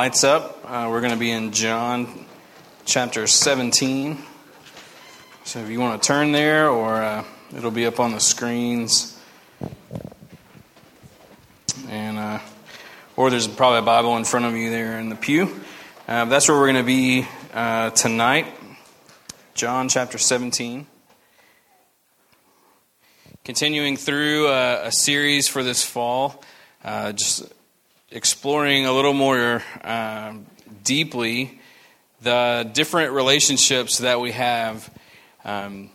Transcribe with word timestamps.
lights 0.00 0.24
up. 0.24 0.58
Uh, 0.64 0.88
we're 0.90 1.02
going 1.02 1.12
to 1.12 1.18
be 1.18 1.30
in 1.30 1.52
John 1.52 2.24
chapter 2.84 3.26
17. 3.26 4.18
So 5.44 5.58
if 5.60 5.68
you 5.68 5.78
want 5.78 6.02
to 6.02 6.06
turn 6.06 6.32
there, 6.32 6.68
or 6.70 7.02
uh, 7.02 7.24
it'll 7.56 7.70
be 7.70 7.86
up 7.86 8.00
on 8.00 8.12
the 8.12 8.20
screens. 8.20 9.18
And 11.88 12.18
uh, 12.18 12.38
or 13.16 13.30
there's 13.30 13.48
probably 13.48 13.80
a 13.80 13.82
Bible 13.82 14.16
in 14.16 14.24
front 14.24 14.46
of 14.46 14.54
you 14.54 14.70
there 14.70 14.98
in 14.98 15.08
the 15.08 15.16
pew. 15.16 15.60
Uh, 16.06 16.24
that's 16.26 16.48
where 16.48 16.56
we're 16.56 16.72
going 16.72 16.76
to 16.76 16.86
be 16.86 17.26
uh, 17.52 17.90
tonight. 17.90 18.46
John 19.54 19.88
chapter 19.88 20.18
17. 20.18 20.86
Continuing 23.44 23.96
through 23.96 24.48
a, 24.48 24.86
a 24.86 24.92
series 24.92 25.48
for 25.48 25.62
this 25.62 25.84
fall, 25.84 26.42
uh, 26.84 27.12
just 27.12 27.52
exploring 28.10 28.86
a 28.86 28.92
little 28.92 29.14
more 29.14 29.62
uh, 29.82 30.34
deeply 30.84 31.60
the 32.22 32.70
different 32.74 33.12
relationships 33.12 33.98
that 33.98 34.20
we 34.20 34.32
have 34.32 34.90
um, 35.44 35.90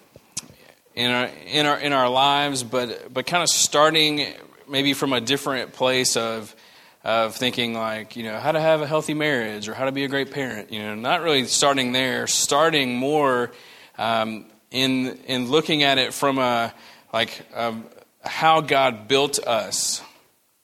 in 0.96 1.12
our 1.12 1.30
in 1.48 1.66
our 1.66 1.78
in 1.78 1.94
our 1.94 2.10
lives, 2.10 2.64
but 2.64 3.14
but 3.14 3.26
kind 3.26 3.44
of 3.44 3.50
starting 3.50 4.34
maybe 4.68 4.94
from 4.94 5.14
a 5.14 5.22
different 5.22 5.74
place 5.74 6.18
of 6.18 6.56
of 7.04 7.36
thinking 7.36 7.74
like 7.74 8.16
you 8.16 8.24
know 8.24 8.40
how 8.40 8.52
to 8.52 8.60
have 8.60 8.82
a 8.82 8.88
healthy 8.88 9.14
marriage 9.14 9.68
or 9.68 9.74
how 9.74 9.86
to 9.86 9.92
be 9.92 10.06
a 10.06 10.08
great 10.08 10.32
parent. 10.32 10.72
You 10.72 10.80
know, 10.80 10.96
not 10.96 11.22
really 11.22 11.46
starting 11.46 11.92
there, 11.92 12.28
starting 12.28 12.96
more 12.96 13.52
um, 13.98 14.46
in 14.72 15.18
in 15.28 15.50
looking 15.50 15.84
at 15.84 15.98
it 15.98 16.14
from 16.14 16.40
a 16.40 16.74
like 17.14 17.46
um, 17.54 17.86
how 18.24 18.62
God 18.62 19.08
built 19.08 19.40
us 19.46 20.02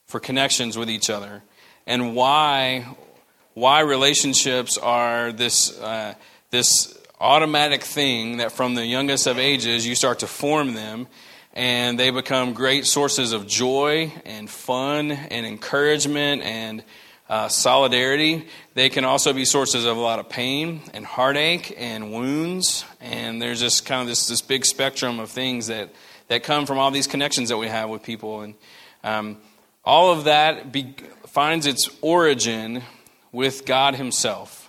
for 0.07 0.19
connections 0.19 0.77
with 0.77 0.89
each 0.89 1.09
other 1.09 1.43
and 1.85 2.15
why 2.15 2.85
why 3.53 3.81
relationships 3.81 4.77
are 4.77 5.31
this 5.31 5.77
uh, 5.79 6.13
this 6.51 6.97
automatic 7.21 7.83
thing 7.83 8.37
that 8.37 8.51
from 8.51 8.73
the 8.73 8.85
youngest 8.85 9.27
of 9.27 9.37
ages 9.37 9.85
you 9.85 9.93
start 9.93 10.19
to 10.19 10.27
form 10.27 10.73
them 10.73 11.07
and 11.53 11.99
they 11.99 12.09
become 12.09 12.53
great 12.53 12.85
sources 12.87 13.31
of 13.31 13.45
joy 13.45 14.11
and 14.25 14.49
fun 14.49 15.11
and 15.11 15.45
encouragement 15.45 16.41
and 16.41 16.83
uh, 17.29 17.47
solidarity. 17.47 18.47
They 18.73 18.89
can 18.89 19.05
also 19.05 19.33
be 19.33 19.45
sources 19.45 19.85
of 19.85 19.97
a 19.97 19.99
lot 19.99 20.19
of 20.19 20.29
pain 20.29 20.81
and 20.93 21.05
heartache 21.05 21.73
and 21.77 22.11
wounds. 22.11 22.85
And 22.99 23.41
there's 23.41 23.59
just 23.59 23.85
kind 23.85 24.01
of 24.01 24.07
this, 24.07 24.27
this 24.27 24.41
big 24.41 24.65
spectrum 24.65 25.19
of 25.19 25.29
things 25.29 25.67
that, 25.67 25.89
that 26.27 26.43
come 26.43 26.65
from 26.65 26.77
all 26.77 26.91
these 26.91 27.07
connections 27.07 27.49
that 27.49 27.57
we 27.57 27.67
have 27.67 27.89
with 27.89 28.01
people. 28.01 28.41
And 28.41 28.55
um, 29.03 29.37
all 29.85 30.11
of 30.11 30.23
that 30.25 30.71
be, 30.71 30.95
finds 31.27 31.67
its 31.67 31.89
origin 32.01 32.81
with 33.31 33.65
God 33.65 33.95
Himself. 33.95 34.60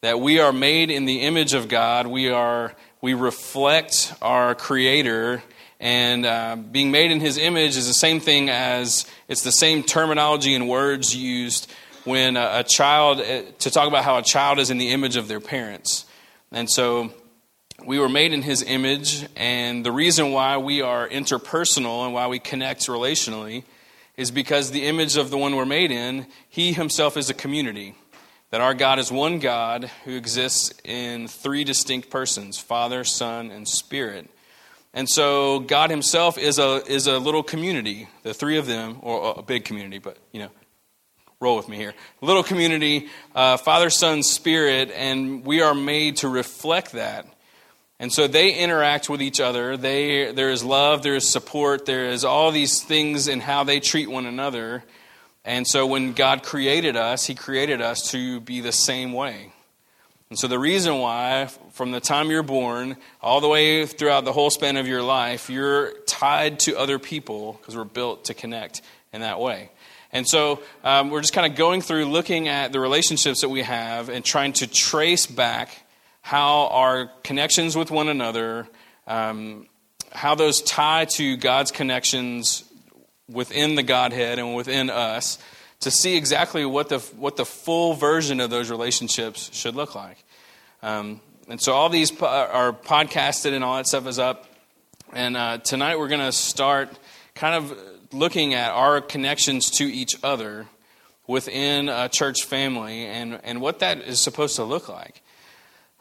That 0.00 0.20
we 0.20 0.38
are 0.38 0.52
made 0.52 0.92
in 0.92 1.06
the 1.06 1.22
image 1.22 1.54
of 1.54 1.66
God, 1.66 2.06
we, 2.06 2.28
are, 2.28 2.72
we 3.00 3.14
reflect 3.14 4.14
our 4.22 4.54
Creator, 4.54 5.42
and 5.80 6.24
uh, 6.24 6.54
being 6.54 6.92
made 6.92 7.10
in 7.10 7.18
His 7.18 7.36
image 7.36 7.76
is 7.76 7.88
the 7.88 7.94
same 7.94 8.20
thing 8.20 8.48
as 8.48 9.06
it's 9.26 9.42
the 9.42 9.50
same 9.50 9.82
terminology 9.82 10.54
and 10.54 10.68
words 10.68 11.16
used 11.16 11.68
when 12.04 12.36
a, 12.36 12.60
a 12.60 12.62
child, 12.62 13.18
uh, 13.18 13.42
to 13.58 13.70
talk 13.72 13.88
about 13.88 14.04
how 14.04 14.18
a 14.18 14.22
child 14.22 14.60
is 14.60 14.70
in 14.70 14.78
the 14.78 14.90
image 14.90 15.16
of 15.16 15.26
their 15.26 15.40
parents. 15.40 16.04
And 16.52 16.70
so 16.70 17.12
we 17.84 17.98
were 17.98 18.08
made 18.08 18.32
in 18.32 18.42
his 18.42 18.62
image, 18.62 19.26
and 19.34 19.84
the 19.84 19.90
reason 19.90 20.30
why 20.30 20.58
we 20.58 20.80
are 20.80 21.08
interpersonal 21.08 22.04
and 22.04 22.14
why 22.14 22.28
we 22.28 22.38
connect 22.38 22.86
relationally 22.86 23.64
is 24.16 24.30
because 24.30 24.70
the 24.70 24.86
image 24.86 25.16
of 25.16 25.30
the 25.30 25.38
one 25.38 25.56
we're 25.56 25.66
made 25.66 25.90
in, 25.90 26.28
he 26.48 26.72
himself 26.72 27.16
is 27.16 27.30
a 27.30 27.34
community. 27.34 27.96
That 28.50 28.60
our 28.60 28.74
God 28.74 28.98
is 28.98 29.12
one 29.12 29.38
God 29.38 29.90
who 30.04 30.16
exists 30.16 30.72
in 30.84 31.28
three 31.28 31.64
distinct 31.64 32.10
persons 32.10 32.58
Father, 32.58 33.04
Son, 33.04 33.50
and 33.50 33.68
Spirit. 33.68 34.30
And 34.94 35.08
so 35.08 35.60
God 35.60 35.90
himself 35.90 36.38
is 36.38 36.58
a, 36.58 36.82
is 36.86 37.06
a 37.06 37.18
little 37.18 37.42
community, 37.42 38.08
the 38.22 38.32
three 38.32 38.56
of 38.56 38.66
them, 38.66 38.98
or 39.02 39.34
a 39.36 39.42
big 39.42 39.64
community, 39.64 39.98
but 39.98 40.16
you 40.32 40.40
know, 40.40 40.50
roll 41.40 41.56
with 41.56 41.68
me 41.68 41.76
here. 41.76 41.94
Little 42.22 42.42
community, 42.42 43.08
uh, 43.34 43.58
Father, 43.58 43.90
Son, 43.90 44.22
Spirit, 44.22 44.90
and 44.92 45.44
we 45.44 45.60
are 45.60 45.74
made 45.74 46.16
to 46.18 46.28
reflect 46.28 46.92
that 46.92 47.26
and 48.00 48.12
so 48.12 48.28
they 48.28 48.54
interact 48.54 49.10
with 49.10 49.20
each 49.20 49.40
other. 49.40 49.76
They, 49.76 50.30
there 50.32 50.50
is 50.50 50.62
love, 50.62 51.02
there 51.02 51.16
is 51.16 51.28
support, 51.28 51.84
there 51.84 52.06
is 52.06 52.24
all 52.24 52.52
these 52.52 52.82
things 52.82 53.26
in 53.26 53.40
how 53.40 53.64
they 53.64 53.80
treat 53.80 54.08
one 54.08 54.24
another. 54.24 54.84
And 55.48 55.66
so 55.66 55.86
when 55.86 56.12
God 56.12 56.42
created 56.42 56.94
us, 56.94 57.24
He 57.24 57.34
created 57.34 57.80
us 57.80 58.10
to 58.10 58.38
be 58.38 58.60
the 58.60 58.70
same 58.70 59.14
way. 59.14 59.50
And 60.28 60.38
so 60.38 60.46
the 60.46 60.58
reason 60.58 60.98
why, 60.98 61.48
from 61.72 61.90
the 61.90 62.00
time 62.00 62.30
you're 62.30 62.42
born, 62.42 62.98
all 63.22 63.40
the 63.40 63.48
way 63.48 63.86
throughout 63.86 64.26
the 64.26 64.32
whole 64.34 64.50
span 64.50 64.76
of 64.76 64.86
your 64.86 65.00
life, 65.00 65.48
you're 65.48 65.92
tied 66.00 66.60
to 66.60 66.76
other 66.76 66.98
people 66.98 67.54
because 67.54 67.74
we're 67.74 67.84
built 67.84 68.26
to 68.26 68.34
connect 68.34 68.82
in 69.14 69.22
that 69.22 69.40
way. 69.40 69.70
And 70.12 70.28
so 70.28 70.60
um, 70.84 71.08
we're 71.08 71.22
just 71.22 71.32
kind 71.32 71.50
of 71.50 71.56
going 71.56 71.80
through 71.80 72.04
looking 72.04 72.48
at 72.48 72.72
the 72.72 72.78
relationships 72.78 73.40
that 73.40 73.48
we 73.48 73.62
have 73.62 74.10
and 74.10 74.22
trying 74.22 74.52
to 74.54 74.66
trace 74.66 75.24
back 75.24 75.82
how 76.20 76.66
our 76.66 77.10
connections 77.24 77.74
with 77.74 77.90
one 77.90 78.10
another, 78.10 78.68
um, 79.06 79.66
how 80.12 80.34
those 80.34 80.60
tie 80.60 81.06
to 81.16 81.38
God's 81.38 81.70
connections 81.70 82.64
within 83.28 83.74
the 83.74 83.82
Godhead 83.82 84.38
and 84.38 84.54
within 84.54 84.90
us, 84.90 85.38
to 85.80 85.90
see 85.90 86.16
exactly 86.16 86.64
what 86.64 86.88
the, 86.88 86.98
what 87.16 87.36
the 87.36 87.44
full 87.44 87.94
version 87.94 88.40
of 88.40 88.50
those 88.50 88.70
relationships 88.70 89.50
should 89.52 89.74
look 89.74 89.94
like. 89.94 90.22
Um, 90.82 91.20
and 91.48 91.60
so 91.60 91.72
all 91.72 91.88
these 91.88 92.10
po- 92.10 92.26
are 92.26 92.72
podcasted 92.72 93.52
and 93.52 93.62
all 93.62 93.76
that 93.76 93.86
stuff 93.86 94.06
is 94.06 94.18
up. 94.18 94.46
And 95.12 95.36
uh, 95.36 95.58
tonight 95.58 95.98
we're 95.98 96.08
going 96.08 96.20
to 96.20 96.32
start 96.32 96.98
kind 97.34 97.54
of 97.54 97.78
looking 98.12 98.54
at 98.54 98.70
our 98.72 99.00
connections 99.00 99.70
to 99.72 99.84
each 99.84 100.16
other 100.22 100.66
within 101.26 101.88
a 101.88 102.08
church 102.08 102.44
family 102.44 103.06
and, 103.06 103.40
and 103.44 103.60
what 103.60 103.78
that 103.80 104.02
is 104.02 104.20
supposed 104.20 104.56
to 104.56 104.64
look 104.64 104.88
like. 104.88 105.22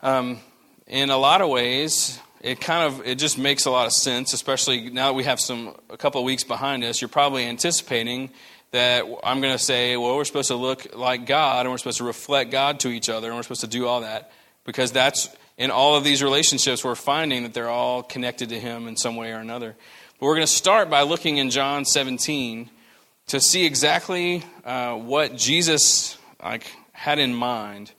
Um, 0.02 0.40
in 0.88 1.10
a 1.10 1.18
lot 1.18 1.42
of 1.42 1.50
ways, 1.50 2.20
it 2.42 2.62
kind 2.62 2.84
of 2.84 3.06
it 3.06 3.16
just 3.16 3.38
makes 3.38 3.66
a 3.66 3.72
lot 3.72 3.88
of 3.88 3.94
sense, 3.94 4.34
especially 4.34 4.90
now 4.90 5.08
that 5.08 5.14
we 5.14 5.24
have 5.24 5.40
some 5.40 5.76
a 5.90 5.98
couple 5.98 6.22
of 6.22 6.26
weeks 6.26 6.44
behind 6.44 6.84
us. 6.84 7.02
You're 7.02 7.10
probably 7.10 7.46
anticipating 7.46 8.30
that 8.72 9.06
I'm 9.24 9.42
going 9.42 9.54
to 9.54 9.64
say, 9.64 9.96
well, 9.98 10.16
we're 10.16 10.26
supposed 10.26 10.50
to 10.50 10.56
look 10.56 10.96
like 10.96 11.26
God, 11.26 11.66
and 11.66 11.72
we're 11.72 11.78
supposed 11.78 12.00
to 12.00 12.04
reflect 12.04 12.52
God 12.52 12.82
to 12.82 12.90
each 12.90 13.10
other, 13.10 13.28
and 13.28 13.36
we're 13.36 13.44
supposed 13.44 13.62
to 13.62 13.68
do 13.68 13.88
all 13.88 14.02
that 14.02 14.32
because 14.66 14.92
that's 14.92 15.30
in 15.58 15.72
all 15.72 15.96
of 15.96 16.04
these 16.04 16.22
relationships 16.22 16.84
we're 16.84 16.96
finding 16.96 17.44
that 17.44 17.54
they're 17.54 17.70
all 17.70 18.04
connected 18.04 18.50
to 18.50 18.60
Him 18.60 18.88
in 18.88 18.98
some 18.98 19.16
way 19.16 19.32
or 19.32 19.38
another. 19.38 19.76
But 20.20 20.26
we're 20.26 20.36
going 20.36 20.48
to 20.48 20.52
start 20.52 20.90
by 20.90 21.04
looking 21.04 21.38
in 21.38 21.50
John 21.50 21.86
17 21.86 22.70
to 23.28 23.40
see 23.40 23.66
exactly 23.66 24.44
uh, 24.64 24.96
what 24.96 25.36
Jesus 25.36 26.18
like 26.44 26.72
had 26.92 27.20
in 27.20 27.34
mind. 27.34 27.92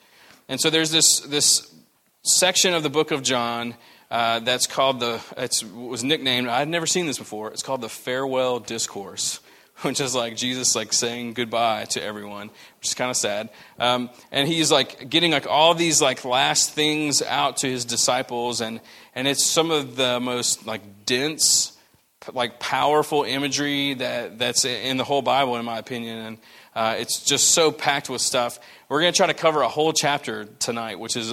And 0.48 0.60
so 0.60 0.70
there's 0.70 0.90
this 0.90 1.20
this 1.20 1.74
section 2.22 2.74
of 2.74 2.82
the 2.82 2.90
book 2.90 3.10
of 3.10 3.22
John 3.22 3.74
uh, 4.10 4.40
that's 4.40 4.66
called 4.66 5.00
the, 5.00 5.20
it 5.36 5.64
was 5.72 6.02
nicknamed, 6.02 6.48
I 6.48 6.58
had 6.60 6.68
never 6.68 6.86
seen 6.86 7.06
this 7.06 7.18
before, 7.18 7.50
it's 7.50 7.62
called 7.62 7.80
the 7.80 7.88
farewell 7.88 8.60
discourse. 8.60 9.40
Which 9.82 10.00
is 10.00 10.12
like 10.12 10.34
Jesus 10.34 10.74
like 10.74 10.92
saying 10.92 11.34
goodbye 11.34 11.84
to 11.90 12.02
everyone, 12.02 12.48
which 12.48 12.88
is 12.88 12.94
kind 12.94 13.12
of 13.12 13.16
sad. 13.16 13.48
Um, 13.78 14.10
and 14.32 14.48
he's 14.48 14.72
like 14.72 15.08
getting 15.08 15.30
like 15.30 15.46
all 15.46 15.72
these 15.72 16.02
like 16.02 16.24
last 16.24 16.72
things 16.72 17.22
out 17.22 17.58
to 17.58 17.68
his 17.68 17.84
disciples, 17.84 18.60
and 18.60 18.80
and 19.14 19.28
it's 19.28 19.46
some 19.46 19.70
of 19.70 19.94
the 19.94 20.18
most 20.18 20.66
like 20.66 21.06
dense, 21.06 21.78
like 22.32 22.58
powerful 22.58 23.22
imagery 23.22 23.94
that 23.94 24.36
that's 24.36 24.64
in 24.64 24.96
the 24.96 25.04
whole 25.04 25.22
Bible, 25.22 25.54
in 25.54 25.64
my 25.64 25.78
opinion. 25.78 26.18
And 26.18 26.38
uh, 26.74 26.96
it's 26.98 27.24
just 27.24 27.50
so 27.50 27.70
packed 27.70 28.10
with 28.10 28.20
stuff. 28.20 28.58
We're 28.88 29.00
going 29.00 29.12
to 29.12 29.16
try 29.16 29.28
to 29.28 29.34
cover 29.34 29.62
a 29.62 29.68
whole 29.68 29.92
chapter 29.92 30.46
tonight, 30.58 30.98
which 30.98 31.16
is 31.16 31.32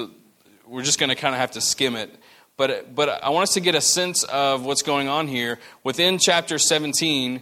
we're 0.67 0.83
just 0.83 1.00
going 1.00 1.09
to 1.09 1.15
kind 1.15 1.33
of 1.33 1.39
have 1.41 1.51
to 1.51 1.61
skim 1.61 1.95
it. 1.95 2.15
But, 2.57 2.95
but 2.95 3.23
I 3.23 3.29
want 3.29 3.43
us 3.43 3.53
to 3.55 3.59
get 3.59 3.75
a 3.75 3.81
sense 3.81 4.23
of 4.23 4.65
what's 4.65 4.81
going 4.81 5.07
on 5.07 5.27
here. 5.27 5.59
Within 5.83 6.19
chapter 6.19 6.57
17, 6.57 7.41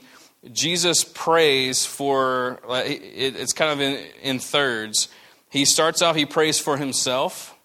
Jesus 0.51 1.03
prays 1.03 1.85
for, 1.85 2.59
it's 2.67 3.53
kind 3.53 3.71
of 3.71 3.79
in, 3.79 4.05
in 4.21 4.39
thirds. 4.39 5.07
He 5.49 5.65
starts 5.65 6.01
off, 6.01 6.15
he 6.15 6.25
prays 6.25 6.59
for 6.59 6.77
himself, 6.77 7.55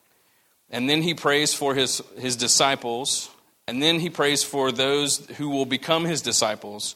and 0.70 0.88
then 0.90 1.00
he 1.02 1.14
prays 1.14 1.54
for 1.54 1.74
his, 1.74 2.02
his 2.18 2.36
disciples, 2.36 3.30
and 3.66 3.82
then 3.82 4.00
he 4.00 4.10
prays 4.10 4.44
for 4.44 4.70
those 4.70 5.26
who 5.38 5.48
will 5.48 5.66
become 5.66 6.04
his 6.04 6.20
disciples 6.20 6.94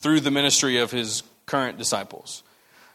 through 0.00 0.20
the 0.20 0.32
ministry 0.32 0.78
of 0.78 0.90
his 0.90 1.22
current 1.46 1.78
disciples. 1.78 2.42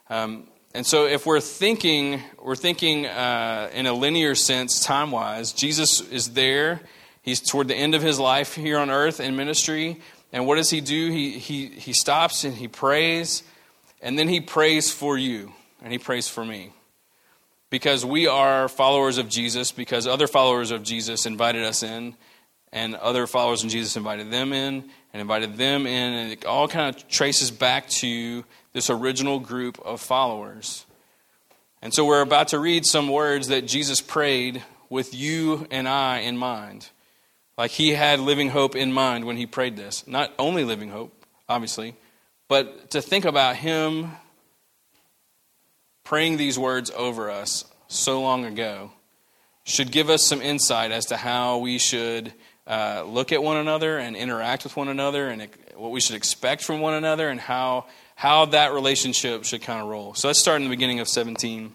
Um, 0.10 0.48
and 0.74 0.86
so, 0.86 1.06
if 1.06 1.26
we're 1.26 1.42
thinking, 1.42 2.22
we're 2.42 2.56
thinking 2.56 3.06
uh, 3.06 3.70
in 3.74 3.88
a 3.88 3.94
linear 3.94 4.36
sense, 4.36 4.84
time 4.84 5.12
wise, 5.12 5.52
Jesus 5.52 6.00
is 6.00 6.30
there. 6.30 6.80
He's 7.22 7.42
toward 7.42 7.68
the 7.68 7.76
end 7.76 7.94
of 7.94 8.02
his 8.02 8.20
life 8.20 8.56
here 8.56 8.80
on 8.80 8.90
earth 8.90 9.20
in 9.20 9.36
ministry. 9.36 10.00
And 10.32 10.48
what 10.48 10.56
does 10.56 10.70
he 10.70 10.80
do? 10.80 11.12
He, 11.12 11.38
he, 11.40 11.68
he 11.68 11.94
stops 11.94 12.46
and 12.46 12.54
he 12.54 12.68
prays, 12.68 13.44
and 14.02 14.18
then 14.18 14.30
he 14.30 14.40
prays 14.40 14.92
for 14.92 15.18
you, 15.18 15.52
and 15.84 15.92
he 15.92 16.00
prays 16.00 16.30
for 16.30 16.46
me. 16.46 16.72
Because 17.70 18.06
we 18.06 18.28
are 18.28 18.70
followers 18.70 19.18
of 19.18 19.28
Jesus, 19.28 19.72
because 19.72 20.08
other 20.08 20.28
followers 20.28 20.72
of 20.72 20.84
Jesus 20.84 21.26
invited 21.26 21.64
us 21.64 21.84
in, 21.84 22.16
and 22.72 22.96
other 22.96 23.28
followers 23.28 23.64
of 23.64 23.70
Jesus 23.70 23.98
invited 23.98 24.32
them 24.32 24.54
in, 24.54 24.90
and 25.14 25.22
invited 25.22 25.58
them 25.58 25.86
in, 25.86 26.14
and 26.14 26.32
it 26.32 26.46
all 26.46 26.70
kind 26.70 26.96
of 26.96 27.08
traces 27.10 27.52
back 27.52 27.90
to 27.90 28.46
this 28.74 28.90
original 28.90 29.40
group 29.40 29.80
of 29.80 30.02
followers. 30.02 30.86
And 31.82 31.94
so 31.94 32.06
we're 32.06 32.22
about 32.22 32.50
to 32.50 32.60
read 32.60 32.86
some 32.86 33.10
words 33.10 33.48
that 33.48 33.68
Jesus 33.68 34.02
prayed 34.02 34.64
with 34.90 35.14
you 35.14 35.68
and 35.72 35.88
I 35.88 36.20
in 36.20 36.38
mind. 36.38 36.90
Like 37.58 37.72
he 37.72 37.92
had 37.92 38.20
living 38.20 38.50
hope 38.50 38.76
in 38.76 38.94
mind 38.94 39.26
when 39.26 39.38
he 39.38 39.46
prayed 39.46 39.78
this. 39.78 40.06
Not 40.08 40.34
only 40.38 40.64
living 40.64 40.90
hope, 40.90 41.14
obviously, 41.50 41.96
but 42.48 42.92
to 42.92 43.02
think 43.02 43.26
about 43.26 43.56
him 43.56 44.12
praying 46.04 46.38
these 46.38 46.58
words 46.60 46.92
over 46.92 47.30
us 47.30 47.66
so 47.88 48.22
long 48.22 48.46
ago 48.46 48.92
should 49.64 49.92
give 49.92 50.10
us 50.10 50.26
some 50.26 50.42
insight 50.42 50.92
as 50.92 51.06
to 51.06 51.18
how 51.18 51.58
we 51.60 51.78
should 51.78 52.34
uh, 52.68 53.04
look 53.08 53.32
at 53.32 53.42
one 53.42 53.58
another 53.58 53.98
and 53.98 54.16
interact 54.16 54.64
with 54.64 54.76
one 54.78 54.88
another 54.88 55.28
and 55.28 55.48
what 55.76 55.92
we 55.92 56.00
should 56.00 56.16
expect 56.16 56.64
from 56.64 56.80
one 56.80 56.94
another 56.94 57.30
and 57.30 57.40
how 57.40 57.86
how 58.16 58.46
that 58.46 58.72
relationship 58.72 59.44
should 59.46 59.64
kind 59.64 59.82
of 59.82 59.88
roll. 59.88 60.14
So 60.14 60.28
let's 60.28 60.38
start 60.38 60.58
in 60.58 60.64
the 60.64 60.70
beginning 60.70 61.00
of 61.00 61.08
17. 61.08 61.74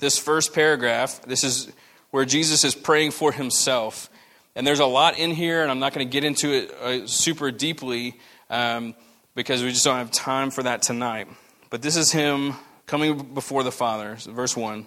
This 0.00 0.18
first 0.18 0.52
paragraph, 0.52 1.22
this 1.22 1.44
is 1.44 1.72
where 2.10 2.26
Jesus 2.26 2.62
is 2.62 2.74
praying 2.74 3.12
for 3.12 3.32
himself. 3.32 4.10
And 4.54 4.66
there's 4.66 4.80
a 4.80 4.86
lot 4.86 5.18
in 5.18 5.30
here, 5.30 5.62
and 5.62 5.70
I'm 5.70 5.78
not 5.78 5.94
going 5.94 6.06
to 6.06 6.12
get 6.12 6.24
into 6.24 6.52
it 6.52 6.70
uh, 6.72 7.06
super 7.06 7.50
deeply 7.50 8.20
um, 8.50 8.94
because 9.34 9.62
we 9.62 9.70
just 9.70 9.84
don't 9.84 9.96
have 9.96 10.10
time 10.10 10.50
for 10.50 10.62
that 10.64 10.82
tonight. 10.82 11.26
But 11.70 11.80
this 11.80 11.96
is 11.96 12.12
him 12.12 12.54
coming 12.86 13.34
before 13.34 13.62
the 13.62 13.72
Father. 13.72 14.16
Verse 14.16 14.56
1. 14.56 14.86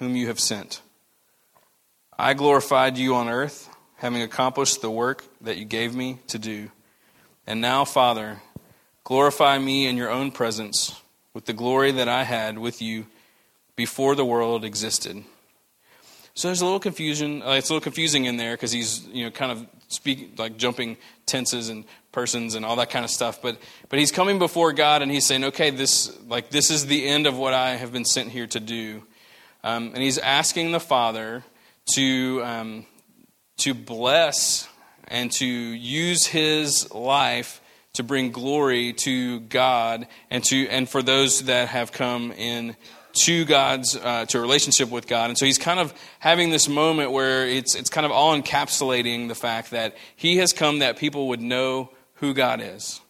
whom 0.00 0.16
you 0.16 0.26
have 0.26 0.40
sent. 0.40 0.82
I 2.18 2.34
glorified 2.34 2.98
you 2.98 3.14
on 3.14 3.28
earth, 3.28 3.70
having 3.96 4.20
accomplished 4.20 4.82
the 4.82 4.90
work 4.90 5.24
that 5.42 5.56
you 5.56 5.64
gave 5.64 5.94
me 5.94 6.18
to 6.26 6.38
do. 6.38 6.72
And 7.46 7.60
now, 7.60 7.84
Father, 7.84 8.42
Glorify 9.10 9.58
me 9.58 9.88
in 9.88 9.96
your 9.96 10.08
own 10.08 10.30
presence 10.30 11.00
with 11.34 11.46
the 11.46 11.52
glory 11.52 11.90
that 11.90 12.08
I 12.08 12.22
had 12.22 12.58
with 12.58 12.80
you 12.80 13.06
before 13.74 14.14
the 14.14 14.24
world 14.24 14.64
existed. 14.64 15.24
So 16.34 16.46
there's 16.46 16.60
a 16.60 16.64
little 16.64 16.78
confusion. 16.78 17.42
Uh, 17.42 17.54
it's 17.54 17.70
a 17.70 17.72
little 17.72 17.82
confusing 17.82 18.26
in 18.26 18.36
there 18.36 18.54
because 18.54 18.70
he's 18.70 19.04
you 19.08 19.24
know 19.24 19.32
kind 19.32 19.50
of 19.50 19.66
speak 19.88 20.38
like 20.38 20.58
jumping 20.58 20.96
tenses 21.26 21.70
and 21.70 21.86
persons 22.12 22.54
and 22.54 22.64
all 22.64 22.76
that 22.76 22.90
kind 22.90 23.04
of 23.04 23.10
stuff. 23.10 23.42
But 23.42 23.58
but 23.88 23.98
he's 23.98 24.12
coming 24.12 24.38
before 24.38 24.72
God 24.72 25.02
and 25.02 25.10
he's 25.10 25.26
saying, 25.26 25.42
okay, 25.42 25.70
this 25.70 26.16
like 26.28 26.50
this 26.50 26.70
is 26.70 26.86
the 26.86 27.08
end 27.08 27.26
of 27.26 27.36
what 27.36 27.52
I 27.52 27.70
have 27.70 27.92
been 27.92 28.04
sent 28.04 28.30
here 28.30 28.46
to 28.46 28.60
do, 28.60 29.02
um, 29.62 29.92
and 29.94 30.02
he's 30.02 30.18
asking 30.18 30.72
the 30.72 30.80
Father 30.80 31.44
to 31.94 32.42
um, 32.44 32.86
to 33.58 33.74
bless 33.74 34.68
and 35.08 35.30
to 35.32 35.46
use 35.46 36.26
his 36.26 36.92
life 36.92 37.60
to 37.94 38.02
bring 38.02 38.30
glory 38.30 38.92
to 38.92 39.40
God 39.40 40.06
and 40.30 40.42
to 40.44 40.68
and 40.68 40.88
for 40.88 41.02
those 41.02 41.44
that 41.44 41.68
have 41.68 41.92
come 41.92 42.32
in 42.32 42.76
to 43.12 43.44
God's 43.44 43.96
uh, 43.96 44.24
to 44.26 44.38
a 44.38 44.40
relationship 44.40 44.90
with 44.90 45.06
God. 45.06 45.30
And 45.30 45.38
so 45.38 45.44
he's 45.44 45.58
kind 45.58 45.80
of 45.80 45.92
having 46.20 46.50
this 46.50 46.68
moment 46.68 47.10
where 47.10 47.46
it's 47.46 47.74
it's 47.74 47.90
kind 47.90 48.06
of 48.06 48.12
all 48.12 48.40
encapsulating 48.40 49.28
the 49.28 49.34
fact 49.34 49.72
that 49.72 49.96
he 50.16 50.36
has 50.38 50.52
come 50.52 50.78
that 50.78 50.96
people 50.96 51.28
would 51.28 51.40
know 51.42 51.90
who 52.14 52.32
God 52.34 52.60
is. 52.62 53.00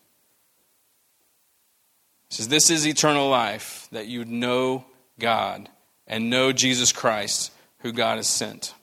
He 2.30 2.36
says 2.36 2.48
this 2.48 2.70
is 2.70 2.86
eternal 2.86 3.28
life 3.28 3.88
that 3.92 4.06
you 4.06 4.24
know 4.24 4.84
God 5.18 5.68
and 6.10 6.28
know 6.28 6.52
Jesus 6.52 6.92
Christ 6.92 7.52
who 7.78 7.92
God 7.92 8.16
has 8.16 8.26
sent. 8.26 8.74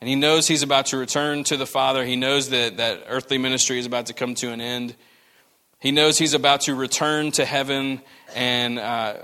And 0.00 0.08
he 0.08 0.14
knows 0.14 0.46
he's 0.46 0.62
about 0.62 0.86
to 0.86 0.96
return 0.96 1.44
to 1.44 1.58
the 1.58 1.66
Father. 1.66 2.06
He 2.06 2.16
knows 2.16 2.48
that, 2.48 2.78
that 2.78 3.02
earthly 3.08 3.36
ministry 3.36 3.78
is 3.78 3.84
about 3.84 4.06
to 4.06 4.14
come 4.14 4.34
to 4.36 4.50
an 4.50 4.62
end. 4.62 4.94
He 5.78 5.90
knows 5.90 6.16
he's 6.16 6.32
about 6.32 6.62
to 6.62 6.74
return 6.74 7.32
to 7.32 7.44
heaven 7.44 8.00
and, 8.34 8.78
uh, 8.78 9.16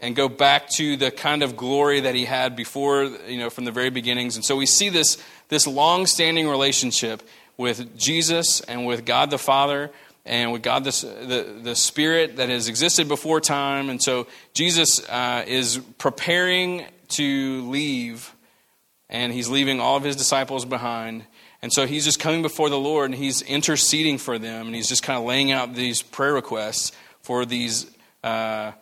and 0.00 0.14
go 0.14 0.28
back 0.28 0.68
to 0.70 0.96
the 0.96 1.10
kind 1.10 1.42
of 1.42 1.56
glory 1.56 2.00
that 2.00 2.14
he 2.14 2.26
had 2.26 2.56
before, 2.56 3.04
you 3.04 3.38
know, 3.38 3.48
from 3.48 3.64
the 3.64 3.72
very 3.72 3.88
beginnings. 3.88 4.34
And 4.34 4.44
so 4.44 4.56
we 4.56 4.66
see 4.66 4.90
this, 4.90 5.16
this 5.48 5.66
long 5.66 6.06
standing 6.06 6.48
relationship 6.48 7.22
with 7.56 7.96
Jesus 7.96 8.60
and 8.62 8.84
with 8.84 9.06
God 9.06 9.30
the 9.30 9.38
Father 9.38 9.90
and 10.28 10.52
with 10.52 10.62
God 10.62 10.84
the, 10.84 10.90
the, 10.90 11.60
the 11.62 11.74
Spirit 11.74 12.36
that 12.36 12.50
has 12.50 12.68
existed 12.68 13.08
before 13.08 13.40
time. 13.40 13.88
And 13.88 14.00
so 14.00 14.26
Jesus 14.52 15.00
uh, 15.08 15.42
is 15.46 15.78
preparing 15.96 16.84
to 17.08 17.68
leave 17.68 18.34
and 19.08 19.32
he's 19.32 19.48
leaving 19.48 19.80
all 19.80 19.96
of 19.96 20.04
his 20.04 20.16
disciples 20.16 20.66
behind. 20.66 21.24
And 21.62 21.72
so 21.72 21.86
he's 21.86 22.04
just 22.04 22.20
coming 22.20 22.42
before 22.42 22.68
the 22.68 22.78
Lord 22.78 23.10
and 23.10 23.18
he's 23.18 23.40
interceding 23.40 24.18
for 24.18 24.38
them 24.38 24.66
and 24.66 24.76
he's 24.76 24.86
just 24.86 25.02
kind 25.02 25.18
of 25.18 25.24
laying 25.24 25.50
out 25.50 25.74
these 25.74 26.02
prayer 26.02 26.34
requests 26.34 26.92
for 27.22 27.46
these, 27.46 27.90
uh, 28.22 28.72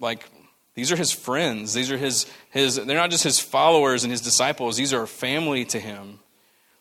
like, 0.00 0.28
these 0.74 0.90
are 0.90 0.96
his 0.96 1.12
friends. 1.12 1.72
These 1.72 1.92
are 1.92 1.96
his, 1.96 2.26
his, 2.50 2.74
they're 2.74 2.96
not 2.96 3.12
just 3.12 3.22
his 3.22 3.38
followers 3.38 4.02
and 4.02 4.10
his 4.10 4.20
disciples, 4.20 4.76
these 4.76 4.92
are 4.92 5.06
family 5.06 5.64
to 5.66 5.78
him. 5.78 6.18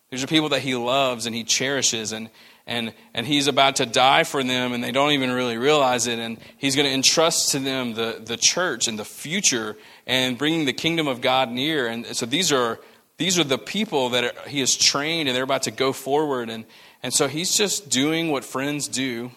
These 0.10 0.24
are 0.24 0.28
people 0.28 0.50
that 0.50 0.62
he 0.62 0.74
loves 0.76 1.28
and 1.28 1.36
he 1.36 1.44
cherishes 1.44 2.12
and, 2.12 2.30
and, 2.66 2.94
and 3.14 3.28
he's 3.28 3.48
about 3.48 3.78
to 3.78 3.86
die 3.86 4.24
for 4.24 4.44
them 4.44 4.74
and 4.74 4.84
they 4.84 4.92
don't 4.92 5.12
even 5.12 5.32
really 5.32 5.58
realize 5.58 6.08
it. 6.08 6.20
And 6.20 6.38
he's 6.58 6.76
going 6.76 6.88
to 6.88 6.94
entrust 6.94 7.52
to 7.52 7.60
them 7.60 7.94
the, 7.94 8.22
the 8.24 8.38
church 8.38 8.88
and 8.88 8.98
the 8.98 9.06
future 9.06 9.76
and 10.08 10.38
bringing 10.38 10.66
the 10.66 10.74
kingdom 10.74 11.08
of 11.08 11.20
God 11.22 11.52
near. 11.52 11.88
And 11.88 12.06
so 12.16 12.26
these 12.26 12.52
are 12.52 12.80
these 13.18 13.38
are 13.38 13.44
the 13.44 13.58
people 13.58 14.10
that 14.10 14.48
he 14.48 14.60
has 14.60 14.76
trained 14.76 15.30
and 15.30 15.36
they're 15.36 15.44
about 15.44 15.64
to 15.64 15.72
go 15.72 15.94
forward. 15.94 16.50
And, 16.50 16.66
and 17.04 17.14
so 17.14 17.28
he's 17.28 17.56
just 17.56 17.90
doing 17.90 18.30
what 18.32 18.44
friends 18.44 18.88
do. 18.88 19.32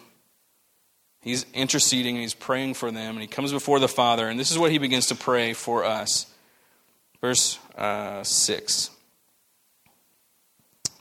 He's 1.21 1.45
interceding 1.53 2.15
and 2.15 2.21
he's 2.21 2.33
praying 2.33 2.73
for 2.73 2.91
them. 2.91 3.15
And 3.15 3.21
he 3.21 3.27
comes 3.27 3.51
before 3.51 3.79
the 3.79 3.87
Father. 3.87 4.27
And 4.27 4.39
this 4.39 4.51
is 4.51 4.57
what 4.57 4.71
he 4.71 4.77
begins 4.77 5.07
to 5.07 5.15
pray 5.15 5.53
for 5.53 5.85
us. 5.85 6.25
Verse 7.21 7.59
uh, 7.77 8.23
6 8.23 8.89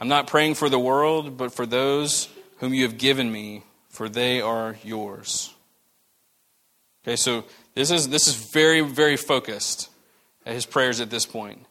I'm 0.00 0.08
not 0.08 0.26
praying 0.26 0.54
for 0.54 0.68
the 0.68 0.78
world, 0.78 1.36
but 1.36 1.52
for 1.52 1.66
those 1.66 2.28
whom 2.58 2.74
you 2.74 2.82
have 2.82 2.98
given 2.98 3.30
me, 3.30 3.62
for 3.90 4.08
they 4.08 4.40
are 4.40 4.76
yours. 4.82 5.54
Okay, 7.04 7.16
so 7.16 7.44
this 7.74 7.90
is, 7.90 8.08
this 8.08 8.26
is 8.26 8.34
very, 8.34 8.80
very 8.80 9.16
focused 9.16 9.90
at 10.44 10.54
his 10.54 10.66
prayers 10.66 11.00
at 11.00 11.10
this 11.10 11.26
point. 11.26 11.66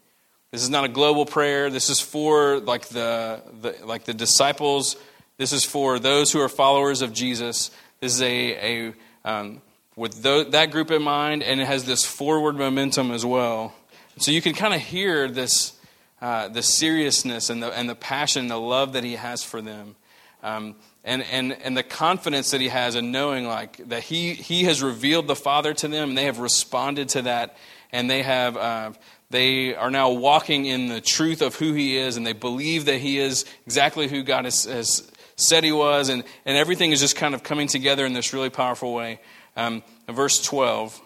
This 0.52 0.62
is 0.64 0.70
not 0.70 0.84
a 0.84 0.88
global 0.88 1.26
prayer. 1.26 1.70
This 1.70 1.90
is 1.90 2.00
for 2.00 2.60
like 2.60 2.88
the, 2.90 3.42
the 3.62 3.76
like 3.86 4.06
the 4.06 4.16
disciples. 4.16 4.96
This 5.38 5.54
is 5.54 5.64
for 5.64 6.00
those 6.00 6.32
who 6.32 6.42
are 6.42 6.50
followers 6.50 7.02
of 7.04 7.14
Jesus. 7.14 7.70
This 8.00 8.16
is 8.16 8.22
a, 8.22 8.88
a 8.88 8.94
um, 9.26 9.62
with 9.96 10.24
that 10.24 10.72
group 10.72 10.90
in 10.90 11.04
mind, 11.04 11.44
and 11.44 11.62
it 11.62 11.66
has 11.66 11.86
this 11.86 12.04
forward 12.04 12.56
momentum 12.56 13.12
as 13.12 13.26
well. 13.26 13.76
So 14.18 14.32
you 14.32 14.42
can 14.42 14.54
kind 14.54 14.74
of 14.74 14.82
hear 14.82 15.30
this, 15.30 15.74
uh, 16.22 16.48
the 16.50 16.62
seriousness 16.62 17.50
and 17.50 17.64
the, 17.64 17.72
and 17.72 17.90
the 17.90 17.96
passion, 17.96 18.48
the 18.48 18.60
love 18.60 18.94
that 18.94 19.04
he 19.04 19.16
has 19.16 19.44
for 19.44 19.62
them. 19.62 19.96
Um, 20.44 20.76
and, 21.04 21.24
and, 21.24 21.54
and 21.54 21.76
the 21.76 21.84
confidence 21.84 22.52
that 22.52 22.62
he 22.62 22.68
has 22.68 22.96
in 22.96 23.12
knowing 23.12 23.46
like 23.46 23.78
that 23.90 24.04
he, 24.04 24.34
he 24.34 24.64
has 24.66 24.82
revealed 24.84 25.28
the 25.28 25.36
Father 25.36 25.74
to 25.76 25.88
them, 25.88 26.10
and 26.10 26.18
they 26.18 26.26
have 26.26 26.40
responded 26.40 27.10
to 27.10 27.24
that, 27.24 27.58
and 27.92 28.10
they 28.10 28.22
have 28.22 28.58
uh, 28.58 28.92
they 29.30 29.76
are 29.76 29.92
now 29.92 30.10
walking 30.10 30.66
in 30.66 30.88
the 30.88 31.02
truth 31.02 31.42
of 31.42 31.56
who 31.56 31.74
he 31.74 31.98
is, 31.98 32.18
and 32.18 32.26
they 32.26 32.34
believe 32.34 32.86
that 32.86 33.00
he 33.00 33.20
is 33.20 33.46
exactly 33.66 34.08
who 34.08 34.24
God 34.24 34.46
has, 34.46 34.66
has 34.66 35.10
said 35.36 35.64
he 35.64 35.72
was, 35.72 36.10
and, 36.10 36.24
and 36.46 36.58
everything 36.58 36.92
is 36.92 37.00
just 37.00 37.16
kind 37.16 37.36
of 37.36 37.44
coming 37.44 37.68
together 37.68 38.06
in 38.06 38.14
this 38.14 38.34
really 38.34 38.50
powerful 38.50 38.94
way. 38.94 39.20
Um, 39.56 39.84
verse 40.08 40.42
12, 40.42 41.00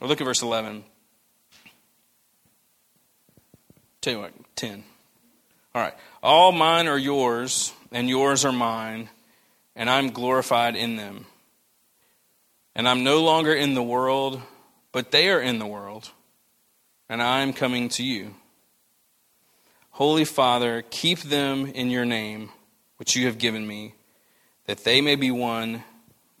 or 0.00 0.08
look 0.08 0.20
at 0.20 0.24
verse 0.24 0.42
11. 0.42 0.84
Tell 4.06 4.12
you 4.12 4.20
what, 4.20 4.32
10. 4.54 4.84
All 5.74 5.82
right. 5.82 5.94
All 6.22 6.52
mine 6.52 6.86
are 6.86 6.96
yours, 6.96 7.72
and 7.90 8.08
yours 8.08 8.44
are 8.44 8.52
mine, 8.52 9.08
and 9.74 9.90
I'm 9.90 10.10
glorified 10.10 10.76
in 10.76 10.94
them. 10.94 11.26
And 12.76 12.88
I'm 12.88 13.02
no 13.02 13.24
longer 13.24 13.52
in 13.52 13.74
the 13.74 13.82
world, 13.82 14.40
but 14.92 15.10
they 15.10 15.28
are 15.30 15.40
in 15.40 15.58
the 15.58 15.66
world 15.66 16.12
and 17.08 17.20
I 17.20 17.40
am 17.40 17.52
coming 17.52 17.88
to 17.88 18.04
you. 18.04 18.36
Holy 19.90 20.24
Father, 20.24 20.84
keep 20.88 21.20
them 21.22 21.66
in 21.66 21.90
your 21.90 22.04
name, 22.04 22.50
which 22.98 23.16
you 23.16 23.26
have 23.26 23.38
given 23.38 23.66
me, 23.66 23.94
that 24.66 24.84
they 24.84 25.00
may 25.00 25.16
be 25.16 25.32
one, 25.32 25.82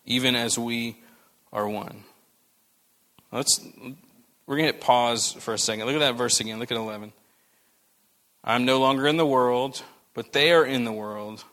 even 0.04 0.36
as 0.36 0.56
we 0.56 0.98
are 1.52 1.68
one. 1.68 2.04
Let's 3.32 3.60
we're 4.46 4.56
going 4.56 4.68
to 4.68 4.74
hit 4.74 4.80
pause 4.80 5.32
for 5.32 5.52
a 5.52 5.58
second. 5.58 5.86
Look 5.86 5.96
at 5.96 5.98
that 5.98 6.14
verse 6.14 6.38
again. 6.38 6.60
Look 6.60 6.70
at 6.70 6.78
11. 6.78 7.12
I'm 8.46 8.64
no 8.64 8.78
longer 8.78 9.06
in 9.06 9.16
the 9.16 9.26
world, 9.26 9.82
but 10.14 10.32
they 10.32 10.52
are 10.52 10.64
in 10.64 10.84
the 10.84 10.92
world, 10.92 11.44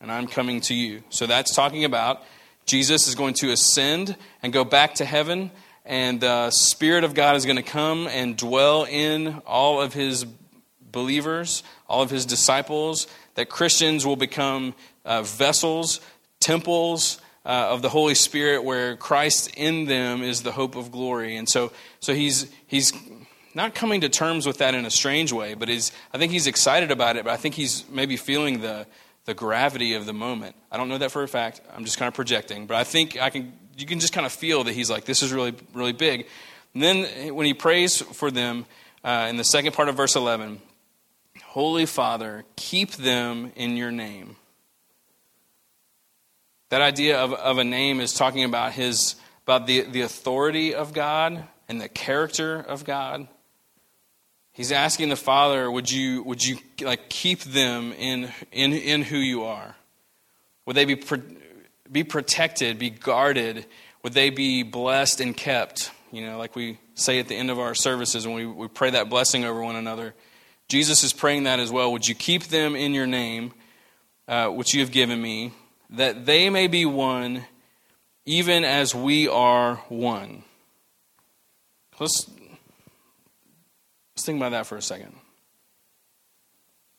and 0.00 0.10
I'm 0.10 0.26
coming 0.26 0.60
to 0.62 0.74
you. 0.74 1.04
So 1.08 1.26
that's 1.26 1.54
talking 1.54 1.84
about 1.84 2.22
Jesus 2.66 3.08
is 3.08 3.14
going 3.14 3.34
to 3.34 3.52
ascend 3.52 4.16
and 4.42 4.52
go 4.52 4.64
back 4.64 4.94
to 4.96 5.04
heaven 5.04 5.50
and 5.84 6.20
the 6.20 6.50
Spirit 6.50 7.04
of 7.04 7.14
God 7.14 7.36
is 7.36 7.44
going 7.44 7.56
to 7.56 7.62
come 7.62 8.06
and 8.06 8.36
dwell 8.36 8.84
in 8.84 9.42
all 9.46 9.80
of 9.80 9.94
His 9.94 10.24
believers, 10.92 11.62
all 11.88 12.02
of 12.02 12.10
His 12.10 12.26
disciples, 12.26 13.06
that 13.34 13.48
Christians 13.48 14.06
will 14.06 14.16
become 14.16 14.74
uh, 15.04 15.22
vessels, 15.22 16.00
temples 16.38 17.20
uh, 17.44 17.70
of 17.70 17.82
the 17.82 17.88
Holy 17.88 18.14
Spirit, 18.14 18.62
where 18.62 18.96
Christ 18.96 19.54
in 19.56 19.86
them 19.86 20.22
is 20.22 20.42
the 20.42 20.52
hope 20.52 20.76
of 20.76 20.92
glory. 20.92 21.36
And 21.36 21.48
so, 21.48 21.72
so 21.98 22.14
he's, 22.14 22.50
he's 22.66 22.92
not 23.54 23.74
coming 23.74 24.02
to 24.02 24.08
terms 24.08 24.46
with 24.46 24.58
that 24.58 24.74
in 24.74 24.86
a 24.86 24.90
strange 24.90 25.32
way, 25.32 25.54
but 25.54 25.68
he's, 25.68 25.92
I 26.12 26.18
think 26.18 26.32
he's 26.32 26.46
excited 26.46 26.90
about 26.90 27.16
it, 27.16 27.24
but 27.24 27.32
I 27.32 27.36
think 27.36 27.54
he's 27.54 27.88
maybe 27.88 28.16
feeling 28.16 28.60
the, 28.60 28.86
the 29.24 29.34
gravity 29.34 29.94
of 29.94 30.06
the 30.06 30.12
moment. 30.12 30.56
I 30.70 30.76
don't 30.76 30.88
know 30.88 30.98
that 30.98 31.10
for 31.10 31.22
a 31.22 31.28
fact. 31.28 31.60
I'm 31.74 31.84
just 31.84 31.98
kind 31.98 32.08
of 32.08 32.14
projecting, 32.14 32.66
but 32.66 32.76
I 32.76 32.84
think 32.84 33.20
I 33.20 33.30
can 33.30 33.52
you 33.76 33.86
can 33.86 33.98
just 33.98 34.12
kind 34.12 34.26
of 34.26 34.32
feel 34.32 34.64
that 34.64 34.72
he's 34.72 34.90
like, 34.90 35.04
this 35.04 35.22
is 35.22 35.32
really, 35.32 35.54
really 35.72 35.92
big. 35.92 36.26
And 36.74 36.82
then 36.82 37.34
when 37.34 37.46
he 37.46 37.54
prays 37.54 38.00
for 38.00 38.30
them 38.30 38.66
uh, 39.02 39.26
in 39.30 39.36
the 39.36 39.44
second 39.44 39.72
part 39.72 39.88
of 39.88 39.96
verse 39.96 40.16
11, 40.16 40.60
Holy 41.44 41.86
Father, 41.86 42.44
keep 42.56 42.92
them 42.92 43.52
in 43.56 43.76
your 43.76 43.90
name. 43.90 44.36
That 46.68 46.82
idea 46.82 47.18
of, 47.18 47.32
of 47.32 47.58
a 47.58 47.64
name 47.64 48.00
is 48.00 48.14
talking 48.14 48.44
about 48.44 48.72
his 48.72 49.16
about 49.44 49.66
the, 49.66 49.80
the 49.80 50.02
authority 50.02 50.74
of 50.74 50.92
God 50.92 51.42
and 51.68 51.80
the 51.80 51.88
character 51.88 52.60
of 52.60 52.84
God. 52.84 53.26
He's 54.60 54.72
asking 54.72 55.08
the 55.08 55.16
Father, 55.16 55.70
would 55.70 55.90
you 55.90 56.22
would 56.22 56.44
you 56.44 56.58
like 56.82 57.08
keep 57.08 57.40
them 57.40 57.94
in 57.94 58.30
in 58.52 58.74
in 58.74 59.00
who 59.00 59.16
you 59.16 59.44
are? 59.44 59.74
Would 60.66 60.76
they 60.76 60.84
be 60.84 61.02
be 61.90 62.04
protected, 62.04 62.78
be 62.78 62.90
guarded? 62.90 63.64
Would 64.02 64.12
they 64.12 64.28
be 64.28 64.62
blessed 64.62 65.22
and 65.22 65.34
kept? 65.34 65.92
You 66.12 66.26
know, 66.26 66.36
like 66.36 66.54
we 66.54 66.78
say 66.94 67.18
at 67.20 67.28
the 67.28 67.36
end 67.36 67.50
of 67.50 67.58
our 67.58 67.74
services 67.74 68.26
when 68.26 68.36
we, 68.36 68.44
we 68.44 68.68
pray 68.68 68.90
that 68.90 69.08
blessing 69.08 69.46
over 69.46 69.62
one 69.62 69.76
another. 69.76 70.12
Jesus 70.68 71.02
is 71.04 71.14
praying 71.14 71.44
that 71.44 71.58
as 71.58 71.72
well. 71.72 71.90
Would 71.92 72.06
you 72.06 72.14
keep 72.14 72.42
them 72.48 72.76
in 72.76 72.92
your 72.92 73.06
name, 73.06 73.54
uh, 74.28 74.48
which 74.48 74.74
you 74.74 74.82
have 74.82 74.92
given 74.92 75.22
me, 75.22 75.54
that 75.88 76.26
they 76.26 76.50
may 76.50 76.66
be 76.66 76.84
one, 76.84 77.46
even 78.26 78.64
as 78.64 78.94
we 78.94 79.26
are 79.26 79.76
one? 79.88 80.42
Let's, 81.98 82.28
let's 84.20 84.26
think 84.26 84.36
about 84.36 84.50
that 84.50 84.66
for 84.66 84.76
a 84.76 84.82
second. 84.82 85.14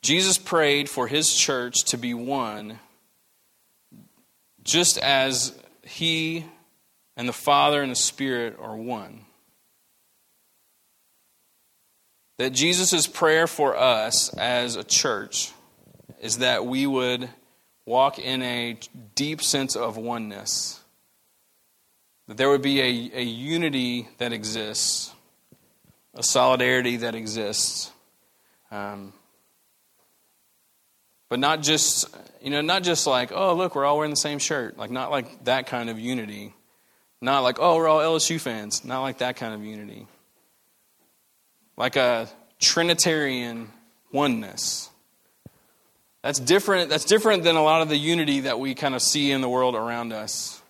Jesus 0.02 0.40
prayed 0.40 0.90
for 0.90 1.06
his 1.06 1.32
church 1.32 1.84
to 1.86 1.98
be 1.98 2.16
one 2.16 2.80
just 4.64 4.98
as 4.98 5.56
He 5.84 6.46
and 7.16 7.30
the 7.30 7.34
Father 7.34 7.84
and 7.84 7.92
the 7.92 7.96
Spirit 7.96 8.58
are 8.60 8.76
one. 8.76 9.26
That 12.40 12.54
Jesus' 12.54 13.06
prayer 13.06 13.46
for 13.46 13.78
us 13.78 14.34
as 14.36 14.76
a 14.76 14.84
church 14.84 15.52
is 16.22 16.40
that 16.40 16.66
we 16.66 16.88
would 16.88 17.30
walk 17.86 18.18
in 18.18 18.42
a 18.42 18.80
deep 19.14 19.44
sense 19.44 19.76
of 19.76 19.96
oneness. 19.96 20.80
That 22.28 22.38
there 22.38 22.50
would 22.50 22.64
be 22.64 22.82
a, 22.82 23.20
a 23.20 23.24
unity 23.24 24.08
that 24.18 24.34
exists, 24.34 25.14
a 26.14 26.24
solidarity 26.24 26.98
that 26.98 27.16
exists. 27.16 27.92
Um, 28.72 29.14
but 31.30 31.40
not 31.40 31.62
just, 31.62 32.06
you 32.42 32.50
know, 32.50 32.62
not 32.62 32.84
just 32.84 33.08
like, 33.08 33.32
oh, 33.32 33.54
look, 33.56 33.76
we're 33.76 33.86
all 33.86 33.98
wearing 33.98 34.12
the 34.12 34.18
same 34.18 34.40
shirt. 34.40 34.78
Like, 34.78 34.92
not 34.92 35.12
like 35.12 35.46
that 35.46 35.68
kind 35.68 35.90
of 35.90 35.98
unity. 35.98 36.54
Not 37.22 37.40
like, 37.40 37.58
oh, 37.60 37.78
we're 37.78 37.88
all 37.88 38.00
LSU 38.00 38.40
fans. 38.40 38.84
Not 38.84 39.02
like 39.02 39.20
that 39.20 39.38
kind 39.38 39.54
of 39.54 39.64
unity. 39.64 40.08
Like 41.78 41.96
a 41.96 42.28
Trinitarian 42.60 43.70
oneness. 44.12 44.90
That's 46.22 46.40
different, 46.40 46.90
that's 46.90 47.06
different 47.06 47.44
than 47.44 47.56
a 47.56 47.64
lot 47.64 47.82
of 47.82 47.90
the 47.90 47.98
unity 47.98 48.42
that 48.42 48.60
we 48.60 48.76
kind 48.76 48.94
of 48.94 49.02
see 49.02 49.32
in 49.32 49.42
the 49.42 49.50
world 49.50 49.76
around 49.76 50.14
us. 50.14 50.61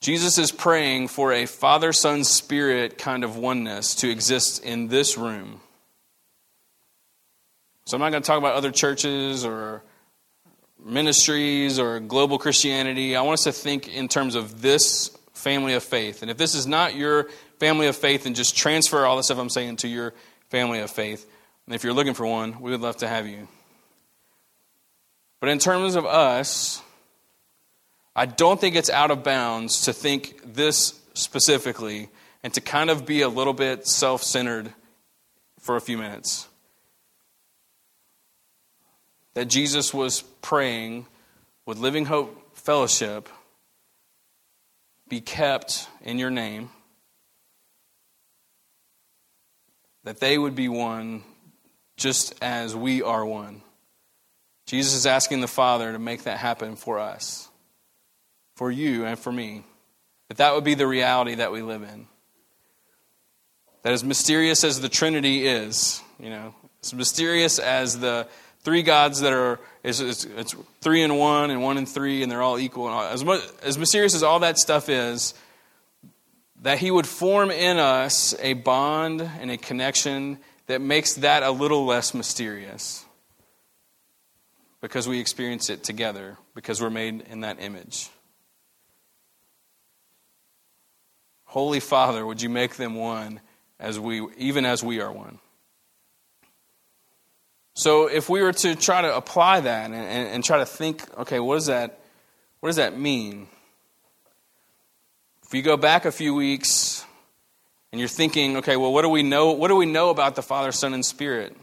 Jesus 0.00 0.38
is 0.38 0.50
praying 0.50 1.08
for 1.08 1.30
a 1.30 1.44
Father, 1.44 1.92
Son, 1.92 2.24
Spirit 2.24 2.96
kind 2.96 3.22
of 3.22 3.36
oneness 3.36 3.94
to 3.96 4.08
exist 4.08 4.64
in 4.64 4.88
this 4.88 5.18
room. 5.18 5.60
So 7.84 7.96
I'm 7.96 8.00
not 8.00 8.10
going 8.10 8.22
to 8.22 8.26
talk 8.26 8.38
about 8.38 8.54
other 8.54 8.70
churches 8.70 9.44
or 9.44 9.82
ministries 10.82 11.78
or 11.78 12.00
global 12.00 12.38
Christianity. 12.38 13.14
I 13.14 13.20
want 13.20 13.40
us 13.40 13.44
to 13.44 13.52
think 13.52 13.88
in 13.88 14.08
terms 14.08 14.36
of 14.36 14.62
this 14.62 15.14
family 15.34 15.74
of 15.74 15.82
faith. 15.82 16.22
And 16.22 16.30
if 16.30 16.38
this 16.38 16.54
is 16.54 16.66
not 16.66 16.94
your 16.94 17.28
family 17.58 17.86
of 17.86 17.96
faith, 17.96 18.24
then 18.24 18.32
just 18.32 18.56
transfer 18.56 19.04
all 19.04 19.18
the 19.18 19.22
stuff 19.22 19.38
I'm 19.38 19.50
saying 19.50 19.76
to 19.78 19.88
your 19.88 20.14
family 20.48 20.80
of 20.80 20.90
faith. 20.90 21.26
And 21.66 21.74
if 21.74 21.84
you're 21.84 21.92
looking 21.92 22.14
for 22.14 22.24
one, 22.24 22.60
we 22.60 22.70
would 22.70 22.80
love 22.80 22.96
to 22.98 23.08
have 23.08 23.26
you. 23.26 23.48
But 25.40 25.50
in 25.50 25.58
terms 25.58 25.94
of 25.94 26.06
us, 26.06 26.82
I 28.20 28.26
don't 28.26 28.60
think 28.60 28.76
it's 28.76 28.90
out 28.90 29.10
of 29.10 29.24
bounds 29.24 29.86
to 29.86 29.94
think 29.94 30.42
this 30.44 31.00
specifically 31.14 32.10
and 32.42 32.52
to 32.52 32.60
kind 32.60 32.90
of 32.90 33.06
be 33.06 33.22
a 33.22 33.30
little 33.30 33.54
bit 33.54 33.86
self 33.86 34.22
centered 34.22 34.74
for 35.58 35.76
a 35.76 35.80
few 35.80 35.96
minutes 35.96 36.46
that 39.32 39.46
Jesus 39.46 39.94
was 39.94 40.20
praying 40.42 41.06
with 41.64 41.78
Living 41.78 42.04
Hope 42.04 42.58
Fellowship 42.58 43.26
be 45.08 45.22
kept 45.22 45.88
in 46.02 46.18
your 46.18 46.28
name, 46.28 46.68
that 50.04 50.20
they 50.20 50.36
would 50.36 50.54
be 50.54 50.68
one 50.68 51.22
just 51.96 52.34
as 52.42 52.76
we 52.76 53.00
are 53.00 53.24
one. 53.24 53.62
Jesus 54.66 54.92
is 54.92 55.06
asking 55.06 55.40
the 55.40 55.48
Father 55.48 55.90
to 55.92 55.98
make 55.98 56.24
that 56.24 56.36
happen 56.36 56.76
for 56.76 56.98
us, 56.98 57.49
for 58.60 58.70
you 58.70 59.06
and 59.06 59.18
for 59.18 59.32
me. 59.32 59.64
That 60.28 60.36
that 60.36 60.54
would 60.54 60.64
be 60.64 60.74
the 60.74 60.86
reality 60.86 61.36
that 61.36 61.50
we 61.50 61.62
live 61.62 61.82
in. 61.82 62.06
That 63.84 63.94
as 63.94 64.04
mysterious 64.04 64.64
as 64.64 64.82
the 64.82 64.90
Trinity 64.90 65.46
is, 65.46 66.02
you 66.18 66.28
know, 66.28 66.54
as 66.82 66.92
mysterious 66.92 67.58
as 67.58 67.98
the 68.00 68.28
three 68.62 68.82
gods 68.82 69.22
that 69.22 69.32
are 69.32 69.58
it's, 69.82 70.00
it's, 70.00 70.26
it's, 70.26 70.54
three 70.82 71.02
and 71.02 71.18
one 71.18 71.50
and 71.50 71.62
one 71.62 71.78
and 71.78 71.88
three 71.88 72.22
and 72.22 72.30
they're 72.30 72.42
all 72.42 72.58
equal 72.58 72.84
and 72.84 72.94
all, 72.94 73.02
as, 73.04 73.24
much, 73.24 73.40
as 73.62 73.78
mysterious 73.78 74.14
as 74.14 74.22
all 74.22 74.40
that 74.40 74.58
stuff 74.58 74.90
is 74.90 75.32
that 76.60 76.76
he 76.76 76.90
would 76.90 77.06
form 77.06 77.50
in 77.50 77.78
us 77.78 78.34
a 78.40 78.52
bond 78.52 79.22
and 79.22 79.50
a 79.50 79.56
connection 79.56 80.36
that 80.66 80.82
makes 80.82 81.14
that 81.14 81.42
a 81.42 81.50
little 81.50 81.86
less 81.86 82.12
mysterious 82.12 83.06
because 84.82 85.08
we 85.08 85.18
experience 85.18 85.70
it 85.70 85.82
together, 85.82 86.36
because 86.54 86.82
we're 86.82 86.90
made 86.90 87.22
in 87.30 87.40
that 87.40 87.56
image. 87.62 88.10
Holy 91.50 91.80
Father, 91.80 92.24
would 92.24 92.40
you 92.40 92.48
make 92.48 92.76
them 92.76 92.94
one 92.94 93.40
as 93.80 93.98
we 93.98 94.24
even 94.36 94.64
as 94.64 94.84
we 94.84 95.00
are 95.00 95.10
one? 95.10 95.40
So 97.74 98.06
if 98.06 98.28
we 98.28 98.40
were 98.40 98.52
to 98.52 98.76
try 98.76 99.02
to 99.02 99.16
apply 99.16 99.58
that 99.58 99.86
and, 99.86 99.94
and, 99.96 100.28
and 100.28 100.44
try 100.44 100.58
to 100.58 100.64
think, 100.64 101.02
okay, 101.18 101.40
what 101.40 101.56
does 101.56 101.66
that 101.66 101.98
what 102.60 102.68
does 102.68 102.76
that 102.76 102.96
mean? 102.96 103.48
If 105.44 105.52
you 105.52 105.62
go 105.62 105.76
back 105.76 106.04
a 106.04 106.12
few 106.12 106.36
weeks 106.36 107.04
and 107.90 107.98
you're 107.98 108.06
thinking, 108.08 108.58
okay, 108.58 108.76
well, 108.76 108.92
what 108.92 109.02
do 109.02 109.08
we 109.08 109.24
know? 109.24 109.50
What 109.50 109.66
do 109.66 109.74
we 109.74 109.86
know 109.86 110.10
about 110.10 110.36
the 110.36 110.42
Father, 110.42 110.70
Son, 110.70 110.94
and 110.94 111.04
Spirit? 111.04 111.56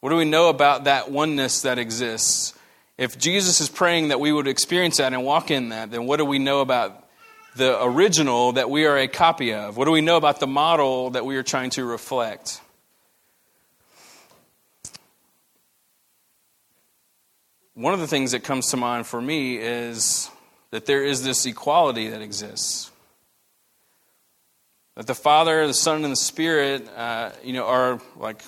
What 0.00 0.08
do 0.08 0.16
we 0.16 0.24
know 0.24 0.48
about 0.48 0.84
that 0.84 1.10
oneness 1.10 1.60
that 1.60 1.78
exists? 1.78 2.54
If 2.96 3.18
Jesus 3.18 3.60
is 3.60 3.68
praying 3.68 4.08
that 4.08 4.18
we 4.18 4.32
would 4.32 4.48
experience 4.48 4.96
that 4.96 5.12
and 5.12 5.26
walk 5.26 5.50
in 5.50 5.68
that, 5.68 5.90
then 5.90 6.06
what 6.06 6.16
do 6.16 6.24
we 6.24 6.38
know 6.38 6.62
about 6.62 7.04
the 7.58 7.84
original 7.84 8.52
that 8.52 8.70
we 8.70 8.86
are 8.86 8.96
a 8.96 9.08
copy 9.08 9.52
of? 9.52 9.76
What 9.76 9.84
do 9.84 9.90
we 9.90 10.00
know 10.00 10.16
about 10.16 10.40
the 10.40 10.46
model 10.46 11.10
that 11.10 11.26
we 11.26 11.36
are 11.36 11.42
trying 11.42 11.70
to 11.70 11.84
reflect? 11.84 12.60
One 17.74 17.92
of 17.92 18.00
the 18.00 18.06
things 18.06 18.32
that 18.32 18.42
comes 18.42 18.68
to 18.68 18.76
mind 18.76 19.06
for 19.06 19.20
me 19.20 19.56
is 19.56 20.30
that 20.70 20.86
there 20.86 21.04
is 21.04 21.22
this 21.22 21.44
equality 21.46 22.08
that 22.08 22.22
exists. 22.22 22.90
That 24.94 25.06
the 25.06 25.14
Father, 25.14 25.66
the 25.66 25.74
Son, 25.74 26.02
and 26.02 26.12
the 26.12 26.16
Spirit, 26.16 26.88
uh, 26.96 27.30
you 27.44 27.52
know, 27.52 27.66
are 27.66 28.00
like 28.16 28.42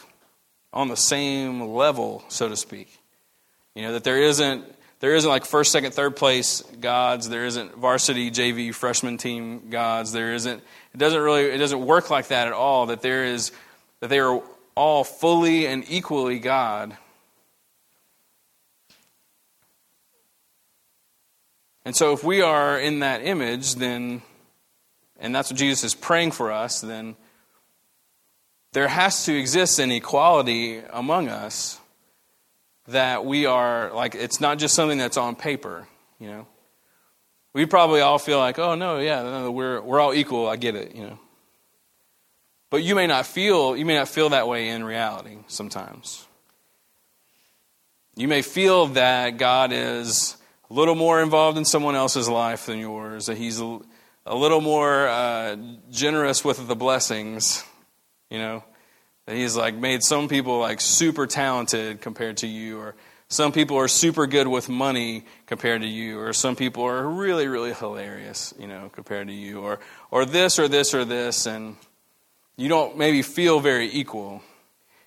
on 0.73 0.89
the 0.89 0.97
same 0.97 1.61
level, 1.61 2.25
so 2.29 2.49
to 2.49 2.57
speak. 2.57 2.97
You 3.75 3.83
know, 3.83 3.93
that 3.93 4.05
there 4.05 4.21
isn't 4.21 4.65
there 5.01 5.15
isn't 5.15 5.29
like 5.29 5.47
first, 5.47 5.73
second, 5.73 5.93
third 5.93 6.15
place 6.15 6.63
gods. 6.79 7.29
There 7.29 7.47
isn't 7.47 7.75
varsity 7.75 8.31
JV 8.31 8.75
freshman 8.75 9.17
team 9.17 9.71
gods. 9.71 10.13
There 10.13 10.35
isn't. 10.35 10.63
It 10.95 10.99
doesn't 10.99 11.21
really. 11.21 11.45
It 11.45 11.59
doesn't 11.59 11.85
work 11.85 12.11
like 12.11 12.29
that 12.29 12.47
at 12.47 12.53
all. 12.53 12.87
That 12.87 13.01
there 13.01 13.25
is. 13.25 13.51
That 14.01 14.09
they 14.09 14.21
are 14.21 14.43
all 14.75 15.05
fully 15.05 15.67
and 15.67 15.85
equally 15.89 16.39
God. 16.39 16.97
And 21.87 21.97
so, 21.97 22.13
if 22.13 22.23
we 22.23 22.43
are 22.43 22.79
in 22.79 22.99
that 22.99 23.25
image, 23.25 23.77
then, 23.77 24.21
and 25.19 25.35
that's 25.35 25.51
what 25.51 25.59
Jesus 25.59 25.83
is 25.83 25.95
praying 25.95 26.33
for 26.33 26.53
us, 26.53 26.83
then 26.83 27.17
there 28.73 28.89
has 28.89 29.25
to 29.25 29.37
exist 29.37 29.79
an 29.79 29.91
equality 29.91 30.79
among 30.93 31.29
us 31.29 31.81
that 32.93 33.25
we 33.25 33.47
are 33.47 33.93
like 33.93 34.15
it's 34.15 34.41
not 34.41 34.59
just 34.59 34.75
something 34.75 34.99
that's 34.99 35.17
on 35.17 35.35
paper 35.35 35.87
you 36.19 36.29
know? 36.29 36.47
We 37.55 37.65
probably 37.67 38.01
all 38.01 38.19
feel 38.19 38.39
like 38.39 38.59
oh 38.59 38.75
no 38.75 38.99
yeah 38.99 39.23
no, 39.23 39.51
we're 39.51 39.81
we're 39.81 40.01
all 40.01 40.15
equal 40.15 40.49
i 40.49 40.57
get 40.57 40.75
it 40.75 40.95
you 40.95 41.03
know? 41.03 41.19
But 42.71 42.85
you 42.85 42.95
may 42.95 43.07
not 43.07 43.27
feel 43.27 43.77
you 43.77 43.85
may 43.85 43.95
not 43.95 44.09
feel 44.09 44.31
that 44.31 44.47
way 44.47 44.69
in 44.69 44.85
reality 44.85 45.39
sometimes. 45.49 46.27
You 48.17 48.29
may 48.29 48.43
feel 48.43 48.87
that 48.89 49.39
god 49.39 49.73
is 49.73 50.37
a 50.71 50.75
little 50.75 50.95
more 50.95 51.21
involved 51.21 51.59
in 51.59 51.65
someone 51.65 51.97
else's 51.97 52.29
life 52.29 52.67
than 52.67 52.79
yours 52.79 53.27
that 53.27 53.37
he's 53.37 53.61
a, 53.61 53.81
little 54.27 54.61
more 54.61 55.09
uh, 55.09 55.57
generous 55.91 56.45
with 56.45 56.69
the 56.69 56.77
blessings 56.77 57.65
you 58.31 58.39
know 58.39 58.63
that 59.27 59.37
he's 59.37 59.57
like 59.57 59.75
made 59.75 60.03
some 60.03 60.29
people 60.29 60.59
like 60.59 60.81
super 60.81 61.27
talented 61.27 62.01
compared 62.01 62.39
to 62.39 62.47
you, 62.47 62.79
or 62.79 62.95
some 63.29 63.53
people 63.53 63.77
are 63.77 63.89
super 63.89 64.27
good 64.27 64.49
with 64.49 64.69
money 64.69 65.25
compared 65.47 65.83
to 65.83 65.87
you, 65.87 66.19
or 66.19 66.33
some 66.33 66.57
people 66.57 66.85
are 66.85 67.07
really, 67.09 67.47
really 67.47 67.73
hilarious, 67.73 68.53
you 68.59 68.67
know, 68.67 68.91
compared 68.93 69.29
to 69.29 69.33
you, 69.33 69.61
or 69.61 69.79
or 70.11 70.25
this 70.25 70.59
or 70.59 70.67
this 70.67 70.95
or 70.95 71.05
this, 71.05 71.47
and 71.47 71.77
you 72.57 72.69
don't 72.69 72.99
maybe 72.99 73.23
feel 73.23 73.61
very 73.61 73.89
equal. 73.91 74.43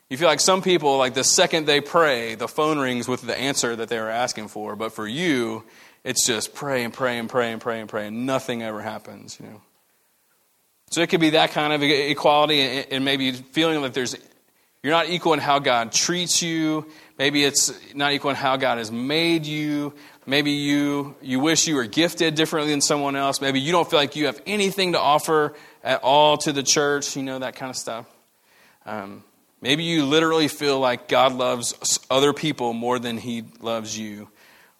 You 0.09 0.17
feel 0.17 0.27
like 0.27 0.39
some 0.39 0.61
people, 0.61 0.97
like 0.97 1.15
the 1.15 1.23
second 1.23 1.65
they 1.65 1.81
pray, 1.81 2.35
the 2.35 2.47
phone 2.47 2.77
rings 2.77 3.07
with 3.07 3.21
the 3.21 3.37
answer 3.37 3.75
that 3.75 3.89
they 3.89 3.99
were 3.99 4.09
asking 4.09 4.49
for. 4.49 4.75
But 4.75 4.91
for 4.93 5.07
you, 5.07 5.63
it's 6.03 6.25
just 6.25 6.53
pray 6.53 6.83
and 6.83 6.93
pray 6.93 7.17
and 7.17 7.29
pray 7.29 7.51
and 7.51 7.59
pray 7.59 7.79
and 7.79 7.89
pray, 7.89 8.07
and 8.07 8.25
nothing 8.25 8.61
ever 8.61 8.81
happens, 8.81 9.39
you 9.39 9.47
know. 9.47 9.61
So 10.93 11.01
it 11.01 11.09
could 11.09 11.21
be 11.21 11.31
that 11.31 11.53
kind 11.53 11.73
of 11.73 11.81
equality 11.81 12.61
and 12.61 13.03
maybe 13.03 13.31
feeling 13.31 13.81
that 13.81 13.95
there's 13.95 14.15
you're 14.83 14.93
not 14.93 15.09
equal 15.09 15.33
in 15.33 15.39
how 15.39 15.57
God 15.57 15.91
treats 15.91 16.43
you. 16.43 16.85
Maybe 17.17 17.43
it's 17.43 17.73
not 17.95 18.13
equal 18.13 18.29
in 18.29 18.35
how 18.35 18.57
God 18.57 18.77
has 18.77 18.91
made 18.91 19.47
you. 19.47 19.95
Maybe 20.27 20.51
you 20.51 21.15
you 21.19 21.39
wish 21.39 21.65
you 21.65 21.77
were 21.77 21.87
gifted 21.87 22.35
differently 22.35 22.73
than 22.73 22.81
someone 22.81 23.15
else. 23.15 23.41
Maybe 23.41 23.59
you 23.59 23.71
don't 23.71 23.89
feel 23.89 23.97
like 23.97 24.15
you 24.15 24.27
have 24.27 24.39
anything 24.45 24.91
to 24.91 24.99
offer 24.99 25.55
at 25.83 26.03
all 26.03 26.37
to 26.37 26.53
the 26.53 26.61
church. 26.61 27.15
You 27.15 27.23
know 27.23 27.39
that 27.39 27.55
kind 27.55 27.71
of 27.71 27.75
stuff. 27.75 28.05
Um, 28.85 29.23
maybe 29.61 29.85
you 29.85 30.05
literally 30.05 30.47
feel 30.47 30.79
like 30.79 31.07
God 31.07 31.33
loves 31.33 31.99
other 32.11 32.33
people 32.33 32.71
more 32.71 32.99
than 32.99 33.17
He 33.17 33.45
loves 33.61 33.97
you 33.97 34.29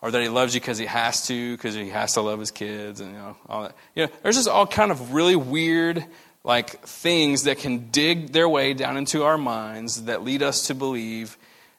or 0.04 0.12
that 0.12 0.22
he 0.22 0.28
loves 0.28 0.54
you 0.54 0.60
because 0.60 0.78
he 0.78 0.86
has 0.86 1.26
to, 1.28 1.56
because 1.56 1.74
he 1.76 1.88
has 1.88 2.12
to 2.16 2.22
love 2.22 2.38
his 2.38 2.52
kids, 2.52 3.00
and 3.00 3.13
you 3.13 3.18
know 3.18 3.38
all 3.48 3.63
that. 3.63 3.76
You 3.96 4.06
know, 4.06 4.12
there's 4.22 4.36
just 4.36 4.50
all 4.50 4.68
kind 4.68 4.92
of 4.92 5.13
really 5.13 5.38
weird 5.38 6.06
like 6.44 6.82
things 6.82 7.44
that 7.44 7.60
can 7.60 7.89
dig 7.89 8.34
their 8.34 8.50
way 8.50 8.74
down 8.74 8.98
into 8.98 9.24
our 9.24 9.38
minds 9.38 10.04
that 10.04 10.22
lead 10.22 10.44
us 10.44 10.68
to 10.68 10.76
believe 10.76 11.38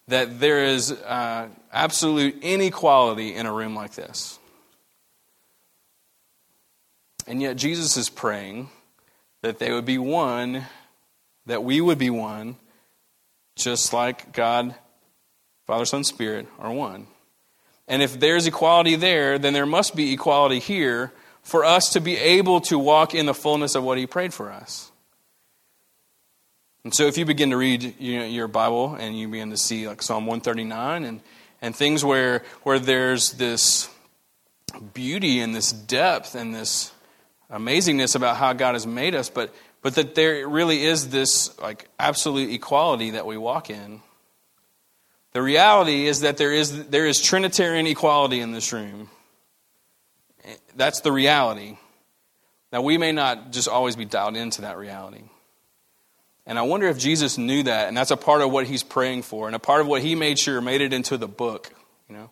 that 0.09 0.41
there 0.41 0.65
is 0.65 0.91
uh, 0.91 1.49
absolute 1.71 2.43
inequality 2.43 3.35
in 3.35 3.45
a 3.45 3.53
room 3.53 3.75
like 3.75 3.93
this. 3.93 4.39
And 7.27 7.43
yet 7.43 7.59
Jesus 7.59 7.99
is 7.99 8.09
praying 8.09 8.71
that 9.43 9.59
they 9.59 9.71
would 9.71 9.85
be 9.85 9.99
one, 9.99 10.65
that 11.45 11.63
we 11.63 11.83
would 11.83 11.99
be 11.99 12.09
one, 12.09 12.57
just 13.55 13.93
like 13.93 14.33
God, 14.33 14.75
Father, 15.67 15.85
Son, 15.85 16.05
Spirit 16.05 16.47
are 16.59 16.73
one. 16.73 17.07
And 17.87 18.03
if 18.03 18.19
there's 18.19 18.47
equality 18.47 18.97
there, 18.97 19.39
then 19.39 19.53
there 19.53 19.67
must 19.67 19.95
be 19.95 20.13
equality 20.13 20.59
here 20.59 21.13
for 21.43 21.65
us 21.65 21.91
to 21.91 22.01
be 22.01 22.17
able 22.17 22.61
to 22.63 22.79
walk 22.79 23.15
in 23.15 23.27
the 23.27 23.35
fullness 23.35 23.75
of 23.75 23.85
what 23.85 23.99
He 23.99 24.07
prayed 24.07 24.33
for 24.33 24.51
us. 24.51 24.91
And 26.85 26.95
so 26.95 27.07
if 27.07 27.17
you 27.17 27.25
begin 27.25 27.51
to 27.51 27.57
read 27.57 27.99
your 27.99 28.49
Bible 28.49 28.95
and 28.95 29.19
you 29.19 29.29
begin 29.29 29.51
to 29.51 29.57
see 29.57 29.89
like 29.89 30.03
Psalm 30.03 30.27
139 30.27 31.05
and, 31.05 31.21
and 31.63 31.75
things 31.75 32.05
where, 32.05 32.43
where 32.63 32.79
there's 32.79 33.33
this 33.33 33.89
beauty 34.93 35.41
and 35.41 35.55
this 35.55 35.73
depth 35.73 36.35
and 36.35 36.55
this 36.55 36.93
amazingness 37.51 38.17
about 38.17 38.37
how 38.37 38.53
God 38.53 38.75
has 38.75 38.87
made 38.87 39.15
us, 39.15 39.31
but, 39.31 39.55
but 39.81 39.95
that 39.95 40.15
there 40.15 40.47
really 40.47 40.85
is 40.85 41.09
this 41.09 41.59
like 41.59 41.89
absolute 41.99 42.51
equality 42.51 43.11
that 43.11 43.25
we 43.25 43.39
walk 43.39 43.71
in. 43.71 44.03
The 45.35 45.43
reality 45.43 46.07
is 46.07 46.21
that 46.21 46.37
there 46.37 46.53
is, 46.53 46.87
there 46.87 47.07
is 47.07 47.21
Trinitarian 47.21 47.87
equality 47.89 48.41
in 48.41 48.53
this 48.53 48.73
room. 48.73 49.11
That's 50.77 51.01
the 51.01 51.11
reality. 51.11 51.77
Now, 52.73 52.83
we 52.83 52.99
may 52.99 53.13
not 53.13 53.51
just 53.51 53.69
always 53.69 53.97
be 53.97 54.05
dialed 54.05 54.37
into 54.37 54.63
that 54.63 54.79
reality. 54.79 55.23
And 56.47 56.59
I 56.59 56.63
wonder 56.63 56.87
if 56.87 56.99
Jesus 56.99 57.37
knew 57.37 57.65
that, 57.65 57.89
and 57.89 57.97
that's 57.97 58.13
a 58.13 58.17
part 58.17 58.43
of 58.43 58.53
what 58.53 58.67
he's 58.67 58.85
praying 58.85 59.23
for, 59.23 59.47
and 59.47 59.57
a 59.57 59.59
part 59.59 59.81
of 59.81 59.89
what 59.89 60.03
he 60.03 60.15
made 60.15 60.39
sure 60.39 60.61
made 60.61 60.81
it 60.81 60.93
into 60.93 61.17
the 61.17 61.29
book, 61.29 61.73
you 62.09 62.15
know? 62.15 62.31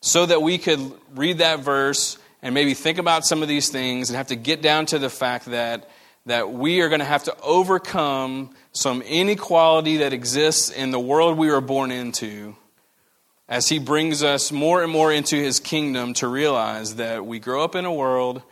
So 0.00 0.26
that 0.26 0.42
we 0.42 0.58
could 0.58 0.92
read 1.14 1.38
that 1.38 1.60
verse 1.60 2.18
and 2.42 2.54
maybe 2.54 2.74
think 2.74 2.98
about 2.98 3.24
some 3.24 3.42
of 3.42 3.48
these 3.48 3.68
things 3.68 4.10
and 4.10 4.16
have 4.16 4.28
to 4.28 4.36
get 4.36 4.62
down 4.62 4.86
to 4.86 4.98
the 4.98 5.10
fact 5.10 5.46
that, 5.46 5.88
that 6.28 6.52
we 6.52 6.80
are 6.82 6.88
going 6.88 7.00
to 7.00 7.06
have 7.06 7.24
to 7.24 7.36
overcome 7.40 8.50
some 8.72 9.02
inequality 9.02 9.98
that 9.98 10.12
exists 10.12 10.70
in 10.70 10.90
the 10.90 11.00
world 11.00 11.38
we 11.38 11.50
were 11.50 11.60
born 11.60 11.90
into 11.90 12.54
as 13.48 13.68
he 13.68 13.78
brings 13.78 14.22
us 14.22 14.52
more 14.52 14.82
and 14.82 14.92
more 14.92 15.10
into 15.10 15.36
his 15.36 15.58
kingdom 15.58 16.12
to 16.12 16.28
realize 16.28 16.96
that 16.96 17.24
we 17.24 17.38
grow 17.38 17.64
up 17.64 17.74
in 17.74 17.86
a 17.86 17.92
world 17.92 18.42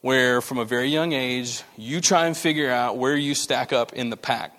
where, 0.00 0.40
from 0.40 0.58
a 0.58 0.64
very 0.64 0.88
young 0.88 1.12
age, 1.12 1.62
you 1.76 2.00
try 2.00 2.26
and 2.26 2.36
figure 2.36 2.70
out 2.70 2.96
where 2.96 3.16
you 3.16 3.34
stack 3.34 3.72
up 3.72 3.92
in 3.92 4.10
the 4.10 4.16
pack. 4.16 4.56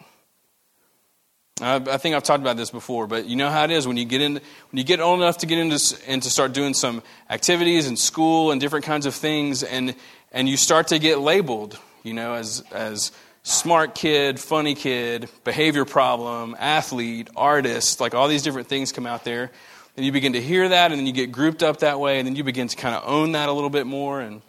I 1.59 1.97
think 1.97 2.15
I've 2.15 2.23
talked 2.23 2.41
about 2.41 2.57
this 2.57 2.71
before, 2.71 3.05
but 3.05 3.25
you 3.25 3.35
know 3.35 3.49
how 3.49 3.65
it 3.65 3.71
is 3.71 3.85
when 3.85 3.97
you 3.97 4.05
get 4.05 4.21
in, 4.21 4.33
when 4.33 4.77
you 4.77 4.83
get 4.83 4.99
old 4.99 5.19
enough 5.19 5.39
to 5.39 5.45
get 5.45 5.59
into 5.59 5.77
and 6.07 6.23
to 6.23 6.29
start 6.29 6.53
doing 6.53 6.73
some 6.73 7.03
activities 7.29 7.85
in 7.85 7.97
school 7.97 8.51
and 8.51 8.61
different 8.61 8.85
kinds 8.85 9.05
of 9.05 9.13
things, 9.13 9.61
and 9.61 9.93
and 10.31 10.47
you 10.47 10.57
start 10.57 10.87
to 10.87 10.97
get 10.97 11.19
labeled, 11.19 11.77
you 12.03 12.13
know, 12.13 12.33
as 12.33 12.63
as 12.71 13.11
smart 13.43 13.95
kid, 13.95 14.39
funny 14.39 14.75
kid, 14.75 15.29
behavior 15.43 15.85
problem, 15.85 16.55
athlete, 16.59 17.29
artist, 17.35 17.99
like 17.99 18.13
all 18.13 18.27
these 18.27 18.43
different 18.43 18.67
things 18.67 18.91
come 18.91 19.07
out 19.07 19.23
there. 19.23 19.51
And 19.97 20.05
you 20.05 20.11
begin 20.11 20.33
to 20.33 20.41
hear 20.41 20.69
that, 20.69 20.91
and 20.91 20.99
then 20.99 21.05
you 21.05 21.11
get 21.11 21.31
grouped 21.31 21.63
up 21.63 21.79
that 21.79 21.99
way, 21.99 22.19
and 22.19 22.25
then 22.25 22.35
you 22.35 22.43
begin 22.43 22.67
to 22.67 22.77
kind 22.77 22.95
of 22.95 23.03
own 23.05 23.33
that 23.33 23.49
a 23.49 23.51
little 23.51 23.69
bit 23.69 23.85
more, 23.85 24.21
and 24.21 24.41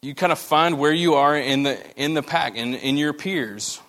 you 0.00 0.16
kind 0.16 0.32
of 0.32 0.38
find 0.38 0.78
where 0.78 0.92
you 0.92 1.14
are 1.14 1.36
in 1.36 1.62
the 1.62 1.78
in 1.96 2.14
the 2.14 2.22
pack, 2.22 2.56
in, 2.56 2.74
in 2.74 2.96
your 2.96 3.12
peers. 3.12 3.80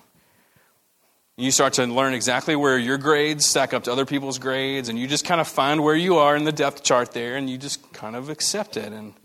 You 1.36 1.50
start 1.50 1.74
to 1.74 1.86
learn 1.88 2.14
exactly 2.14 2.56
where 2.56 2.78
your 2.78 3.00
grades 3.00 3.48
stack 3.48 3.74
up 3.74 3.86
to 3.86 3.92
other 3.92 4.06
people's 4.06 4.38
grades, 4.38 4.90
and 4.90 5.00
you 5.00 5.08
just 5.08 5.26
kind 5.26 5.42
of 5.42 5.48
find 5.48 5.84
where 5.84 5.96
you 5.96 6.18
are 6.18 6.36
in 6.36 6.44
the 6.44 6.52
depth 6.52 6.84
chart 6.84 7.14
there, 7.14 7.36
and 7.36 7.50
you 7.50 7.58
just 7.58 7.92
kind 7.92 8.16
of 8.16 8.30
accept 8.30 8.78
it. 8.78 8.94
And 8.94 9.16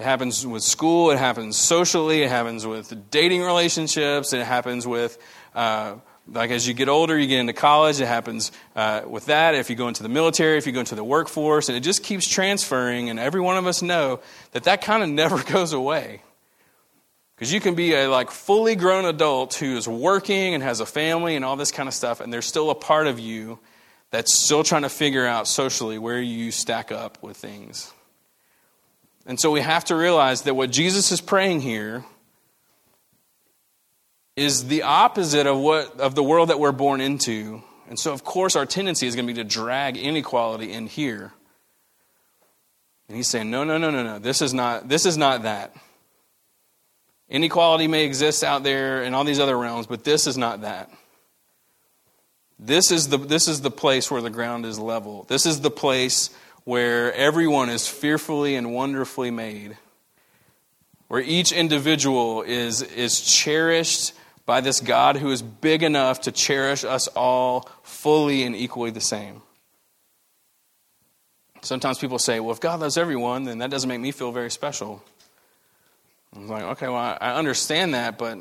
it 0.00 0.04
happens 0.04 0.46
with 0.46 0.62
school, 0.62 1.10
it 1.10 1.18
happens 1.18 1.58
socially, 1.58 2.22
it 2.22 2.30
happens 2.30 2.66
with 2.66 3.10
dating 3.10 3.42
relationships, 3.42 4.32
it 4.32 4.46
happens 4.46 4.86
with, 4.86 5.18
uh, 5.54 5.96
like 6.26 6.50
as 6.50 6.66
you 6.66 6.72
get 6.72 6.88
older, 6.88 7.18
you 7.18 7.26
get 7.26 7.38
into 7.38 7.52
college, 7.52 8.00
it 8.00 8.06
happens 8.06 8.50
uh, 8.74 9.02
with 9.06 9.26
that. 9.26 9.54
If 9.54 9.68
you 9.68 9.76
go 9.76 9.88
into 9.88 10.02
the 10.02 10.08
military, 10.08 10.56
if 10.56 10.66
you 10.66 10.72
go 10.72 10.80
into 10.80 10.94
the 10.94 11.04
workforce, 11.04 11.68
and 11.68 11.76
it 11.76 11.82
just 11.82 12.02
keeps 12.02 12.26
transferring, 12.26 13.10
and 13.10 13.18
every 13.18 13.42
one 13.42 13.58
of 13.58 13.66
us 13.66 13.82
know 13.82 14.20
that 14.52 14.64
that 14.64 14.80
kind 14.80 15.02
of 15.02 15.10
never 15.10 15.42
goes 15.52 15.74
away. 15.74 16.22
Because 17.34 17.52
you 17.52 17.60
can 17.60 17.74
be 17.74 17.92
a 17.92 18.08
like 18.08 18.30
fully 18.30 18.76
grown 18.76 19.04
adult 19.04 19.52
who 19.52 19.76
is 19.76 19.86
working 19.86 20.54
and 20.54 20.62
has 20.62 20.80
a 20.80 20.86
family 20.86 21.36
and 21.36 21.44
all 21.44 21.56
this 21.56 21.72
kind 21.72 21.90
of 21.90 21.94
stuff, 21.94 22.20
and 22.20 22.32
there's 22.32 22.46
still 22.46 22.70
a 22.70 22.74
part 22.74 23.06
of 23.06 23.18
you 23.20 23.58
that's 24.10 24.34
still 24.34 24.64
trying 24.64 24.82
to 24.82 24.88
figure 24.88 25.26
out 25.26 25.46
socially 25.46 25.98
where 25.98 26.22
you 26.22 26.50
stack 26.50 26.90
up 26.90 27.22
with 27.22 27.36
things. 27.36 27.92
And 29.26 29.38
so 29.38 29.50
we 29.50 29.60
have 29.60 29.84
to 29.86 29.96
realize 29.96 30.42
that 30.42 30.54
what 30.54 30.70
Jesus 30.70 31.12
is 31.12 31.20
praying 31.20 31.60
here 31.60 32.04
is 34.36 34.66
the 34.66 34.82
opposite 34.82 35.46
of 35.46 35.58
what 35.58 36.00
of 36.00 36.14
the 36.14 36.22
world 36.22 36.48
that 36.48 36.58
we're 36.58 36.72
born 36.72 37.00
into. 37.00 37.62
And 37.88 37.98
so 37.98 38.12
of 38.12 38.24
course 38.24 38.56
our 38.56 38.66
tendency 38.66 39.06
is 39.06 39.14
going 39.14 39.26
to 39.26 39.32
be 39.32 39.42
to 39.42 39.48
drag 39.48 39.96
inequality 39.96 40.72
in 40.72 40.86
here. 40.86 41.32
And 43.08 43.16
he's 43.16 43.28
saying, 43.28 43.50
"No, 43.50 43.64
no, 43.64 43.76
no, 43.76 43.90
no, 43.90 44.02
no. 44.02 44.18
This 44.18 44.40
is 44.40 44.54
not 44.54 44.88
this 44.88 45.04
is 45.04 45.16
not 45.16 45.42
that." 45.42 45.74
Inequality 47.28 47.86
may 47.86 48.04
exist 48.04 48.42
out 48.42 48.64
there 48.64 49.02
in 49.02 49.14
all 49.14 49.24
these 49.24 49.38
other 49.38 49.56
realms, 49.56 49.86
but 49.86 50.02
this 50.02 50.26
is 50.26 50.36
not 50.36 50.62
that. 50.62 50.90
This 52.58 52.90
is 52.90 53.08
the, 53.08 53.16
this 53.16 53.48
is 53.48 53.62
the 53.62 53.70
place 53.70 54.10
where 54.10 54.20
the 54.20 54.30
ground 54.30 54.66
is 54.66 54.78
level. 54.78 55.24
This 55.28 55.46
is 55.46 55.60
the 55.60 55.70
place 55.70 56.30
where 56.64 57.12
everyone 57.14 57.68
is 57.68 57.88
fearfully 57.88 58.56
and 58.56 58.72
wonderfully 58.72 59.30
made, 59.30 59.76
where 61.08 61.20
each 61.20 61.52
individual 61.52 62.42
is, 62.42 62.82
is 62.82 63.20
cherished 63.20 64.12
by 64.46 64.60
this 64.60 64.80
God 64.80 65.16
who 65.16 65.30
is 65.30 65.42
big 65.42 65.82
enough 65.82 66.22
to 66.22 66.32
cherish 66.32 66.84
us 66.84 67.08
all 67.08 67.68
fully 67.82 68.42
and 68.42 68.56
equally 68.56 68.90
the 68.90 69.00
same. 69.00 69.42
Sometimes 71.62 71.98
people 71.98 72.18
say, 72.18 72.40
well, 72.40 72.52
if 72.52 72.60
God 72.60 72.80
loves 72.80 72.96
everyone, 72.96 73.44
then 73.44 73.58
that 73.58 73.70
doesn't 73.70 73.88
make 73.88 74.00
me 74.00 74.12
feel 74.12 74.32
very 74.32 74.50
special. 74.50 75.02
I'm 76.34 76.48
like, 76.48 76.62
okay, 76.62 76.88
well, 76.88 77.18
I 77.20 77.34
understand 77.34 77.94
that, 77.94 78.16
but 78.16 78.38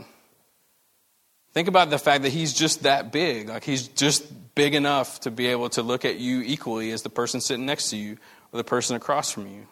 think 1.54 1.68
about 1.68 1.90
the 1.90 1.98
fact 1.98 2.24
that 2.24 2.32
he's 2.32 2.54
just 2.54 2.84
that 2.84 3.12
big. 3.12 3.50
Like, 3.50 3.64
he's 3.64 3.88
just 3.88 4.56
big 4.56 4.76
enough 4.76 5.22
to 5.22 5.32
be 5.32 5.48
able 5.48 5.70
to 5.70 5.82
look 5.82 6.06
at 6.06 6.20
you 6.20 6.42
equally 6.42 6.92
as 6.92 7.02
the 7.02 7.10
person 7.10 7.42
sitting 7.42 7.66
next 7.66 7.90
to 7.90 7.98
you 7.98 8.18
or 8.52 8.58
the 8.58 8.64
person 8.64 8.96
across 8.96 9.32
from 9.32 9.48
you. 9.48 9.68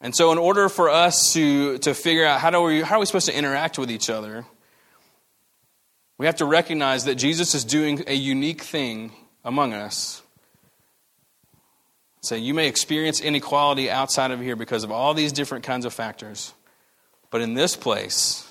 And 0.00 0.14
so, 0.14 0.30
in 0.30 0.38
order 0.38 0.68
for 0.68 0.88
us 0.88 1.32
to, 1.32 1.78
to 1.78 1.94
figure 1.94 2.24
out 2.24 2.40
how, 2.40 2.50
do 2.50 2.62
we, 2.62 2.82
how 2.82 2.96
are 2.96 3.00
we 3.00 3.06
supposed 3.06 3.26
to 3.26 3.36
interact 3.36 3.78
with 3.78 3.90
each 3.90 4.08
other, 4.10 4.44
we 6.18 6.26
have 6.26 6.36
to 6.36 6.44
recognize 6.44 7.04
that 7.04 7.16
Jesus 7.16 7.54
is 7.54 7.64
doing 7.64 8.04
a 8.06 8.14
unique 8.14 8.62
thing 8.62 9.12
among 9.44 9.72
us. 9.72 10.22
Say, 12.22 12.38
you 12.38 12.54
may 12.54 12.66
experience 12.66 13.20
inequality 13.20 13.90
outside 13.90 14.32
of 14.32 14.40
here 14.40 14.56
because 14.56 14.84
of 14.84 14.90
all 14.90 15.14
these 15.14 15.32
different 15.32 15.64
kinds 15.64 15.84
of 15.84 15.92
factors. 15.92 16.52
But 17.30 17.40
in 17.40 17.54
this 17.54 17.76
place, 17.76 18.47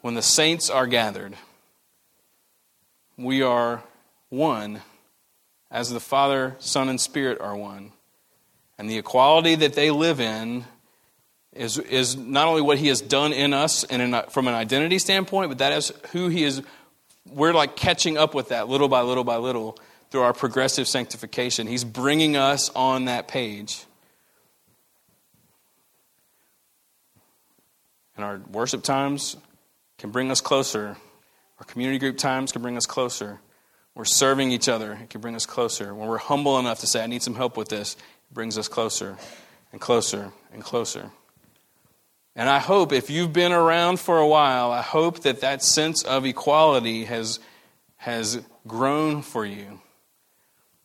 when 0.00 0.14
the 0.14 0.22
saints 0.22 0.70
are 0.70 0.86
gathered, 0.86 1.34
we 3.16 3.42
are 3.42 3.82
one 4.28 4.80
as 5.70 5.90
the 5.90 6.00
Father, 6.00 6.56
Son, 6.58 6.88
and 6.88 7.00
Spirit 7.00 7.40
are 7.40 7.56
one. 7.56 7.92
And 8.78 8.88
the 8.88 8.98
equality 8.98 9.54
that 9.56 9.74
they 9.74 9.90
live 9.90 10.20
in 10.20 10.64
is, 11.52 11.78
is 11.78 12.16
not 12.16 12.48
only 12.48 12.62
what 12.62 12.78
He 12.78 12.88
has 12.88 13.00
done 13.00 13.32
in 13.32 13.52
us 13.52 13.84
and 13.84 14.00
in, 14.00 14.22
from 14.30 14.48
an 14.48 14.54
identity 14.54 14.98
standpoint, 14.98 15.50
but 15.50 15.58
that 15.58 15.72
is 15.72 15.92
who 16.12 16.28
He 16.28 16.44
is. 16.44 16.62
We're 17.30 17.52
like 17.52 17.76
catching 17.76 18.16
up 18.16 18.34
with 18.34 18.48
that 18.48 18.68
little 18.68 18.88
by 18.88 19.02
little 19.02 19.24
by 19.24 19.36
little 19.36 19.78
through 20.10 20.22
our 20.22 20.32
progressive 20.32 20.88
sanctification. 20.88 21.66
He's 21.66 21.84
bringing 21.84 22.36
us 22.36 22.70
on 22.74 23.04
that 23.04 23.28
page. 23.28 23.84
And 28.16 28.24
our 28.24 28.40
worship 28.50 28.82
times 28.82 29.36
can 30.00 30.10
bring 30.10 30.30
us 30.30 30.40
closer. 30.40 30.96
Our 31.58 31.64
community 31.66 31.98
group 31.98 32.18
times 32.18 32.50
can 32.50 32.62
bring 32.62 32.76
us 32.76 32.86
closer. 32.86 33.40
We're 33.94 34.04
serving 34.04 34.50
each 34.50 34.68
other, 34.68 34.94
it 34.94 35.10
can 35.10 35.20
bring 35.20 35.34
us 35.36 35.46
closer. 35.46 35.94
When 35.94 36.08
we're 36.08 36.18
humble 36.18 36.58
enough 36.58 36.80
to 36.80 36.86
say, 36.86 37.02
I 37.04 37.06
need 37.06 37.22
some 37.22 37.34
help 37.34 37.56
with 37.56 37.68
this, 37.68 37.94
it 37.94 38.34
brings 38.34 38.56
us 38.56 38.66
closer 38.66 39.18
and 39.72 39.80
closer 39.80 40.32
and 40.52 40.64
closer. 40.64 41.10
And 42.34 42.48
I 42.48 42.58
hope 42.58 42.92
if 42.92 43.10
you've 43.10 43.32
been 43.32 43.52
around 43.52 44.00
for 44.00 44.18
a 44.18 44.26
while, 44.26 44.72
I 44.72 44.82
hope 44.82 45.20
that 45.20 45.42
that 45.42 45.62
sense 45.62 46.02
of 46.02 46.24
equality 46.24 47.04
has, 47.04 47.38
has 47.96 48.40
grown 48.66 49.22
for 49.22 49.44
you 49.44 49.80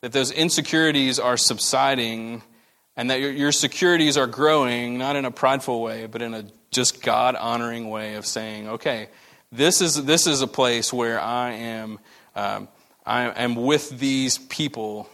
that 0.06 0.12
those 0.12 0.30
insecurities 0.30 1.18
are 1.18 1.36
subsiding 1.36 2.44
and 2.98 3.10
that 3.10 3.20
your, 3.20 3.32
your 3.32 3.52
securities 3.52 4.18
are 4.18 4.28
growing, 4.28 4.98
not 4.98 5.16
in 5.16 5.26
a 5.26 5.32
prideful 5.32 5.82
way, 5.82 6.06
but 6.06 6.22
in 6.22 6.34
a 6.34 6.46
just 6.72 7.02
God 7.02 7.36
honoring 7.36 7.90
way 7.90 8.16
of 8.16 8.26
saying, 8.26 8.70
okay, 8.70 9.10
this 9.52 9.82
is, 9.82 10.06
this 10.06 10.28
is 10.28 10.42
a 10.42 10.48
place 10.48 10.92
where 10.92 11.20
I 11.20 11.52
am, 11.52 12.00
um, 12.36 12.68
I 13.06 13.44
am 13.44 13.56
with 13.56 14.00
these 14.00 14.38
people. 14.38 15.10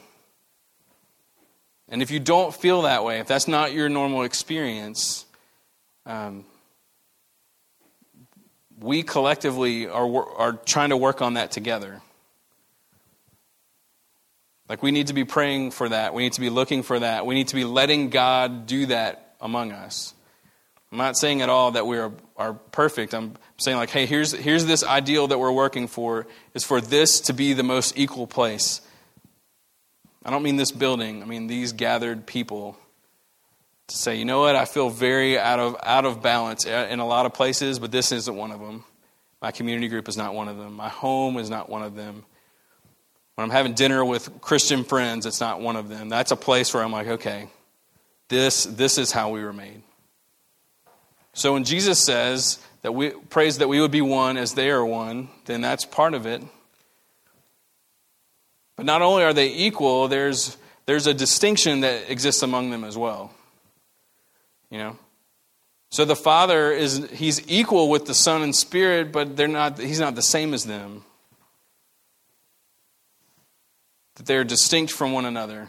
And 1.89 2.01
if 2.01 2.09
you 2.11 2.19
don't 2.19 2.53
feel 2.53 2.83
that 2.83 3.03
way, 3.03 3.19
if 3.19 3.27
that's 3.27 3.47
not 3.47 3.73
your 3.73 3.89
normal 3.89 4.23
experience, 4.23 5.25
um, 6.05 6.45
we 8.79 9.03
collectively 9.03 9.87
are, 9.87 10.25
are 10.37 10.53
trying 10.53 10.89
to 10.89 10.97
work 10.97 11.21
on 11.21 11.35
that 11.35 11.51
together. 11.51 12.01
Like, 14.71 14.81
we 14.81 14.91
need 14.91 15.07
to 15.07 15.13
be 15.13 15.25
praying 15.25 15.71
for 15.71 15.89
that. 15.89 16.13
We 16.13 16.23
need 16.23 16.31
to 16.31 16.39
be 16.39 16.49
looking 16.49 16.81
for 16.81 16.97
that. 16.97 17.25
We 17.25 17.35
need 17.35 17.49
to 17.49 17.55
be 17.55 17.65
letting 17.65 18.09
God 18.09 18.67
do 18.67 18.85
that 18.85 19.35
among 19.41 19.73
us. 19.73 20.13
I'm 20.93 20.97
not 20.97 21.17
saying 21.17 21.41
at 21.41 21.49
all 21.49 21.71
that 21.71 21.85
we 21.85 21.97
are, 21.97 22.13
are 22.37 22.53
perfect. 22.53 23.13
I'm 23.13 23.35
saying, 23.57 23.75
like, 23.75 23.89
hey, 23.89 24.05
here's, 24.05 24.31
here's 24.31 24.63
this 24.63 24.81
ideal 24.81 25.27
that 25.27 25.37
we're 25.37 25.51
working 25.51 25.89
for, 25.89 26.25
is 26.53 26.63
for 26.63 26.79
this 26.79 27.19
to 27.19 27.33
be 27.33 27.51
the 27.51 27.63
most 27.63 27.99
equal 27.99 28.27
place. 28.27 28.79
I 30.23 30.29
don't 30.29 30.41
mean 30.41 30.55
this 30.55 30.71
building, 30.71 31.21
I 31.21 31.25
mean 31.25 31.47
these 31.47 31.73
gathered 31.73 32.25
people. 32.25 32.77
To 33.87 33.97
say, 33.97 34.15
you 34.15 34.23
know 34.23 34.39
what, 34.39 34.55
I 34.55 34.63
feel 34.63 34.89
very 34.89 35.37
out 35.37 35.59
of, 35.59 35.75
out 35.83 36.05
of 36.05 36.21
balance 36.21 36.63
in 36.65 36.99
a 37.01 37.05
lot 37.05 37.25
of 37.25 37.33
places, 37.33 37.77
but 37.77 37.91
this 37.91 38.13
isn't 38.13 38.37
one 38.37 38.51
of 38.51 38.61
them. 38.61 38.85
My 39.41 39.51
community 39.51 39.89
group 39.89 40.07
is 40.07 40.15
not 40.15 40.33
one 40.33 40.47
of 40.47 40.55
them. 40.55 40.75
My 40.75 40.87
home 40.87 41.35
is 41.35 41.49
not 41.49 41.67
one 41.67 41.83
of 41.83 41.93
them. 41.93 42.23
When 43.35 43.45
I'm 43.45 43.51
having 43.51 43.73
dinner 43.73 44.03
with 44.03 44.41
Christian 44.41 44.83
friends, 44.83 45.25
it's 45.25 45.39
not 45.39 45.61
one 45.61 45.75
of 45.75 45.89
them. 45.89 46.09
That's 46.09 46.31
a 46.31 46.35
place 46.35 46.73
where 46.73 46.83
I'm 46.83 46.91
like, 46.91 47.07
okay, 47.07 47.47
this, 48.29 48.65
this 48.65 48.97
is 48.97 49.11
how 49.11 49.29
we 49.29 49.43
were 49.43 49.53
made. 49.53 49.81
So 51.33 51.53
when 51.53 51.63
Jesus 51.63 52.03
says 52.03 52.59
that 52.81 52.93
we 52.93 53.11
prays 53.11 53.59
that 53.59 53.69
we 53.69 53.79
would 53.79 53.91
be 53.91 54.01
one 54.01 54.37
as 54.37 54.53
they 54.53 54.69
are 54.69 54.85
one, 54.85 55.29
then 55.45 55.61
that's 55.61 55.85
part 55.85 56.13
of 56.13 56.25
it. 56.25 56.41
But 58.75 58.85
not 58.85 59.01
only 59.01 59.23
are 59.23 59.33
they 59.33 59.47
equal, 59.47 60.07
there's 60.07 60.57
there's 60.85 61.07
a 61.07 61.13
distinction 61.13 61.81
that 61.81 62.09
exists 62.11 62.43
among 62.43 62.69
them 62.69 62.83
as 62.83 62.97
well. 62.97 63.31
You 64.69 64.79
know? 64.79 64.99
So 65.89 66.05
the 66.05 66.15
Father 66.15 66.71
is 66.71 67.09
he's 67.11 67.41
equal 67.49 67.89
with 67.89 68.05
the 68.05 68.13
Son 68.13 68.41
and 68.41 68.55
Spirit, 68.55 69.11
but 69.13 69.37
they're 69.37 69.47
not 69.47 69.79
he's 69.79 69.99
not 69.99 70.15
the 70.15 70.21
same 70.21 70.53
as 70.53 70.65
them 70.65 71.05
that 74.21 74.27
they're 74.27 74.43
distinct 74.43 74.93
from 74.93 75.13
one 75.13 75.25
another. 75.25 75.67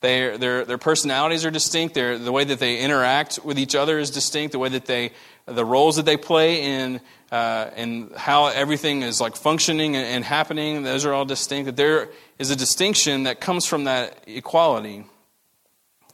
Their, 0.00 0.36
their, 0.36 0.64
their 0.64 0.78
personalities 0.78 1.44
are 1.44 1.50
distinct. 1.52 1.94
The 1.94 2.32
way 2.32 2.42
that 2.42 2.58
they 2.58 2.80
interact 2.80 3.38
with 3.44 3.56
each 3.56 3.76
other 3.76 4.00
is 4.00 4.10
distinct. 4.10 4.50
The 4.50 4.58
way 4.58 4.70
that 4.70 4.86
they, 4.86 5.12
the 5.46 5.64
roles 5.64 5.94
that 5.94 6.04
they 6.04 6.16
play 6.16 6.64
in, 6.64 7.00
uh, 7.30 7.70
and 7.76 8.10
how 8.16 8.48
everything 8.48 9.02
is 9.02 9.20
like 9.20 9.36
functioning 9.36 9.94
and, 9.94 10.04
and 10.04 10.24
happening, 10.24 10.82
those 10.82 11.04
are 11.04 11.12
all 11.12 11.24
distinct. 11.24 11.66
That 11.66 11.76
there 11.76 12.08
is 12.36 12.50
a 12.50 12.56
distinction 12.56 13.22
that 13.24 13.40
comes 13.40 13.64
from 13.64 13.84
that 13.84 14.24
equality. 14.26 15.04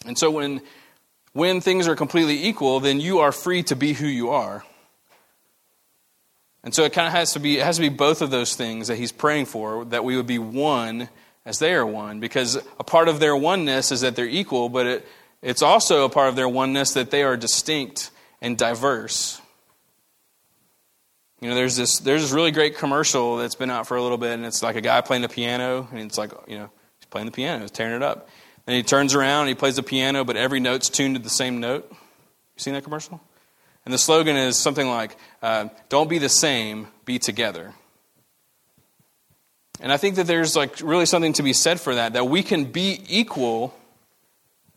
And 0.04 0.18
so 0.18 0.30
when, 0.30 0.60
when 1.32 1.62
things 1.62 1.88
are 1.88 1.96
completely 1.96 2.44
equal, 2.44 2.80
then 2.80 3.00
you 3.00 3.20
are 3.20 3.32
free 3.32 3.62
to 3.62 3.74
be 3.74 3.94
who 3.94 4.06
you 4.06 4.28
are. 4.28 4.66
And 6.62 6.74
so 6.74 6.84
it 6.84 6.92
kind 6.92 7.06
of 7.06 7.14
has 7.14 7.32
to 7.32 7.40
be, 7.40 7.56
it 7.56 7.64
has 7.64 7.76
to 7.76 7.82
be 7.82 7.88
both 7.88 8.20
of 8.20 8.30
those 8.30 8.54
things 8.54 8.88
that 8.88 8.98
he's 8.98 9.12
praying 9.12 9.46
for, 9.46 9.86
that 9.86 10.04
we 10.04 10.14
would 10.14 10.26
be 10.26 10.38
one 10.38 11.08
as 11.48 11.58
they 11.58 11.72
are 11.72 11.86
one, 11.86 12.20
because 12.20 12.56
a 12.78 12.84
part 12.84 13.08
of 13.08 13.20
their 13.20 13.34
oneness 13.34 13.90
is 13.90 14.02
that 14.02 14.14
they're 14.14 14.26
equal, 14.26 14.68
but 14.68 14.86
it, 14.86 15.08
it's 15.40 15.62
also 15.62 16.04
a 16.04 16.10
part 16.10 16.28
of 16.28 16.36
their 16.36 16.48
oneness 16.48 16.92
that 16.92 17.10
they 17.10 17.22
are 17.22 17.38
distinct 17.38 18.10
and 18.42 18.58
diverse. 18.58 19.40
You 21.40 21.48
know, 21.48 21.54
there's 21.54 21.74
this 21.74 22.00
there's 22.00 22.20
this 22.20 22.32
really 22.32 22.50
great 22.50 22.76
commercial 22.76 23.38
that's 23.38 23.54
been 23.54 23.70
out 23.70 23.86
for 23.86 23.96
a 23.96 24.02
little 24.02 24.18
bit, 24.18 24.32
and 24.32 24.44
it's 24.44 24.62
like 24.62 24.76
a 24.76 24.82
guy 24.82 25.00
playing 25.00 25.22
the 25.22 25.28
piano, 25.30 25.88
and 25.90 26.00
it's 26.00 26.18
like 26.18 26.32
you 26.46 26.58
know 26.58 26.68
he's 26.98 27.06
playing 27.08 27.24
the 27.24 27.32
piano, 27.32 27.62
he's 27.62 27.70
tearing 27.70 27.94
it 27.94 28.02
up. 28.02 28.28
Then 28.66 28.76
he 28.76 28.82
turns 28.82 29.14
around, 29.14 29.42
and 29.42 29.48
he 29.48 29.54
plays 29.54 29.76
the 29.76 29.82
piano, 29.82 30.24
but 30.24 30.36
every 30.36 30.60
note's 30.60 30.90
tuned 30.90 31.16
to 31.16 31.22
the 31.22 31.30
same 31.30 31.60
note. 31.60 31.86
You 31.90 31.96
seen 32.58 32.74
that 32.74 32.84
commercial? 32.84 33.22
And 33.86 33.94
the 33.94 33.98
slogan 33.98 34.36
is 34.36 34.58
something 34.58 34.86
like, 34.86 35.16
uh, 35.40 35.68
"Don't 35.88 36.10
be 36.10 36.18
the 36.18 36.28
same, 36.28 36.88
be 37.06 37.18
together." 37.18 37.72
And 39.80 39.92
I 39.92 39.96
think 39.96 40.16
that 40.16 40.26
there's 40.26 40.56
like 40.56 40.80
really 40.80 41.06
something 41.06 41.32
to 41.34 41.42
be 41.42 41.52
said 41.52 41.80
for 41.80 41.94
that. 41.94 42.14
That 42.14 42.24
we 42.24 42.42
can 42.42 42.64
be 42.64 43.00
equal 43.08 43.74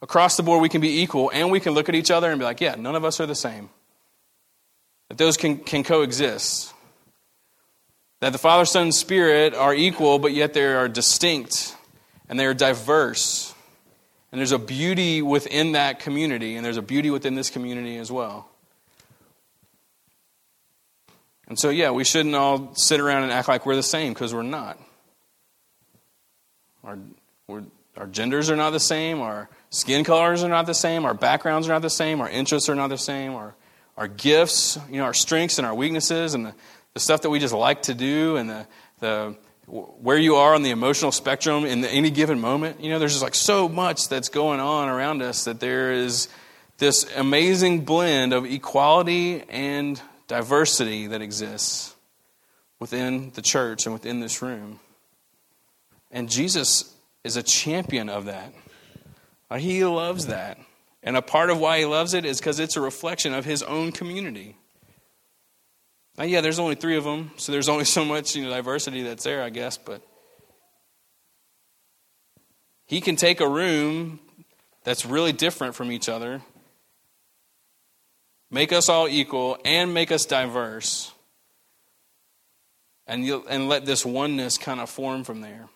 across 0.02 0.38
the 0.38 0.44
board. 0.44 0.62
We 0.62 0.70
can 0.70 0.82
be 0.82 1.02
equal, 1.02 1.32
and 1.34 1.52
we 1.52 1.60
can 1.60 1.74
look 1.74 1.90
at 1.90 1.96
each 1.96 2.12
other 2.12 2.30
and 2.30 2.40
be 2.40 2.46
like, 2.46 2.62
"Yeah, 2.62 2.76
none 2.76 2.96
of 2.96 3.04
us 3.04 3.20
are 3.20 3.26
the 3.26 3.36
same." 3.36 3.70
that 5.12 5.18
those 5.18 5.36
can, 5.36 5.58
can 5.58 5.84
coexist. 5.84 6.74
That 8.22 8.32
the 8.32 8.38
Father, 8.38 8.64
Son, 8.64 8.84
and 8.84 8.96
Spirit 8.96 9.54
are 9.54 9.76
equal, 9.76 10.20
but 10.20 10.32
yet 10.32 10.54
they 10.54 10.64
are 10.64 10.88
distinct 10.88 11.76
and 12.30 12.40
they 12.40 12.46
are 12.46 12.54
diverse. 12.54 13.54
And 14.32 14.40
there's 14.40 14.54
a 14.54 14.58
beauty 14.58 15.22
within 15.22 15.74
that 15.74 16.00
community, 16.00 16.56
and 16.56 16.66
there's 16.66 16.78
a 16.78 16.82
beauty 16.82 17.10
within 17.10 17.36
this 17.36 17.50
community 17.50 17.98
as 17.98 18.10
well. 18.10 18.48
And 21.50 21.60
so, 21.60 21.70
yeah, 21.70 21.92
we 21.92 22.06
shouldn't 22.06 22.34
all 22.34 22.74
sit 22.76 23.02
around 23.02 23.24
and 23.24 23.34
act 23.34 23.50
like 23.50 23.66
we're 23.66 23.76
the 23.76 23.84
same 23.84 24.14
because 24.14 24.34
we're 24.34 24.44
not. 24.44 24.80
Our, 26.84 26.98
our 27.98 28.08
genders 28.08 28.50
are 28.50 28.56
not 28.56 28.72
the 28.72 28.80
same, 28.80 29.22
our 29.22 29.50
skin 29.70 30.04
colors 30.04 30.44
are 30.44 30.50
not 30.50 30.66
the 30.66 30.74
same, 30.74 31.06
our 31.06 31.14
backgrounds 31.14 31.68
are 31.68 31.72
not 31.72 31.82
the 31.82 31.90
same, 31.90 32.22
our 32.22 32.30
interests 32.30 32.70
are 32.70 32.76
not 32.76 32.88
the 32.88 32.98
same, 32.98 33.34
our 33.34 33.56
our 33.98 34.08
gifts, 34.08 34.80
you 34.90 34.98
know, 34.98 35.04
our 35.04 35.14
strengths 35.14 35.58
and 35.58 35.68
our 35.68 35.76
weaknesses, 35.76 36.34
and 36.34 36.46
the, 36.46 36.56
the 36.94 37.00
stuff 37.00 37.22
that 37.22 37.30
we 37.30 37.40
just 37.40 37.54
like 37.54 37.84
to 37.84 37.94
do, 37.94 38.36
and 38.38 38.50
the, 38.50 38.68
the 39.00 39.36
where 39.68 40.18
you 40.18 40.36
are 40.36 40.56
on 40.56 40.64
the 40.64 40.72
emotional 40.72 41.12
spectrum 41.12 41.66
in 41.66 41.86
any 41.86 42.10
given 42.10 42.40
moment. 42.40 42.82
You 42.82 42.90
know, 42.90 43.00
there's 43.00 43.14
just 43.14 43.24
like 43.24 43.36
so 43.36 43.70
much 43.70 44.10
that's 44.10 44.28
going 44.28 44.60
on 44.60 44.90
around 44.90 45.22
us 45.22 45.46
that 45.46 45.60
there 45.60 45.94
is 45.94 46.28
this 46.78 47.06
amazing 47.16 47.86
blend 47.86 48.34
of 48.34 48.46
equality 48.46 49.44
and 49.50 50.02
diversity 50.28 51.08
that 51.08 51.22
exists 51.22 51.96
within 52.80 53.32
the 53.36 53.42
church 53.42 53.86
and 53.86 53.94
within 53.94 54.20
this 54.20 54.42
room. 54.42 54.80
And 56.12 56.30
Jesus 56.30 56.94
is 57.24 57.38
a 57.38 57.44
champion 57.44 58.10
of 58.10 58.26
that. 58.26 58.54
Uh, 59.50 59.58
he 59.58 59.84
loves 59.86 60.28
that. 60.28 60.58
And 61.04 61.18
a 61.18 61.22
part 61.22 61.50
of 61.50 61.60
why 61.60 61.80
he 61.80 61.86
loves 61.86 62.14
it 62.14 62.26
is 62.26 62.40
because 62.40 62.60
it's 62.60 62.76
a 62.76 62.82
reflection 62.82 63.34
of 63.34 63.46
his 63.46 63.64
own 63.64 63.92
community. 63.92 64.56
Now, 66.18 66.26
yeah, 66.26 66.42
there's 66.42 66.60
only 66.60 66.76
three 66.76 66.98
of 66.98 67.04
them, 67.04 67.32
so 67.38 67.52
there's 67.52 67.70
only 67.70 67.86
so 67.98 68.06
much 68.06 68.36
you 68.36 68.44
know, 68.44 68.50
diversity 68.50 69.04
that's 69.04 69.24
there, 69.24 69.42
I 69.42 69.50
guess, 69.50 69.78
but 69.78 70.02
he 72.86 73.02
can 73.02 73.16
take 73.16 73.40
a 73.40 73.48
room 73.48 74.20
that's 74.84 75.06
really 75.06 75.32
different 75.32 75.76
from 75.76 75.92
each 75.92 76.10
other, 76.10 76.42
make 78.50 78.74
us 78.74 78.90
all 78.90 79.08
equal, 79.08 79.58
and 79.64 79.94
make 79.94 80.12
us 80.12 80.26
diverse, 80.26 81.12
and, 83.08 83.26
and 83.50 83.70
let 83.70 83.86
this 83.86 84.06
oneness 84.06 84.58
kind 84.58 84.80
of 84.80 84.90
form 84.90 85.24
from 85.24 85.42
there. 85.42 85.70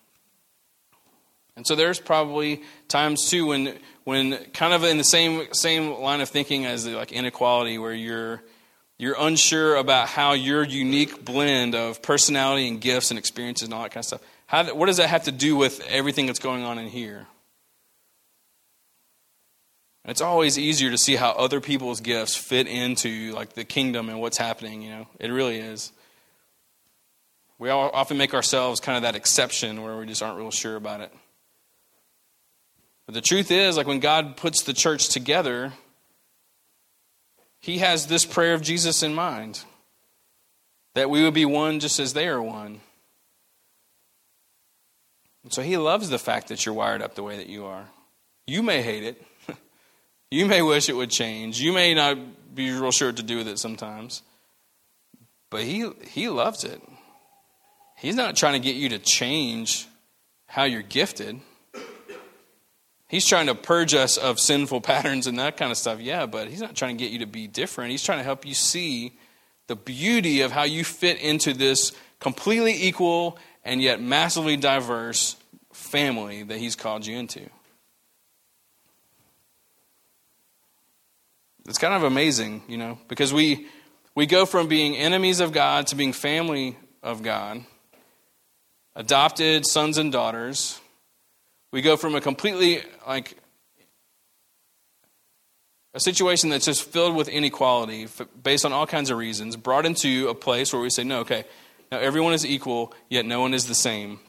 And 1.56 1.66
so 1.66 1.76
there's 1.76 2.00
probably 2.00 2.64
times 2.88 3.30
too 3.30 3.46
when 3.48 3.78
when 4.04 4.38
kind 4.52 4.74
of 4.74 4.84
in 4.84 4.98
the 4.98 5.04
same 5.04 5.54
same 5.54 5.94
line 6.00 6.22
of 6.22 6.30
thinking 6.30 6.66
as 6.66 6.84
the, 6.84 6.96
like 6.96 7.12
inequality 7.12 7.78
where 7.78 7.94
you're 7.94 8.44
you're 8.98 9.16
unsure 9.18 9.76
about 9.76 10.08
how 10.08 10.34
your 10.34 10.64
unique 10.64 11.24
blend 11.24 11.76
of 11.76 12.02
personality 12.02 12.68
and 12.68 12.80
gifts 12.80 13.12
and 13.12 13.18
experiences 13.18 13.66
and 13.66 13.74
all 13.74 13.84
that 13.84 13.92
kind 13.92 14.02
of 14.02 14.06
stuff. 14.06 14.22
How, 14.48 14.74
what 14.74 14.86
does 14.86 14.98
that 14.98 15.10
have 15.10 15.24
to 15.24 15.32
do 15.32 15.56
with 15.56 15.82
everything 15.88 16.28
that's 16.28 16.40
going 16.40 16.64
on 16.64 16.78
in 16.78 16.88
here? 16.88 17.28
And 20.04 20.12
it's 20.12 20.22
always 20.22 20.60
easier 20.60 20.92
to 20.92 20.98
see 20.98 21.16
how 21.16 21.32
other 21.32 21.60
people's 21.60 22.00
gifts 22.00 22.36
fit 22.36 22.68
into 22.68 23.32
like 23.34 23.54
the 23.54 23.66
kingdom 23.66 24.08
and 24.08 24.22
what's 24.22 24.38
happening. 24.38 24.82
You 24.82 24.90
know, 24.92 25.08
it 25.20 25.32
really 25.32 25.58
is. 25.58 25.92
We 27.58 27.70
all 27.70 27.90
often 27.94 28.18
make 28.18 28.34
ourselves 28.34 28.80
kind 28.80 28.98
of 28.98 29.02
that 29.04 29.16
exception 29.16 29.82
where 29.82 29.98
we 29.98 30.06
just 30.06 30.22
aren't 30.22 30.38
real 30.38 30.52
sure 30.52 30.76
about 30.76 31.02
it. 31.02 31.12
But 33.06 33.14
the 33.14 33.22
truth 33.22 33.52
is, 33.52 33.78
like 33.78 33.88
when 33.88 34.00
God 34.00 34.36
puts 34.36 34.64
the 34.64 34.74
church 34.74 35.10
together, 35.10 35.74
He 37.60 37.80
has 37.80 38.08
this 38.08 38.26
prayer 38.26 38.54
of 38.54 38.62
Jesus 38.62 39.04
in 39.04 39.14
mind 39.14 39.64
that 40.96 41.10
we 41.10 41.24
would 41.24 41.34
be 41.34 41.46
one 41.46 41.80
just 41.80 42.00
as 42.00 42.14
they 42.14 42.28
are 42.28 42.42
one. 42.42 42.80
And 45.44 45.54
so 45.54 45.62
He 45.62 45.78
loves 45.78 46.10
the 46.10 46.18
fact 46.18 46.48
that 46.48 46.66
you're 46.66 46.76
wired 46.76 47.02
up 47.02 47.16
the 47.16 47.24
way 47.24 47.38
that 47.38 47.50
you 47.50 47.66
are. 47.66 47.86
You 48.48 48.64
may 48.64 48.82
hate 48.82 49.04
it, 49.04 49.22
you 50.32 50.46
may 50.46 50.62
wish 50.62 50.90
it 50.90 50.96
would 50.96 51.12
change, 51.12 51.60
you 51.60 51.74
may 51.74 51.94
not 51.94 52.18
be 52.56 52.72
real 52.72 52.92
sure 52.92 53.12
to 53.12 53.24
do 53.24 53.38
with 53.38 53.48
it 53.48 53.60
sometimes, 53.60 54.24
but 55.52 55.62
He, 55.62 55.90
he 56.08 56.30
loves 56.30 56.64
it. 56.64 56.82
He's 57.98 58.16
not 58.16 58.36
trying 58.36 58.54
to 58.54 58.60
get 58.60 58.76
you 58.76 58.90
to 58.90 59.00
change 59.00 59.88
how 60.48 60.64
you're 60.64 60.82
gifted. 60.82 61.40
He's 63.16 63.26
trying 63.26 63.46
to 63.46 63.56
purge 63.56 63.94
us 63.94 64.18
of 64.18 64.42
sinful 64.42 64.82
patterns 64.82 65.26
and 65.26 65.40
that 65.40 65.56
kind 65.56 65.72
of 65.72 65.78
stuff, 65.78 66.02
yeah, 66.02 66.26
but 66.26 66.50
he's 66.50 66.60
not 66.60 66.76
trying 66.76 66.98
to 66.98 67.02
get 67.02 67.14
you 67.14 67.20
to 67.20 67.26
be 67.26 67.48
different. 67.48 67.92
He's 67.92 68.04
trying 68.04 68.18
to 68.18 68.26
help 68.26 68.46
you 68.46 68.54
see 68.54 69.14
the 69.68 69.78
beauty 69.78 70.42
of 70.42 70.52
how 70.52 70.64
you 70.64 70.84
fit 70.84 71.22
into 71.22 71.54
this 71.54 71.94
completely 72.20 72.74
equal 72.74 73.38
and 73.64 73.82
yet 73.82 74.02
massively 74.02 74.58
diverse 74.58 75.38
family 75.72 76.44
that 76.44 76.58
he's 76.58 76.76
called 76.76 77.06
you 77.06 77.18
into. 77.18 77.50
It's 81.70 81.78
kind 81.78 81.94
of 81.94 82.04
amazing, 82.04 82.64
you 82.68 82.76
know, 82.76 83.00
because 83.08 83.34
we 83.34 83.68
we 84.14 84.26
go 84.26 84.46
from 84.46 84.68
being 84.68 84.98
enemies 84.98 85.40
of 85.40 85.54
God 85.54 85.88
to 85.88 85.96
being 85.96 86.12
family 86.12 86.78
of 87.02 87.24
God, 87.24 87.64
adopted 88.94 89.66
sons 89.66 89.98
and 89.98 90.12
daughters, 90.12 90.82
we 91.76 91.82
go 91.82 91.98
from 91.98 92.16
a 92.16 92.22
completely, 92.22 92.82
like, 93.06 93.38
a 95.94 96.00
situation 96.00 96.50
that's 96.50 96.64
just 96.64 96.84
filled 96.84 97.18
with 97.18 97.28
inequality 97.28 98.08
based 98.42 98.64
on 98.64 98.72
all 98.72 98.88
kinds 98.88 99.10
of 99.10 99.18
reasons, 99.18 99.58
brought 99.58 99.86
into 99.86 100.30
a 100.30 100.34
place 100.34 100.72
where 100.72 100.82
we 100.82 100.90
say, 100.90 101.04
no, 101.04 101.20
okay, 101.20 101.44
now 101.92 101.98
everyone 102.00 102.32
is 102.32 102.46
equal, 102.46 102.94
yet 103.10 103.26
no 103.26 103.42
one 103.42 103.54
is 103.54 103.68
the 103.68 103.76
same. 103.76 104.22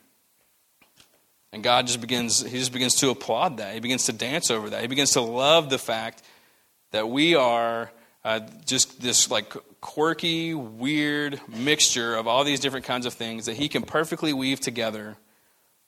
And 1.52 1.62
God 1.62 1.86
just 1.86 2.00
begins, 2.00 2.42
he 2.42 2.58
just 2.58 2.72
begins 2.72 2.96
to 2.96 3.10
applaud 3.10 3.58
that. 3.58 3.74
He 3.74 3.78
begins 3.78 4.06
to 4.06 4.12
dance 4.12 4.50
over 4.50 4.70
that. 4.70 4.80
He 4.80 4.88
begins 4.88 5.12
to 5.12 5.20
love 5.20 5.70
the 5.70 5.78
fact 5.78 6.24
that 6.90 7.08
we 7.08 7.36
are 7.36 7.92
uh, 8.24 8.40
just 8.64 9.00
this 9.00 9.30
like 9.30 9.54
quirky, 9.80 10.52
weird 10.52 11.40
mixture 11.46 12.16
of 12.16 12.26
all 12.26 12.42
these 12.42 12.58
different 12.58 12.86
kinds 12.86 13.06
of 13.06 13.14
things 13.14 13.46
that 13.46 13.54
he 13.54 13.68
can 13.68 13.82
perfectly 13.82 14.32
weave 14.32 14.58
together 14.58 15.16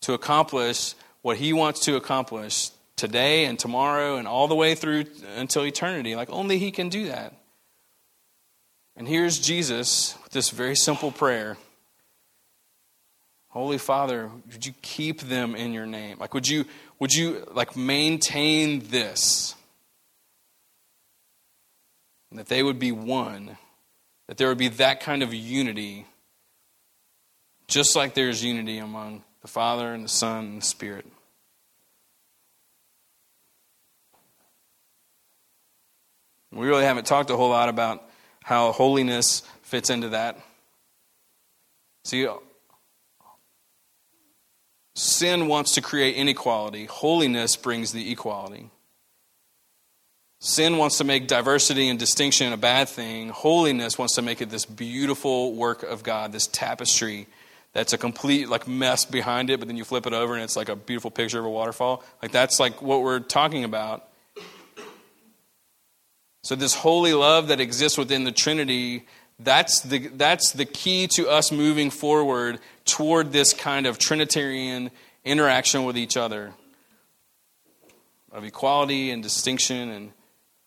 to 0.02 0.12
accomplish 0.12 0.94
what 1.28 1.36
he 1.36 1.52
wants 1.52 1.80
to 1.80 1.94
accomplish 1.94 2.70
today 2.96 3.44
and 3.44 3.58
tomorrow 3.58 4.16
and 4.16 4.26
all 4.26 4.48
the 4.48 4.54
way 4.54 4.74
through 4.74 5.04
until 5.36 5.62
eternity. 5.66 6.16
Like 6.16 6.30
only 6.30 6.56
he 6.56 6.70
can 6.70 6.88
do 6.88 7.08
that. 7.08 7.34
And 8.96 9.06
here's 9.06 9.38
Jesus 9.38 10.16
with 10.22 10.32
this 10.32 10.48
very 10.48 10.74
simple 10.74 11.12
prayer. 11.12 11.58
Holy 13.50 13.76
Father, 13.76 14.30
would 14.50 14.64
you 14.64 14.72
keep 14.80 15.20
them 15.20 15.54
in 15.54 15.74
your 15.74 15.84
name? 15.84 16.16
Like 16.18 16.32
would 16.32 16.48
you 16.48 16.64
would 16.98 17.14
you 17.14 17.46
like 17.52 17.76
maintain 17.76 18.88
this? 18.88 19.54
And 22.30 22.38
that 22.38 22.46
they 22.46 22.62
would 22.62 22.78
be 22.78 22.90
one. 22.90 23.58
That 24.28 24.38
there 24.38 24.48
would 24.48 24.56
be 24.56 24.68
that 24.68 25.00
kind 25.00 25.22
of 25.22 25.34
unity. 25.34 26.06
Just 27.66 27.94
like 27.94 28.14
there's 28.14 28.42
unity 28.42 28.78
among 28.78 29.24
the 29.42 29.48
Father 29.48 29.92
and 29.92 30.06
the 30.06 30.08
Son 30.08 30.46
and 30.46 30.62
the 30.62 30.66
Spirit. 30.66 31.04
We 36.58 36.66
really 36.66 36.84
haven't 36.84 37.06
talked 37.06 37.30
a 37.30 37.36
whole 37.36 37.50
lot 37.50 37.68
about 37.68 38.02
how 38.42 38.72
holiness 38.72 39.42
fits 39.62 39.90
into 39.90 40.10
that. 40.10 40.38
See, 42.04 42.26
sin 44.94 45.46
wants 45.46 45.74
to 45.74 45.80
create 45.80 46.16
inequality, 46.16 46.86
holiness 46.86 47.56
brings 47.56 47.92
the 47.92 48.10
equality. 48.10 48.70
Sin 50.40 50.76
wants 50.76 50.98
to 50.98 51.04
make 51.04 51.26
diversity 51.26 51.88
and 51.88 51.98
distinction 51.98 52.52
a 52.52 52.56
bad 52.56 52.88
thing. 52.88 53.28
Holiness 53.28 53.98
wants 53.98 54.14
to 54.14 54.22
make 54.22 54.40
it 54.40 54.50
this 54.50 54.64
beautiful 54.64 55.52
work 55.52 55.82
of 55.82 56.04
God, 56.04 56.30
this 56.30 56.46
tapestry 56.46 57.26
that's 57.72 57.92
a 57.92 57.98
complete 57.98 58.48
like 58.48 58.66
mess 58.66 59.04
behind 59.04 59.50
it, 59.50 59.58
but 59.58 59.68
then 59.68 59.76
you 59.76 59.84
flip 59.84 60.06
it 60.06 60.12
over 60.12 60.34
and 60.34 60.42
it's 60.42 60.56
like 60.56 60.68
a 60.68 60.76
beautiful 60.76 61.10
picture 61.10 61.38
of 61.38 61.44
a 61.44 61.50
waterfall. 61.50 62.02
Like 62.22 62.32
that's 62.32 62.58
like 62.58 62.80
what 62.80 63.02
we're 63.02 63.20
talking 63.20 63.64
about. 63.64 64.07
So 66.42 66.54
this 66.54 66.74
holy 66.74 67.12
love 67.12 67.48
that 67.48 67.60
exists 67.60 67.98
within 67.98 68.24
the 68.24 68.32
Trinity 68.32 69.06
That's 69.40 69.80
the, 69.82 70.08
that's 70.08 70.52
the 70.52 70.64
key 70.64 71.06
to 71.14 71.28
us 71.28 71.52
moving 71.52 71.90
forward 71.90 72.58
toward 72.84 73.32
this 73.32 73.52
kind 73.52 73.86
of 73.86 73.98
Trinitarian 73.98 74.90
interaction 75.24 75.84
with 75.84 75.96
each 75.96 76.16
other 76.16 76.52
of 78.32 78.44
equality 78.44 79.10
and 79.10 79.22
distinction 79.22 79.90
and 79.90 80.12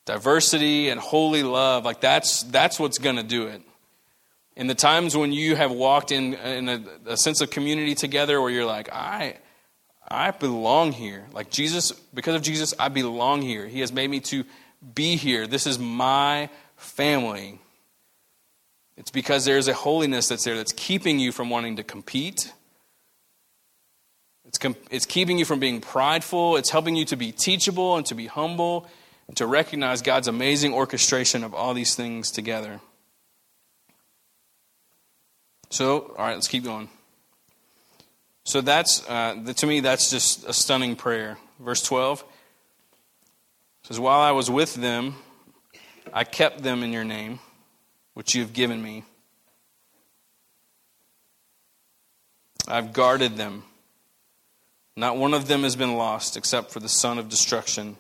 diversity 0.06 0.90
and 0.90 1.00
holy 1.02 1.44
love. 1.44 1.84
Like 1.84 2.00
that's, 2.00 2.44
that's 2.44 2.80
what's 2.80 2.98
going 2.98 3.18
to 3.18 3.24
do 3.24 3.48
it. 3.48 3.62
In 4.56 4.68
the 4.68 4.76
times 4.76 5.18
when 5.18 5.34
you 5.34 5.56
have 5.56 5.72
walked 5.72 6.12
in, 6.12 6.34
in 6.36 6.70
a, 6.70 6.84
a 7.08 7.18
sense 7.18 7.42
of 7.42 7.50
community 7.50 7.96
together 7.96 8.42
where 8.42 8.52
you're 8.52 8.66
like, 8.66 8.90
I, 8.92 9.38
I 10.08 10.32
belong 10.32 10.92
here. 10.92 11.26
Like 11.34 11.50
Jesus, 11.50 11.92
because 12.14 12.36
of 12.36 12.42
Jesus, 12.42 12.74
I 12.80 12.90
belong 12.90 13.42
here. 13.42 13.68
He 13.68 13.82
has 13.82 13.92
made 13.92 14.10
me 14.10 14.20
to 14.22 14.44
be 14.94 15.16
here. 15.16 15.48
This 15.48 15.68
is 15.68 15.78
my 15.78 16.50
family. 16.76 17.60
It's 18.98 19.12
because 19.12 19.46
there's 19.46 19.68
a 19.68 19.74
holiness 19.74 20.28
that's 20.28 20.44
there 20.44 20.58
that's 20.58 20.74
keeping 20.74 21.20
you 21.20 21.32
from 21.32 21.50
wanting 21.50 21.78
to 21.78 21.84
compete. 21.84 22.52
It's, 24.46 24.58
com- 24.58 24.76
it's 24.90 25.06
keeping 25.06 25.38
you 25.38 25.46
from 25.46 25.60
being 25.60 25.82
prideful. 25.82 26.58
It's 26.58 26.70
helping 26.70 26.96
you 26.96 27.06
to 27.06 27.16
be 27.16 27.32
teachable 27.32 27.96
and 27.96 28.06
to 28.08 28.16
be 28.16 28.28
humble 28.28 28.88
and 29.28 29.38
to 29.38 29.48
recognize 29.48 30.02
God's 30.02 30.28
amazing 30.28 30.74
orchestration 30.74 31.44
of 31.44 31.54
all 31.54 31.74
these 31.74 31.96
things 31.96 32.32
together. 32.32 32.82
So, 35.70 36.14
all 36.18 36.26
right, 36.26 36.34
let's 36.34 36.50
keep 36.50 36.66
going. 36.66 36.90
So 38.44 38.60
that's, 38.60 39.08
uh, 39.08 39.54
to 39.56 39.68
me, 39.68 39.80
that's 39.80 40.10
just 40.10 40.46
a 40.48 40.54
stunning 40.54 40.96
prayer. 40.96 41.38
Verse 41.60 41.82
12 41.84 42.26
says, 43.92 44.00
While 44.00 44.22
I 44.22 44.32
was 44.32 44.50
with 44.50 44.76
them, 44.76 45.16
I 46.14 46.24
kept 46.24 46.64
them 46.64 46.82
in 46.82 46.94
your 46.94 47.04
name, 47.04 47.40
which 48.14 48.34
you 48.34 48.42
have 48.42 48.54
given 48.54 48.82
me. 48.82 49.04
I've 52.68 52.94
guarded 52.94 53.36
them. 53.36 53.64
Not 54.96 55.18
one 55.18 55.34
of 55.34 55.48
them 55.48 55.64
has 55.64 55.76
been 55.76 55.96
lost 55.96 56.38
except 56.38 56.72
for 56.72 56.80
the 56.80 56.88
son 56.88 57.18
of 57.18 57.28
destruction. 57.28 57.98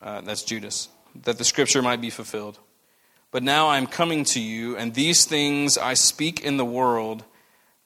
Uh, 0.00 0.22
that's 0.22 0.42
Judas. 0.42 0.88
That 1.24 1.36
the 1.36 1.44
scripture 1.44 1.82
might 1.82 2.00
be 2.00 2.08
fulfilled. 2.08 2.58
But 3.30 3.42
now 3.42 3.68
I 3.68 3.76
am 3.76 3.86
coming 3.86 4.24
to 4.24 4.40
you, 4.40 4.74
and 4.76 4.94
these 4.94 5.26
things 5.26 5.76
I 5.76 5.94
speak 5.94 6.40
in 6.40 6.56
the 6.56 6.64
world, 6.64 7.24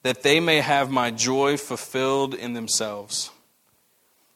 that 0.05 0.23
they 0.23 0.39
may 0.39 0.61
have 0.61 0.89
my 0.89 1.11
joy 1.11 1.57
fulfilled 1.57 2.33
in 2.33 2.53
themselves. 2.53 3.31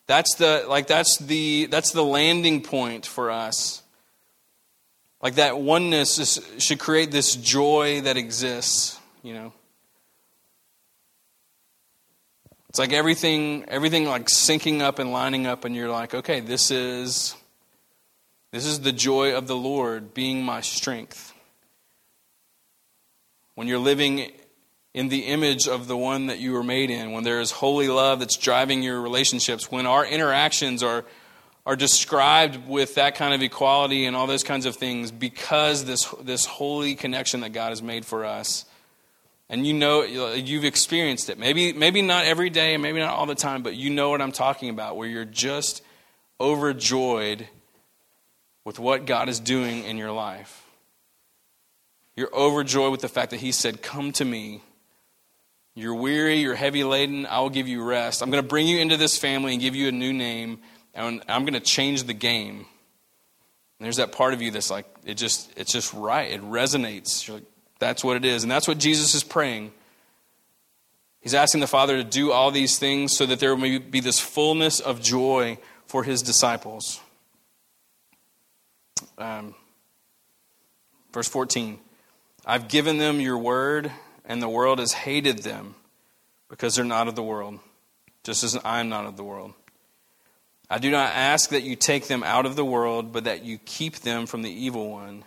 That's 0.08 0.36
the 0.36 0.64
like 0.66 0.86
that's 0.86 1.18
the 1.18 1.66
that's 1.66 1.92
the 1.92 2.02
landing 2.02 2.62
point 2.62 3.04
for 3.04 3.30
us. 3.30 3.82
Like 5.22 5.34
that 5.34 5.60
oneness 5.60 6.18
is, 6.18 6.40
should 6.64 6.78
create 6.78 7.10
this 7.10 7.36
joy 7.36 8.00
that 8.00 8.16
exists, 8.16 8.98
you 9.22 9.34
know. 9.34 9.52
It's 12.70 12.78
like 12.78 12.92
everything 12.92 13.66
everything 13.68 14.06
like 14.06 14.28
syncing 14.28 14.80
up 14.80 14.98
and 14.98 15.12
lining 15.12 15.46
up 15.46 15.66
and 15.66 15.76
you're 15.76 15.90
like, 15.90 16.14
okay, 16.14 16.40
this 16.40 16.70
is 16.70 17.36
this 18.50 18.64
is 18.64 18.80
the 18.80 18.92
joy 18.92 19.36
of 19.36 19.46
the 19.46 19.56
Lord 19.56 20.14
being 20.14 20.42
my 20.42 20.62
strength. 20.62 21.34
When 23.56 23.68
you're 23.68 23.78
living 23.78 24.32
in 24.98 25.08
the 25.08 25.26
image 25.26 25.68
of 25.68 25.86
the 25.86 25.96
one 25.96 26.26
that 26.26 26.40
you 26.40 26.52
were 26.52 26.64
made 26.64 26.90
in, 26.90 27.12
when 27.12 27.22
there 27.22 27.40
is 27.40 27.52
holy 27.52 27.86
love 27.86 28.18
that's 28.18 28.36
driving 28.36 28.82
your 28.82 29.00
relationships, 29.00 29.70
when 29.70 29.86
our 29.86 30.04
interactions 30.04 30.82
are, 30.82 31.04
are 31.64 31.76
described 31.76 32.66
with 32.66 32.96
that 32.96 33.14
kind 33.14 33.32
of 33.32 33.40
equality 33.40 34.06
and 34.06 34.16
all 34.16 34.26
those 34.26 34.42
kinds 34.42 34.66
of 34.66 34.74
things 34.74 35.12
because 35.12 35.84
this, 35.84 36.12
this 36.22 36.46
holy 36.46 36.96
connection 36.96 37.42
that 37.42 37.50
God 37.50 37.68
has 37.68 37.80
made 37.80 38.04
for 38.04 38.24
us. 38.24 38.64
And 39.48 39.64
you 39.64 39.72
know, 39.72 40.02
you've 40.02 40.64
experienced 40.64 41.30
it. 41.30 41.38
Maybe, 41.38 41.72
maybe 41.72 42.02
not 42.02 42.24
every 42.24 42.50
day, 42.50 42.76
maybe 42.76 42.98
not 42.98 43.14
all 43.14 43.26
the 43.26 43.36
time, 43.36 43.62
but 43.62 43.76
you 43.76 43.90
know 43.90 44.10
what 44.10 44.20
I'm 44.20 44.32
talking 44.32 44.68
about, 44.68 44.96
where 44.96 45.06
you're 45.06 45.24
just 45.24 45.80
overjoyed 46.40 47.46
with 48.64 48.80
what 48.80 49.06
God 49.06 49.28
is 49.28 49.38
doing 49.38 49.84
in 49.84 49.96
your 49.96 50.10
life. 50.10 50.66
You're 52.16 52.34
overjoyed 52.34 52.90
with 52.90 53.00
the 53.00 53.08
fact 53.08 53.30
that 53.30 53.38
He 53.38 53.52
said, 53.52 53.80
Come 53.80 54.10
to 54.14 54.24
me. 54.24 54.60
You're 55.78 55.94
weary, 55.94 56.40
you're 56.40 56.56
heavy 56.56 56.82
laden, 56.82 57.24
I 57.24 57.38
will 57.38 57.50
give 57.50 57.68
you 57.68 57.84
rest. 57.84 58.20
I'm 58.20 58.32
going 58.32 58.42
to 58.42 58.48
bring 58.48 58.66
you 58.66 58.80
into 58.80 58.96
this 58.96 59.16
family 59.16 59.52
and 59.52 59.62
give 59.62 59.76
you 59.76 59.86
a 59.86 59.92
new 59.92 60.12
name, 60.12 60.58
and 60.92 61.22
I'm 61.28 61.42
going 61.42 61.54
to 61.54 61.60
change 61.60 62.02
the 62.02 62.14
game. 62.14 62.66
And 63.78 63.84
there's 63.84 63.98
that 63.98 64.10
part 64.10 64.34
of 64.34 64.42
you 64.42 64.50
that's 64.50 64.72
like, 64.72 64.86
it 65.04 65.14
just, 65.14 65.56
it's 65.56 65.70
just 65.72 65.94
right. 65.94 66.32
It 66.32 66.42
resonates. 66.42 67.32
Like, 67.32 67.44
that's 67.78 68.02
what 68.02 68.16
it 68.16 68.24
is. 68.24 68.42
And 68.42 68.50
that's 68.50 68.66
what 68.66 68.78
Jesus 68.78 69.14
is 69.14 69.22
praying. 69.22 69.70
He's 71.20 71.32
asking 71.32 71.60
the 71.60 71.68
Father 71.68 71.96
to 71.96 72.02
do 72.02 72.32
all 72.32 72.50
these 72.50 72.76
things 72.76 73.16
so 73.16 73.24
that 73.26 73.38
there 73.38 73.56
may 73.56 73.78
be 73.78 74.00
this 74.00 74.18
fullness 74.18 74.80
of 74.80 75.00
joy 75.00 75.58
for 75.86 76.02
his 76.02 76.22
disciples. 76.22 77.00
Um, 79.16 79.54
verse 81.12 81.28
14 81.28 81.78
I've 82.44 82.66
given 82.66 82.98
them 82.98 83.20
your 83.20 83.38
word, 83.38 83.92
and 84.28 84.42
the 84.42 84.48
world 84.48 84.78
has 84.78 84.92
hated 84.92 85.38
them 85.38 85.74
because 86.48 86.76
they're 86.76 86.84
not 86.84 87.08
of 87.08 87.16
the 87.16 87.22
world, 87.22 87.58
just 88.22 88.44
as 88.44 88.56
I 88.64 88.80
am 88.80 88.90
not 88.90 89.06
of 89.06 89.16
the 89.16 89.24
world. 89.24 89.54
I 90.70 90.78
do 90.78 90.90
not 90.90 91.14
ask 91.14 91.50
that 91.50 91.62
you 91.62 91.74
take 91.74 92.08
them 92.08 92.22
out 92.22 92.44
of 92.44 92.54
the 92.54 92.64
world, 92.64 93.10
but 93.10 93.24
that 93.24 93.42
you 93.42 93.58
keep 93.64 93.96
them 93.96 94.26
from 94.26 94.42
the 94.42 94.50
evil 94.50 94.90
one. 94.90 95.24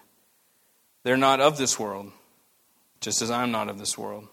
They're 1.03 1.17
not 1.17 1.41
of 1.41 1.57
this 1.57 1.79
world, 1.79 2.11
just 3.01 3.23
as 3.23 3.31
I 3.31 3.41
am 3.41 3.51
not 3.51 3.67
of 3.67 3.79
this 3.79 3.97
world. 3.97 4.27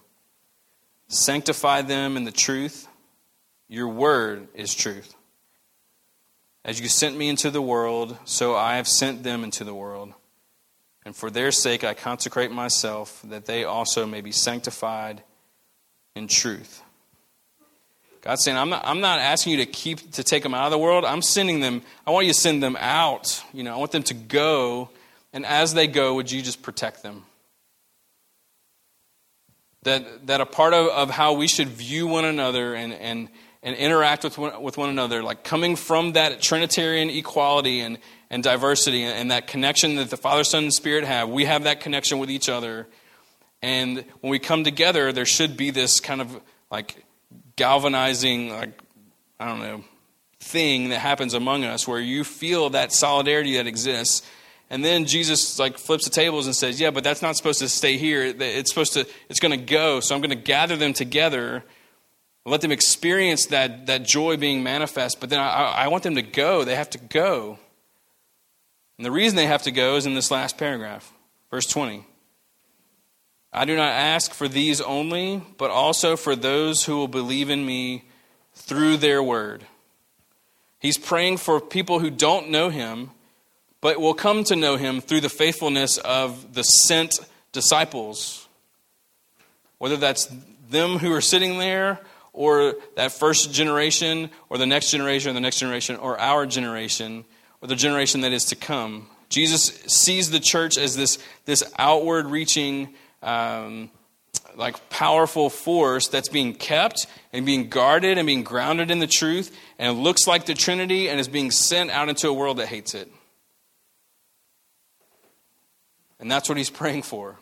Sanctify 1.08 1.82
them 1.82 2.18
in 2.18 2.24
the 2.24 2.32
truth. 2.32 2.86
Your 3.68 3.88
word 3.88 4.48
is 4.54 4.74
truth. 4.74 5.14
As 6.62 6.78
you 6.78 6.88
sent 6.88 7.16
me 7.16 7.30
into 7.30 7.50
the 7.50 7.62
world, 7.62 8.18
so 8.26 8.54
I 8.54 8.76
have 8.76 8.86
sent 8.86 9.22
them 9.22 9.44
into 9.44 9.64
the 9.64 9.74
world. 9.74 10.12
And 11.08 11.16
for 11.16 11.30
their 11.30 11.52
sake 11.52 11.84
I 11.84 11.94
consecrate 11.94 12.50
myself, 12.50 13.22
that 13.24 13.46
they 13.46 13.64
also 13.64 14.04
may 14.04 14.20
be 14.20 14.30
sanctified 14.30 15.22
in 16.14 16.28
truth. 16.28 16.82
God's 18.20 18.44
saying, 18.44 18.58
I'm 18.58 18.68
not, 18.68 18.82
I'm 18.84 19.00
not 19.00 19.18
asking 19.18 19.52
you 19.52 19.64
to 19.64 19.72
keep 19.72 20.12
to 20.12 20.22
take 20.22 20.42
them 20.42 20.52
out 20.52 20.66
of 20.66 20.70
the 20.70 20.76
world. 20.76 21.06
I'm 21.06 21.22
sending 21.22 21.60
them, 21.60 21.80
I 22.06 22.10
want 22.10 22.26
you 22.26 22.34
to 22.34 22.38
send 22.38 22.62
them 22.62 22.76
out. 22.78 23.42
You 23.54 23.62
know, 23.62 23.72
I 23.72 23.78
want 23.78 23.90
them 23.92 24.02
to 24.02 24.12
go. 24.12 24.90
And 25.32 25.46
as 25.46 25.72
they 25.72 25.86
go, 25.86 26.14
would 26.14 26.30
you 26.30 26.42
just 26.42 26.60
protect 26.60 27.02
them? 27.02 27.24
That, 29.84 30.26
that 30.26 30.42
a 30.42 30.46
part 30.46 30.74
of, 30.74 30.88
of 30.88 31.08
how 31.08 31.32
we 31.32 31.48
should 31.48 31.68
view 31.68 32.06
one 32.06 32.26
another 32.26 32.74
and, 32.74 32.92
and, 32.92 33.30
and 33.62 33.74
interact 33.76 34.24
with 34.24 34.36
one, 34.36 34.62
with 34.62 34.76
one 34.76 34.90
another, 34.90 35.22
like 35.22 35.42
coming 35.42 35.74
from 35.74 36.12
that 36.12 36.42
Trinitarian 36.42 37.08
equality 37.08 37.80
and, 37.80 37.96
and 38.30 38.42
diversity 38.42 39.04
and, 39.04 39.30
that 39.30 39.46
connection 39.46 39.96
that 39.96 40.10
the 40.10 40.16
Father, 40.16 40.44
Son, 40.44 40.64
and 40.64 40.72
Spirit 40.72 41.04
have. 41.04 41.28
We 41.28 41.44
have 41.46 41.64
that 41.64 41.80
connection 41.80 42.18
with 42.18 42.30
each 42.30 42.48
other. 42.48 42.86
And 43.62 44.04
when 44.20 44.30
we 44.30 44.38
come 44.38 44.64
together, 44.64 45.12
there 45.12 45.24
should 45.24 45.56
be 45.56 45.70
this 45.70 46.00
kind 46.00 46.20
of 46.20 46.40
like 46.70 47.04
galvanizing, 47.56 48.50
like, 48.50 48.78
I 49.40 49.48
don't 49.48 49.60
know, 49.60 49.84
thing 50.40 50.90
that 50.90 50.98
happens 50.98 51.34
among 51.34 51.64
us 51.64 51.88
where 51.88 52.00
you 52.00 52.22
feel 52.22 52.70
that 52.70 52.92
solidarity 52.92 53.56
that 53.56 53.66
exists. 53.66 54.26
And 54.70 54.84
then 54.84 55.06
Jesus 55.06 55.58
like 55.58 55.78
flips 55.78 56.04
the 56.04 56.10
tables 56.10 56.46
and 56.46 56.54
says, 56.54 56.78
"Yeah, 56.78 56.90
but 56.90 57.02
that's 57.02 57.22
not 57.22 57.36
supposed 57.36 57.58
to 57.60 57.68
stay 57.70 57.96
here. 57.96 58.22
It's 58.22 58.70
supposed 58.70 58.92
to. 58.92 59.06
It's 59.30 59.40
going 59.40 59.58
to 59.58 59.64
go. 59.64 60.00
So 60.00 60.14
I'm 60.14 60.20
going 60.20 60.30
to 60.30 60.36
gather 60.36 60.76
them 60.76 60.92
together 60.92 61.64
let 62.48 62.60
them 62.60 62.72
experience 62.72 63.46
that, 63.46 63.86
that 63.86 64.04
joy 64.04 64.36
being 64.36 64.62
manifest, 64.62 65.20
but 65.20 65.30
then 65.30 65.38
I, 65.38 65.72
I 65.84 65.88
want 65.88 66.02
them 66.02 66.14
to 66.14 66.22
go. 66.22 66.64
They 66.64 66.74
have 66.74 66.90
to 66.90 66.98
go. 66.98 67.58
And 68.98 69.04
the 69.04 69.12
reason 69.12 69.36
they 69.36 69.46
have 69.46 69.62
to 69.62 69.70
go 69.70 69.96
is 69.96 70.06
in 70.06 70.14
this 70.14 70.30
last 70.30 70.58
paragraph, 70.58 71.12
verse 71.50 71.66
20. 71.66 72.04
I 73.52 73.64
do 73.64 73.76
not 73.76 73.92
ask 73.92 74.34
for 74.34 74.48
these 74.48 74.80
only, 74.80 75.42
but 75.56 75.70
also 75.70 76.16
for 76.16 76.36
those 76.36 76.84
who 76.84 76.96
will 76.96 77.08
believe 77.08 77.48
in 77.48 77.64
me 77.64 78.04
through 78.54 78.98
their 78.98 79.22
word. 79.22 79.64
He's 80.80 80.98
praying 80.98 81.38
for 81.38 81.60
people 81.60 82.00
who 82.00 82.10
don't 82.10 82.50
know 82.50 82.68
him, 82.70 83.10
but 83.80 84.00
will 84.00 84.14
come 84.14 84.44
to 84.44 84.56
know 84.56 84.76
him 84.76 85.00
through 85.00 85.20
the 85.20 85.28
faithfulness 85.28 85.98
of 85.98 86.54
the 86.54 86.62
sent 86.62 87.20
disciples. 87.52 88.48
Whether 89.78 89.96
that's 89.96 90.28
them 90.68 90.98
who 90.98 91.12
are 91.12 91.20
sitting 91.20 91.58
there 91.58 92.00
or 92.32 92.74
that 92.96 93.12
first 93.12 93.52
generation, 93.52 94.30
or 94.48 94.58
the 94.58 94.66
next 94.66 94.90
generation, 94.90 95.30
or 95.30 95.34
the 95.34 95.40
next 95.40 95.58
generation, 95.58 95.96
or 95.96 96.20
our 96.20 96.46
generation, 96.46 97.24
or 97.60 97.68
the 97.68 97.76
generation 97.76 98.22
that 98.22 98.32
is 98.32 98.44
to 98.46 98.56
come. 98.56 99.08
Jesus 99.28 99.66
sees 99.86 100.30
the 100.30 100.40
church 100.40 100.78
as 100.78 100.96
this, 100.96 101.18
this 101.44 101.62
outward 101.78 102.26
reaching, 102.26 102.94
um, 103.22 103.90
like 104.56 104.90
powerful 104.90 105.50
force 105.50 106.08
that's 106.08 106.28
being 106.28 106.54
kept 106.54 107.06
and 107.32 107.44
being 107.44 107.68
guarded 107.68 108.18
and 108.18 108.26
being 108.26 108.42
grounded 108.42 108.90
in 108.90 108.98
the 108.98 109.06
truth, 109.06 109.54
and 109.78 109.98
looks 109.98 110.26
like 110.26 110.46
the 110.46 110.54
Trinity 110.54 111.08
and 111.08 111.20
is 111.20 111.28
being 111.28 111.50
sent 111.50 111.90
out 111.90 112.08
into 112.08 112.28
a 112.28 112.32
world 112.32 112.56
that 112.56 112.66
hates 112.66 112.94
it. 112.94 113.10
And 116.20 116.30
that's 116.30 116.48
what 116.48 116.58
he's 116.58 116.70
praying 116.70 117.02
for. 117.02 117.36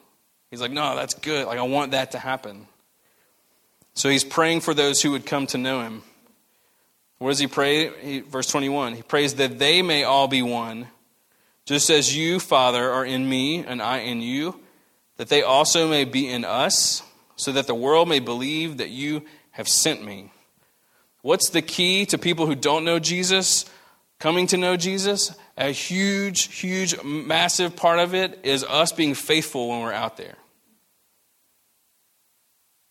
He's 0.51 0.61
like, 0.61 0.71
no, 0.73 0.95
that's 0.97 1.15
good. 1.15 1.47
Like, 1.47 1.59
I 1.59 1.63
want 1.63 1.93
that 1.93 2.13
to 2.13 2.19
happen. 2.19 2.67
So 3.95 4.11
he's 4.11 4.25
praying 4.25 4.61
for 4.61 4.75
those 4.75 5.01
who 5.01 5.13
would 5.13 5.25
come 5.25 5.47
to 5.49 5.59
know 5.59 5.81
him. 5.81 6.03
What 7.19 7.31
does 7.31 7.39
he 7.39 7.47
pray? 7.47 7.91
He, 8.01 8.21
verse 8.21 8.47
21 8.49 8.95
He 8.95 9.03
prays 9.03 9.35
that 9.35 9.59
they 9.59 9.83
may 9.83 10.05
all 10.05 10.29
be 10.29 10.43
one, 10.43 10.89
just 11.65 11.91
as 11.91 12.17
you, 12.17 12.39
Father, 12.39 12.91
are 12.91 13.05
in 13.05 13.29
me 13.29 13.65
and 13.65 13.81
I 13.81 13.99
in 13.99 14.21
you, 14.21 14.61
that 15.17 15.29
they 15.29 15.43
also 15.43 15.89
may 15.89 16.05
be 16.05 16.29
in 16.29 16.45
us, 16.45 17.03
so 17.37 17.53
that 17.53 17.67
the 17.67 17.75
world 17.75 18.09
may 18.09 18.19
believe 18.19 18.79
that 18.79 18.91
you 18.91 19.23
have 19.53 19.69
sent 19.69 20.05
me. 20.05 20.33
What's 21.23 21.51
the 21.51 21.63
key 21.63 22.07
to 22.07 22.19
people 22.19 22.47
who 22.47 22.55
don't 22.55 22.85
know 22.85 22.99
Jesus 22.99 23.65
coming 24.19 24.47
to 24.49 24.57
know 24.57 24.77
Jesus? 24.77 25.35
A 25.57 25.71
huge, 25.71 26.55
huge, 26.55 27.03
massive 27.03 27.75
part 27.75 27.99
of 27.99 28.15
it 28.15 28.41
is 28.43 28.63
us 28.63 28.93
being 28.93 29.15
faithful 29.15 29.69
when 29.69 29.81
we're 29.81 29.93
out 29.93 30.17
there 30.17 30.37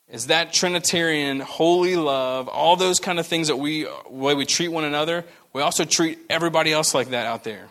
is 0.10 0.28
that 0.28 0.54
Trinitarian 0.54 1.40
holy 1.40 1.96
love, 1.96 2.48
all 2.48 2.76
those 2.76 3.00
kind 3.00 3.20
of 3.20 3.26
things 3.26 3.48
that 3.48 3.58
we 3.58 3.88
way 4.10 4.36
we 4.36 4.46
treat 4.46 4.68
one 4.68 4.84
another, 4.84 5.26
we 5.54 5.62
also 5.62 5.86
treat 5.86 6.20
everybody 6.30 6.72
else 6.72 6.94
like 6.94 7.10
that 7.10 7.26
out 7.26 7.44
there. 7.44 7.70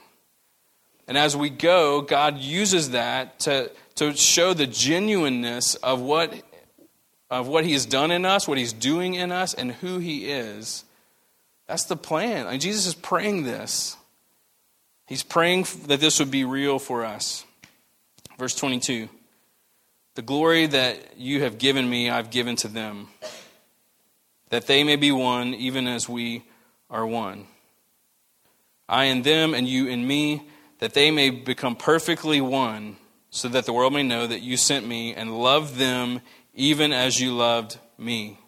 And 1.06 1.18
as 1.18 1.36
we 1.36 1.50
go, 1.50 2.00
God 2.00 2.38
uses 2.38 2.90
that 2.90 3.38
to, 3.40 3.70
to 3.96 4.14
show 4.16 4.54
the 4.54 4.66
genuineness 4.66 5.74
of 5.76 6.00
what 6.00 6.32
of 7.30 7.48
what 7.48 7.64
He 7.64 7.72
has 7.72 7.86
done 7.86 8.10
in 8.10 8.24
us, 8.24 8.46
what 8.46 8.58
He's 8.58 8.72
doing 8.72 9.14
in 9.14 9.32
us, 9.32 9.54
and 9.54 9.72
who 9.72 9.98
He 9.98 10.30
is. 10.30 10.84
That's 11.66 11.84
the 11.84 11.96
plan. 11.96 12.46
Like 12.46 12.60
Jesus 12.60 12.86
is 12.86 12.94
praying 12.94 13.44
this. 13.44 13.96
He's 15.06 15.22
praying 15.22 15.66
that 15.86 16.00
this 16.00 16.18
would 16.18 16.30
be 16.30 16.44
real 16.44 16.78
for 16.78 17.04
us. 17.04 17.44
Verse 18.38 18.54
22. 18.54 19.08
The 20.14 20.22
glory 20.22 20.66
that 20.66 21.18
you 21.18 21.42
have 21.42 21.58
given 21.58 21.88
me, 21.88 22.08
I've 22.08 22.30
given 22.30 22.56
to 22.56 22.68
them, 22.68 23.08
that 24.50 24.66
they 24.66 24.84
may 24.84 24.96
be 24.96 25.10
one, 25.10 25.54
even 25.54 25.88
as 25.88 26.08
we 26.08 26.44
are 26.88 27.06
one. 27.06 27.46
I 28.88 29.04
in 29.04 29.22
them, 29.22 29.54
and 29.54 29.68
you 29.68 29.88
in 29.88 30.06
me, 30.06 30.46
that 30.78 30.94
they 30.94 31.10
may 31.10 31.30
become 31.30 31.74
perfectly 31.74 32.40
one, 32.40 32.96
so 33.30 33.48
that 33.48 33.66
the 33.66 33.72
world 33.72 33.92
may 33.92 34.04
know 34.04 34.26
that 34.26 34.42
you 34.42 34.56
sent 34.56 34.86
me 34.86 35.14
and 35.14 35.36
loved 35.36 35.76
them 35.76 36.20
even 36.54 36.92
as 36.92 37.20
you 37.20 37.34
loved 37.34 37.78
me. 37.98 38.38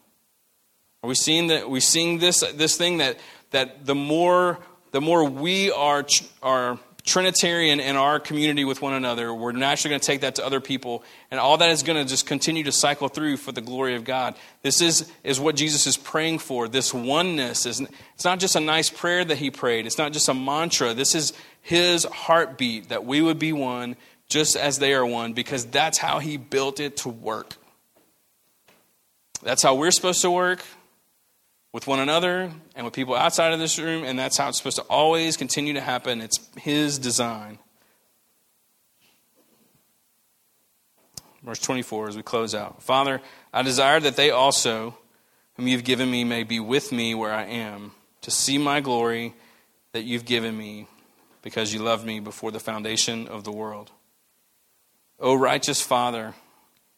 Are 1.02 1.08
we 1.08 1.16
seeing 1.16 1.48
that? 1.48 1.68
We 1.68 1.80
seeing 1.80 2.18
this 2.18 2.40
this 2.54 2.76
thing 2.76 2.98
that 2.98 3.18
that 3.50 3.84
the 3.84 3.94
more 3.94 4.58
the 4.92 5.00
more 5.00 5.24
we 5.24 5.72
are 5.72 6.06
are 6.42 6.78
Trinitarian 7.06 7.78
in 7.78 7.94
our 7.94 8.18
community 8.18 8.64
with 8.64 8.82
one 8.82 8.92
another. 8.92 9.32
We're 9.32 9.52
naturally 9.52 9.92
going 9.92 10.00
to 10.00 10.06
take 10.06 10.20
that 10.22 10.34
to 10.34 10.44
other 10.44 10.60
people, 10.60 11.04
and 11.30 11.38
all 11.38 11.56
that 11.58 11.70
is 11.70 11.84
going 11.84 12.02
to 12.02 12.08
just 12.08 12.26
continue 12.26 12.64
to 12.64 12.72
cycle 12.72 13.08
through 13.08 13.36
for 13.36 13.52
the 13.52 13.60
glory 13.60 13.94
of 13.94 14.04
God. 14.04 14.34
This 14.62 14.80
is, 14.80 15.10
is 15.22 15.38
what 15.38 15.54
Jesus 15.54 15.86
is 15.86 15.96
praying 15.96 16.40
for. 16.40 16.66
This 16.66 16.92
oneness 16.92 17.64
is 17.64 17.80
it's 18.14 18.24
not 18.24 18.40
just 18.40 18.56
a 18.56 18.60
nice 18.60 18.90
prayer 18.90 19.24
that 19.24 19.38
he 19.38 19.52
prayed. 19.52 19.86
It's 19.86 19.98
not 19.98 20.12
just 20.12 20.28
a 20.28 20.34
mantra. 20.34 20.94
This 20.94 21.14
is 21.14 21.32
his 21.62 22.04
heartbeat 22.04 22.88
that 22.88 23.04
we 23.04 23.22
would 23.22 23.38
be 23.38 23.52
one 23.52 23.96
just 24.28 24.56
as 24.56 24.80
they 24.80 24.92
are 24.92 25.06
one, 25.06 25.32
because 25.32 25.64
that's 25.64 25.98
how 25.98 26.18
he 26.18 26.36
built 26.36 26.80
it 26.80 26.96
to 26.98 27.08
work. 27.08 27.54
That's 29.44 29.62
how 29.62 29.76
we're 29.76 29.92
supposed 29.92 30.22
to 30.22 30.30
work 30.30 30.64
with 31.76 31.86
one 31.86 32.00
another 32.00 32.50
and 32.74 32.86
with 32.86 32.94
people 32.94 33.14
outside 33.14 33.52
of 33.52 33.58
this 33.58 33.78
room, 33.78 34.02
and 34.02 34.18
that's 34.18 34.38
how 34.38 34.48
it's 34.48 34.56
supposed 34.56 34.78
to 34.78 34.82
always 34.84 35.36
continue 35.36 35.74
to 35.74 35.80
happen. 35.82 36.22
It's 36.22 36.40
His 36.56 36.98
design. 36.98 37.58
Verse 41.42 41.58
24 41.58 42.08
as 42.08 42.16
we 42.16 42.22
close 42.22 42.54
out 42.54 42.82
Father, 42.82 43.20
I 43.52 43.60
desire 43.60 44.00
that 44.00 44.16
they 44.16 44.30
also, 44.30 44.96
whom 45.56 45.68
you've 45.68 45.84
given 45.84 46.10
me, 46.10 46.24
may 46.24 46.44
be 46.44 46.60
with 46.60 46.92
me 46.92 47.14
where 47.14 47.34
I 47.34 47.44
am, 47.44 47.92
to 48.22 48.30
see 48.30 48.56
my 48.56 48.80
glory 48.80 49.34
that 49.92 50.04
you've 50.04 50.24
given 50.24 50.56
me, 50.56 50.88
because 51.42 51.74
you 51.74 51.80
loved 51.80 52.06
me 52.06 52.20
before 52.20 52.52
the 52.52 52.58
foundation 52.58 53.28
of 53.28 53.44
the 53.44 53.52
world. 53.52 53.90
O 55.20 55.34
righteous 55.34 55.82
Father, 55.82 56.32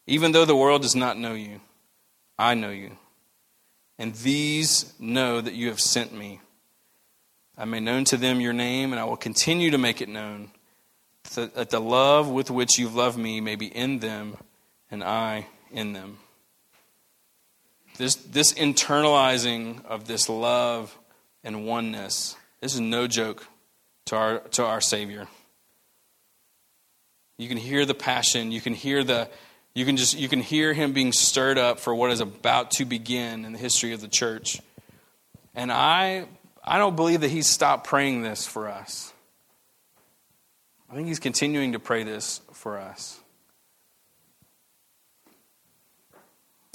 even 0.07 0.31
though 0.31 0.45
the 0.45 0.55
world 0.55 0.83
does 0.83 0.95
not 0.95 1.17
know 1.17 1.33
you, 1.33 1.59
I 2.37 2.53
know 2.53 2.69
you 2.69 2.91
and 3.99 4.15
these 4.15 4.93
know 4.97 5.41
that 5.41 5.53
you 5.53 5.67
have 5.67 5.81
sent 5.81 6.13
me. 6.13 6.39
I 7.57 7.65
may 7.65 7.81
known 7.81 8.05
to 8.05 8.17
them 8.17 8.39
your 8.39 8.53
name, 8.53 8.93
and 8.93 8.99
I 8.99 9.03
will 9.03 9.17
continue 9.17 9.71
to 9.71 9.77
make 9.77 10.01
it 10.01 10.07
known, 10.07 10.51
that 11.35 11.69
the 11.69 11.81
love 11.81 12.29
with 12.29 12.49
which 12.49 12.79
you've 12.79 12.95
loved 12.95 13.17
me 13.17 13.41
may 13.41 13.55
be 13.55 13.67
in 13.67 13.99
them, 13.99 14.37
and 14.89 15.03
I 15.03 15.47
in 15.69 15.91
them. 15.91 16.17
This, 17.97 18.15
this 18.15 18.53
internalizing 18.53 19.85
of 19.85 20.07
this 20.07 20.29
love 20.29 20.97
and 21.43 21.65
oneness, 21.65 22.37
this 22.61 22.73
is 22.73 22.79
no 22.79 23.05
joke 23.05 23.45
to 24.05 24.15
our, 24.15 24.39
to 24.39 24.63
our 24.63 24.79
Savior. 24.79 25.27
You 27.37 27.49
can 27.49 27.57
hear 27.57 27.85
the 27.85 27.93
passion, 27.93 28.53
you 28.53 28.61
can 28.61 28.73
hear 28.73 29.03
the, 29.03 29.29
you 29.73 29.85
can 29.85 29.97
just 29.97 30.17
you 30.17 30.27
can 30.27 30.41
hear 30.41 30.73
him 30.73 30.93
being 30.93 31.11
stirred 31.11 31.57
up 31.57 31.79
for 31.79 31.93
what 31.93 32.11
is 32.11 32.19
about 32.19 32.71
to 32.71 32.85
begin 32.85 33.45
in 33.45 33.53
the 33.53 33.59
history 33.59 33.93
of 33.93 34.01
the 34.01 34.07
church. 34.07 34.59
And 35.55 35.71
I 35.71 36.25
I 36.63 36.77
don't 36.77 36.95
believe 36.95 37.21
that 37.21 37.29
he's 37.29 37.47
stopped 37.47 37.87
praying 37.87 38.21
this 38.21 38.45
for 38.45 38.67
us. 38.67 39.13
I 40.89 40.95
think 40.95 41.07
he's 41.07 41.19
continuing 41.19 41.73
to 41.73 41.79
pray 41.79 42.03
this 42.03 42.41
for 42.51 42.77
us. 42.77 43.19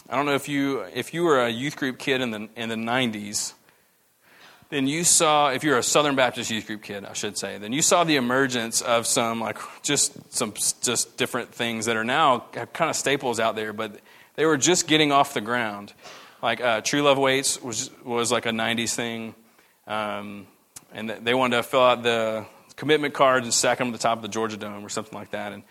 I 0.09 0.16
don't 0.16 0.26
know 0.26 0.34
if 0.34 0.49
you 0.49 0.80
if 0.95 1.12
you 1.14 1.24
were 1.24 1.40
a 1.40 1.49
youth 1.49 1.76
group 1.76 1.99
kid 1.99 2.20
in 2.20 2.30
the 2.30 2.49
in 2.57 2.68
the 2.68 2.76
90s 2.76 3.55
then 4.71 4.87
you 4.87 5.05
saw, 5.05 5.51
if 5.51 5.62
you're 5.62 5.79
a 5.79 5.83
Southern 5.83 6.17
Baptist 6.17 6.51
youth 6.51 6.67
group 6.67 6.83
kid, 6.83 7.05
I 7.05 7.12
should 7.12 7.37
say, 7.39 7.59
then 7.59 7.73
you 7.73 7.83
saw 7.83 8.05
the 8.05 8.17
emergence 8.17 8.81
of 8.81 9.07
some, 9.07 9.41
like, 9.41 9.59
just 9.83 10.33
some 10.33 10.55
just 10.83 11.17
different 11.17 11.55
things 11.55 11.87
that 11.87 11.97
are 11.97 12.05
now 12.05 12.41
kind 12.51 12.91
of 12.91 12.97
staples 12.97 13.39
out 13.39 13.57
there, 13.57 13.73
but 13.73 14.01
they 14.37 14.47
were 14.47 14.57
just 14.57 14.87
getting 14.87 15.12
off 15.12 15.35
the 15.35 15.41
ground. 15.41 15.93
Like, 16.43 16.61
uh, 16.61 16.81
True 16.81 17.03
Love 17.03 17.19
Waits 17.19 17.62
was, 17.62 17.91
was 18.05 18.33
like 18.33 18.47
a 18.47 18.51
90s 18.51 18.95
thing, 18.95 19.35
um, 19.87 20.47
and 20.93 21.11
they 21.11 21.35
wanted 21.35 21.57
to 21.57 21.62
fill 21.62 21.83
out 21.83 22.03
the 22.03 22.47
commitment 22.77 23.15
cards 23.15 23.47
and 23.47 23.55
stack 23.55 23.79
them 23.79 23.89
at 23.89 23.93
the 23.93 23.99
top 23.99 24.19
of 24.19 24.23
the 24.23 24.29
Georgia 24.29 24.57
Dome 24.57 24.85
or 24.85 24.89
something 24.89 25.17
like 25.17 25.31
that, 25.31 25.53
and 25.53 25.62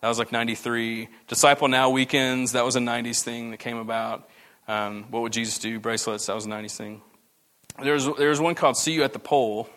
that 0.00 0.08
was 0.08 0.18
like 0.18 0.32
93. 0.32 1.08
Disciple 1.28 1.68
Now 1.68 1.90
weekends, 1.90 2.52
that 2.52 2.64
was 2.64 2.76
a 2.76 2.80
90s 2.80 3.22
thing 3.22 3.50
that 3.52 3.58
came 3.58 3.76
about. 3.76 4.28
Um, 4.68 5.04
what 5.10 5.22
would 5.22 5.32
Jesus 5.32 5.58
do? 5.58 5.80
Bracelets, 5.80 6.26
that 6.26 6.34
was 6.34 6.46
a 6.46 6.48
90s 6.48 6.76
thing. 6.76 7.02
There's, 7.82 8.06
there's 8.16 8.40
one 8.40 8.54
called 8.54 8.76
See 8.76 8.92
You 8.92 9.02
at 9.04 9.12
the 9.12 9.18
Pole. 9.18 9.68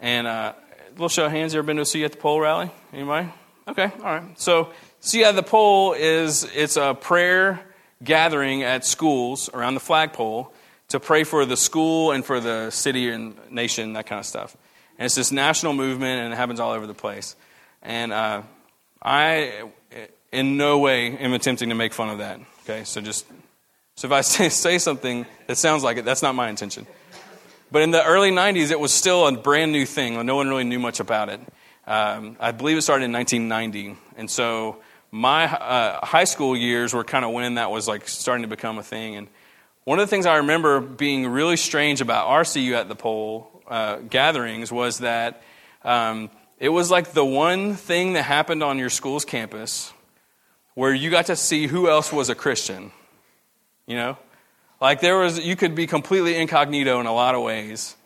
And 0.00 0.26
uh, 0.26 0.54
a 0.88 0.92
little 0.92 1.08
show 1.08 1.26
of 1.26 1.32
hands, 1.32 1.54
ever 1.54 1.62
been 1.62 1.76
to 1.76 1.82
a 1.82 1.86
See 1.86 2.00
You 2.00 2.04
at 2.06 2.12
the 2.12 2.18
Pole 2.18 2.40
rally? 2.40 2.70
Anybody? 2.92 3.28
Okay, 3.68 3.90
all 3.98 4.04
right. 4.04 4.38
So 4.38 4.70
See 5.00 5.20
You 5.20 5.26
at 5.26 5.36
the 5.36 5.42
Pole 5.42 5.92
is 5.92 6.44
it's 6.54 6.76
a 6.76 6.94
prayer 6.94 7.60
gathering 8.02 8.62
at 8.62 8.84
schools 8.84 9.48
around 9.52 9.74
the 9.74 9.80
flagpole 9.80 10.52
to 10.88 11.00
pray 11.00 11.24
for 11.24 11.44
the 11.46 11.56
school 11.56 12.12
and 12.12 12.24
for 12.24 12.40
the 12.40 12.70
city 12.70 13.10
and 13.10 13.34
nation, 13.50 13.94
that 13.94 14.06
kind 14.06 14.18
of 14.18 14.26
stuff. 14.26 14.56
And 14.98 15.06
it's 15.06 15.14
this 15.14 15.32
national 15.32 15.72
movement, 15.72 16.20
and 16.20 16.32
it 16.32 16.36
happens 16.36 16.60
all 16.60 16.72
over 16.72 16.86
the 16.86 16.94
place. 16.94 17.36
And 17.82 18.12
uh, 18.12 18.42
I, 19.02 19.64
in 20.32 20.56
no 20.56 20.78
way, 20.78 21.16
am 21.16 21.32
attempting 21.32 21.70
to 21.70 21.74
make 21.74 21.92
fun 21.92 22.10
of 22.10 22.18
that. 22.18 22.40
Okay, 22.62 22.84
so 22.84 23.00
just 23.00 23.26
so 23.96 24.08
if 24.08 24.12
I 24.12 24.20
say, 24.22 24.48
say 24.48 24.78
something 24.78 25.26
that 25.46 25.56
sounds 25.56 25.82
like 25.82 25.96
it, 25.96 26.04
that's 26.04 26.22
not 26.22 26.34
my 26.34 26.48
intention. 26.48 26.86
But 27.70 27.82
in 27.82 27.90
the 27.90 28.04
early 28.04 28.30
90s, 28.30 28.70
it 28.70 28.78
was 28.78 28.92
still 28.92 29.26
a 29.26 29.32
brand 29.32 29.72
new 29.72 29.86
thing. 29.86 30.24
No 30.24 30.36
one 30.36 30.48
really 30.48 30.64
knew 30.64 30.78
much 30.78 31.00
about 31.00 31.28
it. 31.28 31.40
Um, 31.86 32.36
I 32.38 32.52
believe 32.52 32.76
it 32.76 32.82
started 32.82 33.06
in 33.06 33.12
1990. 33.12 34.00
And 34.16 34.30
so 34.30 34.78
my 35.10 35.44
uh, 35.44 36.04
high 36.04 36.24
school 36.24 36.56
years 36.56 36.94
were 36.94 37.04
kind 37.04 37.24
of 37.24 37.32
when 37.32 37.54
that 37.54 37.70
was 37.70 37.88
like 37.88 38.08
starting 38.08 38.42
to 38.42 38.48
become 38.48 38.78
a 38.78 38.82
thing. 38.82 39.16
And 39.16 39.28
one 39.84 39.98
of 39.98 40.06
the 40.06 40.10
things 40.10 40.24
I 40.24 40.36
remember 40.36 40.80
being 40.80 41.26
really 41.26 41.56
strange 41.56 42.00
about 42.00 42.28
RCU 42.28 42.72
at 42.72 42.88
the 42.88 42.94
pole 42.94 43.62
uh, 43.68 43.96
gatherings 43.96 44.72
was 44.72 44.98
that 44.98 45.42
um, 45.82 46.30
it 46.58 46.70
was 46.70 46.90
like 46.90 47.12
the 47.12 47.24
one 47.24 47.74
thing 47.74 48.14
that 48.14 48.22
happened 48.22 48.62
on 48.62 48.78
your 48.78 48.90
school's 48.90 49.24
campus 49.24 49.92
where 50.74 50.92
you 50.92 51.10
got 51.10 51.26
to 51.26 51.36
see 51.36 51.66
who 51.66 51.88
else 51.88 52.12
was 52.12 52.30
a 52.30 52.34
Christian. 52.34 52.92
You 53.86 53.96
know? 53.96 54.18
Like 54.80 55.00
there 55.00 55.16
was 55.16 55.38
you 55.38 55.56
could 55.56 55.74
be 55.74 55.86
completely 55.86 56.36
incognito 56.36 57.00
in 57.00 57.06
a 57.06 57.12
lot 57.12 57.34
of 57.34 57.42
ways. 57.42 57.96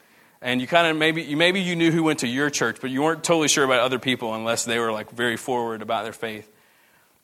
And 0.40 0.60
you 0.60 0.68
kind 0.68 0.86
of 0.86 0.96
maybe 0.96 1.22
you 1.22 1.36
maybe 1.36 1.60
you 1.60 1.74
knew 1.74 1.90
who 1.90 2.04
went 2.04 2.20
to 2.20 2.28
your 2.28 2.50
church, 2.50 2.78
but 2.80 2.90
you 2.90 3.02
weren't 3.02 3.24
totally 3.24 3.48
sure 3.48 3.64
about 3.64 3.80
other 3.80 3.98
people 3.98 4.34
unless 4.34 4.64
they 4.64 4.78
were 4.78 4.92
like 4.92 5.10
very 5.10 5.36
forward 5.36 5.82
about 5.82 6.04
their 6.04 6.12
faith. 6.12 6.48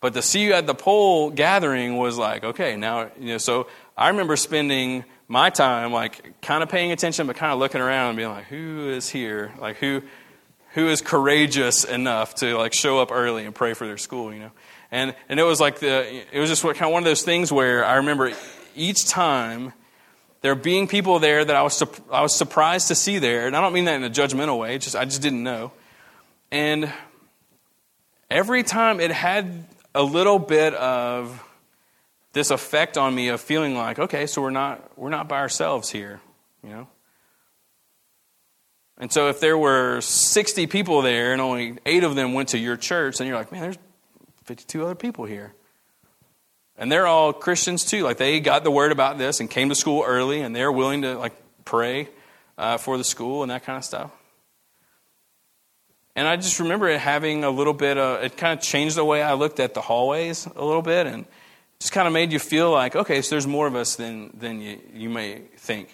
But 0.00 0.14
to 0.14 0.22
see 0.22 0.42
you 0.42 0.52
at 0.54 0.66
the 0.66 0.74
pole 0.74 1.30
gathering 1.30 1.96
was 1.96 2.18
like, 2.18 2.42
okay, 2.42 2.76
now 2.76 3.10
you 3.18 3.28
know, 3.28 3.38
so 3.38 3.68
I 3.96 4.08
remember 4.08 4.36
spending 4.36 5.04
my 5.28 5.50
time 5.50 5.92
like 5.92 6.40
kind 6.42 6.62
of 6.62 6.68
paying 6.68 6.90
attention 6.90 7.26
but 7.26 7.36
kind 7.36 7.52
of 7.52 7.58
looking 7.58 7.80
around 7.80 8.08
and 8.08 8.16
being 8.16 8.28
like, 8.28 8.46
who 8.46 8.90
is 8.90 9.08
here? 9.08 9.52
Like 9.60 9.76
who 9.76 10.02
who 10.72 10.88
is 10.88 11.00
courageous 11.00 11.84
enough 11.84 12.34
to 12.36 12.58
like 12.58 12.74
show 12.74 12.98
up 12.98 13.12
early 13.12 13.44
and 13.44 13.54
pray 13.54 13.74
for 13.74 13.86
their 13.86 13.98
school, 13.98 14.34
you 14.34 14.40
know. 14.40 14.50
And 14.94 15.16
and 15.28 15.40
it 15.40 15.42
was 15.42 15.60
like 15.60 15.80
the 15.80 16.24
it 16.30 16.38
was 16.38 16.48
just 16.48 16.62
kind 16.62 16.82
of 16.82 16.92
one 16.92 17.02
of 17.02 17.04
those 17.04 17.22
things 17.22 17.50
where 17.50 17.84
I 17.84 17.96
remember 17.96 18.32
each 18.76 19.06
time 19.06 19.72
there 20.40 20.54
being 20.54 20.86
people 20.86 21.18
there 21.18 21.44
that 21.44 21.56
I 21.56 21.62
was 21.62 21.82
I 22.12 22.22
was 22.22 22.32
surprised 22.32 22.86
to 22.88 22.94
see 22.94 23.18
there, 23.18 23.48
and 23.48 23.56
I 23.56 23.60
don't 23.60 23.72
mean 23.72 23.86
that 23.86 23.96
in 23.96 24.04
a 24.04 24.08
judgmental 24.08 24.56
way. 24.56 24.78
Just 24.78 24.94
I 24.94 25.04
just 25.04 25.20
didn't 25.20 25.42
know, 25.42 25.72
and 26.52 26.92
every 28.30 28.62
time 28.62 29.00
it 29.00 29.10
had 29.10 29.64
a 29.96 30.02
little 30.04 30.38
bit 30.38 30.74
of 30.74 31.42
this 32.32 32.52
effect 32.52 32.96
on 32.96 33.12
me 33.12 33.30
of 33.30 33.40
feeling 33.40 33.76
like, 33.76 33.98
okay, 33.98 34.28
so 34.28 34.42
we're 34.42 34.50
not 34.50 34.96
we're 34.96 35.10
not 35.10 35.28
by 35.28 35.40
ourselves 35.40 35.90
here, 35.90 36.20
you 36.62 36.70
know. 36.70 36.86
And 38.98 39.12
so 39.12 39.28
if 39.28 39.40
there 39.40 39.58
were 39.58 40.00
60 40.00 40.68
people 40.68 41.02
there 41.02 41.32
and 41.32 41.40
only 41.40 41.78
eight 41.84 42.04
of 42.04 42.14
them 42.14 42.32
went 42.32 42.50
to 42.50 42.58
your 42.58 42.76
church, 42.76 43.18
then 43.18 43.26
you're 43.26 43.36
like, 43.36 43.50
man, 43.50 43.62
there's 43.62 43.78
52 44.44 44.84
other 44.84 44.94
people 44.94 45.24
here. 45.24 45.54
And 46.76 46.90
they're 46.90 47.06
all 47.06 47.32
Christians 47.32 47.84
too. 47.84 48.02
Like 48.02 48.16
they 48.16 48.40
got 48.40 48.64
the 48.64 48.70
word 48.70 48.92
about 48.92 49.18
this 49.18 49.40
and 49.40 49.48
came 49.48 49.68
to 49.68 49.74
school 49.74 50.02
early 50.06 50.40
and 50.40 50.54
they're 50.54 50.72
willing 50.72 51.02
to 51.02 51.16
like 51.18 51.34
pray 51.64 52.08
uh, 52.58 52.78
for 52.78 52.98
the 52.98 53.04
school 53.04 53.42
and 53.42 53.50
that 53.50 53.64
kind 53.64 53.78
of 53.78 53.84
stuff. 53.84 54.10
And 56.16 56.28
I 56.28 56.36
just 56.36 56.60
remember 56.60 56.88
it 56.88 57.00
having 57.00 57.42
a 57.42 57.50
little 57.50 57.72
bit 57.72 57.98
of, 57.98 58.22
it 58.22 58.36
kind 58.36 58.56
of 58.56 58.64
changed 58.64 58.96
the 58.96 59.04
way 59.04 59.22
I 59.22 59.34
looked 59.34 59.58
at 59.58 59.74
the 59.74 59.80
hallways 59.80 60.46
a 60.46 60.64
little 60.64 60.82
bit 60.82 61.06
and 61.06 61.26
just 61.80 61.92
kind 61.92 62.06
of 62.06 62.12
made 62.12 62.32
you 62.32 62.38
feel 62.38 62.70
like, 62.70 62.94
okay, 62.94 63.20
so 63.20 63.34
there's 63.34 63.46
more 63.46 63.66
of 63.66 63.74
us 63.74 63.96
than, 63.96 64.30
than 64.38 64.60
you, 64.60 64.80
you 64.92 65.10
may 65.10 65.40
think. 65.56 65.92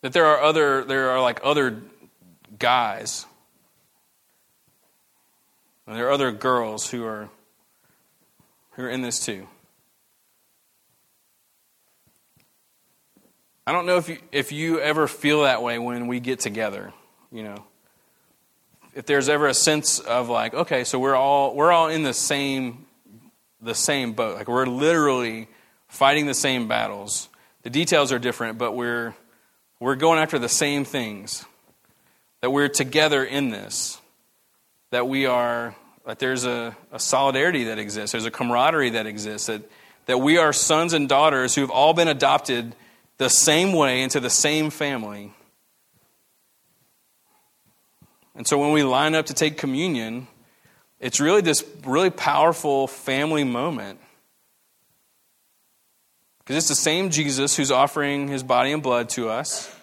That 0.00 0.12
there 0.12 0.26
are 0.26 0.42
other, 0.42 0.84
there 0.84 1.10
are 1.10 1.20
like 1.20 1.40
other 1.42 1.82
guys. 2.58 3.26
And 5.86 5.96
there 5.96 6.06
are 6.08 6.12
other 6.12 6.32
girls 6.32 6.90
who 6.90 7.04
are, 7.04 7.28
who 8.72 8.84
are 8.84 8.88
in 8.88 9.02
this 9.02 9.24
too. 9.24 9.46
I 13.66 13.72
don't 13.72 13.86
know 13.86 13.96
if 13.96 14.08
you, 14.08 14.18
if 14.30 14.52
you 14.52 14.78
ever 14.80 15.08
feel 15.08 15.42
that 15.42 15.62
way 15.62 15.78
when 15.78 16.06
we 16.06 16.20
get 16.20 16.40
together, 16.40 16.92
you 17.32 17.42
know. 17.42 17.64
If 18.94 19.06
there's 19.06 19.28
ever 19.28 19.46
a 19.46 19.54
sense 19.54 19.98
of 19.98 20.28
like, 20.28 20.54
okay, 20.54 20.84
so 20.84 20.98
we're 20.98 21.16
all 21.16 21.54
we're 21.54 21.72
all 21.72 21.88
in 21.88 22.02
the 22.02 22.14
same 22.14 22.86
the 23.60 23.74
same 23.74 24.12
boat. 24.12 24.36
Like 24.36 24.48
we're 24.48 24.66
literally 24.66 25.48
fighting 25.88 26.26
the 26.26 26.34
same 26.34 26.68
battles. 26.68 27.28
The 27.62 27.70
details 27.70 28.12
are 28.12 28.18
different, 28.18 28.58
but 28.58 28.72
we're 28.72 29.14
we're 29.80 29.96
going 29.96 30.18
after 30.18 30.38
the 30.38 30.48
same 30.48 30.84
things. 30.84 31.44
That 32.42 32.50
we're 32.50 32.68
together 32.68 33.24
in 33.24 33.48
this. 33.48 33.98
That 34.94 35.08
we 35.08 35.26
are, 35.26 35.74
that 36.06 36.20
there's 36.20 36.44
a, 36.44 36.76
a 36.92 37.00
solidarity 37.00 37.64
that 37.64 37.80
exists, 37.80 38.12
there's 38.12 38.26
a 38.26 38.30
camaraderie 38.30 38.90
that 38.90 39.06
exists, 39.06 39.48
that, 39.48 39.68
that 40.06 40.18
we 40.18 40.38
are 40.38 40.52
sons 40.52 40.92
and 40.92 41.08
daughters 41.08 41.56
who 41.56 41.62
have 41.62 41.70
all 41.70 41.94
been 41.94 42.06
adopted 42.06 42.76
the 43.18 43.28
same 43.28 43.72
way 43.72 44.02
into 44.02 44.20
the 44.20 44.30
same 44.30 44.70
family. 44.70 45.32
And 48.36 48.46
so 48.46 48.56
when 48.56 48.70
we 48.70 48.84
line 48.84 49.16
up 49.16 49.26
to 49.26 49.34
take 49.34 49.58
communion, 49.58 50.28
it's 51.00 51.18
really 51.18 51.40
this 51.40 51.64
really 51.84 52.10
powerful 52.10 52.86
family 52.86 53.42
moment 53.42 53.98
because 56.38 56.54
it's 56.54 56.68
the 56.68 56.76
same 56.76 57.10
Jesus 57.10 57.56
who's 57.56 57.72
offering 57.72 58.28
his 58.28 58.44
body 58.44 58.70
and 58.70 58.80
blood 58.80 59.08
to 59.08 59.28
us. 59.28 59.74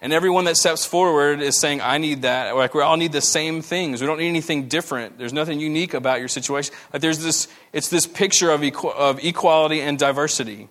And 0.00 0.12
everyone 0.12 0.44
that 0.44 0.56
steps 0.56 0.84
forward 0.84 1.40
is 1.40 1.58
saying, 1.58 1.80
I 1.80 1.98
need 1.98 2.22
that. 2.22 2.54
Like 2.54 2.72
we 2.72 2.82
all 2.82 2.96
need 2.96 3.10
the 3.10 3.20
same 3.20 3.62
things. 3.62 4.00
We 4.00 4.06
don't 4.06 4.18
need 4.18 4.28
anything 4.28 4.68
different. 4.68 5.18
There's 5.18 5.32
nothing 5.32 5.58
unique 5.58 5.92
about 5.92 6.20
your 6.20 6.28
situation. 6.28 6.72
Like 6.92 7.02
there's 7.02 7.18
this, 7.18 7.48
it's 7.72 7.88
this 7.88 8.06
picture 8.06 8.50
of, 8.50 8.62
of 8.62 9.24
equality 9.24 9.80
and 9.80 9.98
diversity. 9.98 10.68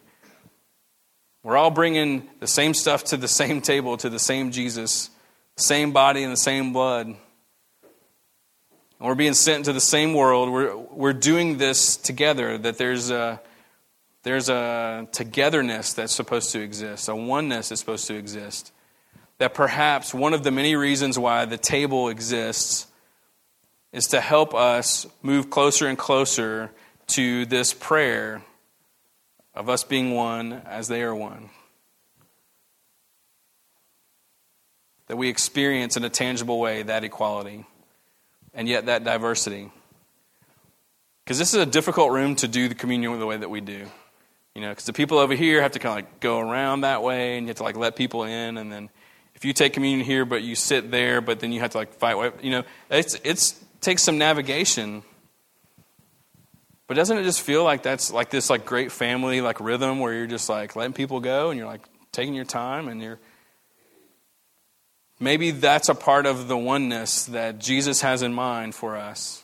We're 1.43 1.57
all 1.57 1.71
bringing 1.71 2.29
the 2.39 2.47
same 2.47 2.73
stuff 2.73 3.05
to 3.05 3.17
the 3.17 3.27
same 3.27 3.59
table, 3.61 3.97
to 3.97 4.09
the 4.09 4.19
same 4.19 4.51
Jesus, 4.51 5.09
same 5.57 5.91
body 5.91 6.23
and 6.23 6.31
the 6.31 6.37
same 6.37 6.71
blood. 6.71 7.07
And 7.07 7.17
we're 8.99 9.15
being 9.15 9.33
sent 9.33 9.59
into 9.59 9.73
the 9.73 9.81
same 9.81 10.13
world. 10.13 10.49
We're, 10.49 10.75
we're 10.75 11.13
doing 11.13 11.57
this 11.57 11.97
together, 11.97 12.57
that 12.57 12.77
there's 12.77 13.11
a, 13.11 13.41
there's 14.23 14.49
a 14.49 15.07
togetherness 15.11 15.93
that's 15.93 16.13
supposed 16.13 16.51
to 16.53 16.61
exist, 16.61 17.07
a 17.09 17.15
oneness 17.15 17.69
that's 17.69 17.81
supposed 17.81 18.07
to 18.07 18.15
exist. 18.15 18.71
That 19.39 19.53
perhaps 19.53 20.13
one 20.13 20.33
of 20.33 20.43
the 20.43 20.51
many 20.51 20.75
reasons 20.75 21.19
why 21.19 21.45
the 21.45 21.57
table 21.57 22.09
exists 22.09 22.87
is 23.93 24.07
to 24.07 24.21
help 24.21 24.53
us 24.53 25.05
move 25.21 25.49
closer 25.49 25.87
and 25.87 25.97
closer 25.97 26.71
to 27.07 27.45
this 27.45 27.73
prayer 27.73 28.41
of 29.53 29.69
us 29.69 29.83
being 29.83 30.13
one 30.13 30.53
as 30.65 30.87
they 30.87 31.01
are 31.01 31.15
one. 31.15 31.49
That 35.07 35.17
we 35.17 35.29
experience 35.29 35.97
in 35.97 36.03
a 36.03 36.09
tangible 36.09 36.59
way 36.59 36.83
that 36.83 37.03
equality 37.03 37.65
and 38.53 38.67
yet 38.67 38.87
that 38.87 39.03
diversity. 39.03 39.71
Because 41.23 41.37
this 41.37 41.53
is 41.53 41.61
a 41.61 41.65
difficult 41.65 42.11
room 42.11 42.35
to 42.37 42.47
do 42.47 42.67
the 42.67 42.75
communion 42.75 43.17
the 43.19 43.25
way 43.25 43.37
that 43.37 43.49
we 43.49 43.61
do. 43.61 43.85
You 44.55 44.61
know, 44.61 44.69
because 44.69 44.85
the 44.85 44.93
people 44.93 45.19
over 45.19 45.35
here 45.35 45.61
have 45.61 45.73
to 45.73 45.79
kind 45.79 45.99
of 45.99 46.05
like 46.05 46.19
go 46.19 46.39
around 46.39 46.81
that 46.81 47.03
way, 47.03 47.37
and 47.37 47.45
you 47.45 47.49
have 47.49 47.57
to 47.57 47.63
like 47.63 47.77
let 47.77 47.95
people 47.95 48.23
in, 48.23 48.57
and 48.57 48.71
then 48.71 48.89
if 49.37 49.45
you 49.45 49.53
take 49.53 49.73
communion 49.73 50.03
here, 50.03 50.25
but 50.25 50.41
you 50.41 50.55
sit 50.55 50.89
there, 50.89 51.21
but 51.21 51.39
then 51.39 51.51
you 51.51 51.59
have 51.59 51.69
to 51.69 51.77
like 51.77 51.93
fight. 51.93 52.43
You 52.43 52.51
know, 52.51 52.63
it's 52.89 53.15
it's 53.23 53.63
takes 53.79 54.01
some 54.03 54.17
navigation. 54.17 55.03
But 56.87 56.95
doesn't 56.95 57.17
it 57.17 57.23
just 57.23 57.41
feel 57.41 57.63
like 57.63 57.83
that's 57.83 58.11
like 58.11 58.31
this 58.31 58.49
like 58.49 58.65
great 58.65 58.91
family 58.91 59.41
like 59.41 59.59
rhythm 59.59 59.99
where 59.99 60.13
you're 60.13 60.25
just 60.25 60.49
like 60.49 60.75
letting 60.75 60.93
people 60.93 61.19
go 61.19 61.51
and 61.51 61.57
you're 61.59 61.67
like 61.67 61.81
taking 62.11 62.33
your 62.33 62.45
time 62.45 62.87
and 62.87 63.01
you're 63.01 63.19
maybe 65.19 65.51
that's 65.51 65.89
a 65.89 65.95
part 65.95 66.25
of 66.25 66.47
the 66.47 66.57
oneness 66.57 67.25
that 67.25 67.59
Jesus 67.59 68.01
has 68.01 68.23
in 68.23 68.33
mind 68.33 68.73
for 68.73 68.97
us 68.97 69.43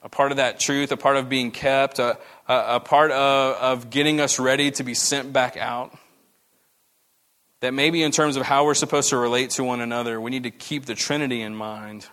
a 0.00 0.08
part 0.08 0.30
of 0.30 0.36
that 0.36 0.60
truth, 0.60 0.92
a 0.92 0.96
part 0.96 1.16
of 1.16 1.28
being 1.28 1.50
kept, 1.50 1.98
a, 1.98 2.18
a, 2.46 2.76
a 2.76 2.80
part 2.80 3.10
of, 3.10 3.56
of 3.56 3.90
getting 3.90 4.20
us 4.20 4.38
ready 4.38 4.70
to 4.70 4.84
be 4.84 4.94
sent 4.94 5.32
back 5.32 5.56
out. 5.56 5.96
That 7.60 7.74
maybe 7.74 8.02
in 8.02 8.12
terms 8.12 8.36
of 8.36 8.44
how 8.44 8.64
we're 8.64 8.74
supposed 8.74 9.10
to 9.10 9.16
relate 9.16 9.50
to 9.50 9.64
one 9.64 9.80
another, 9.80 10.20
we 10.20 10.30
need 10.30 10.44
to 10.44 10.50
keep 10.50 10.86
the 10.86 10.94
Trinity 10.94 11.42
in 11.42 11.54
mind 11.54 12.06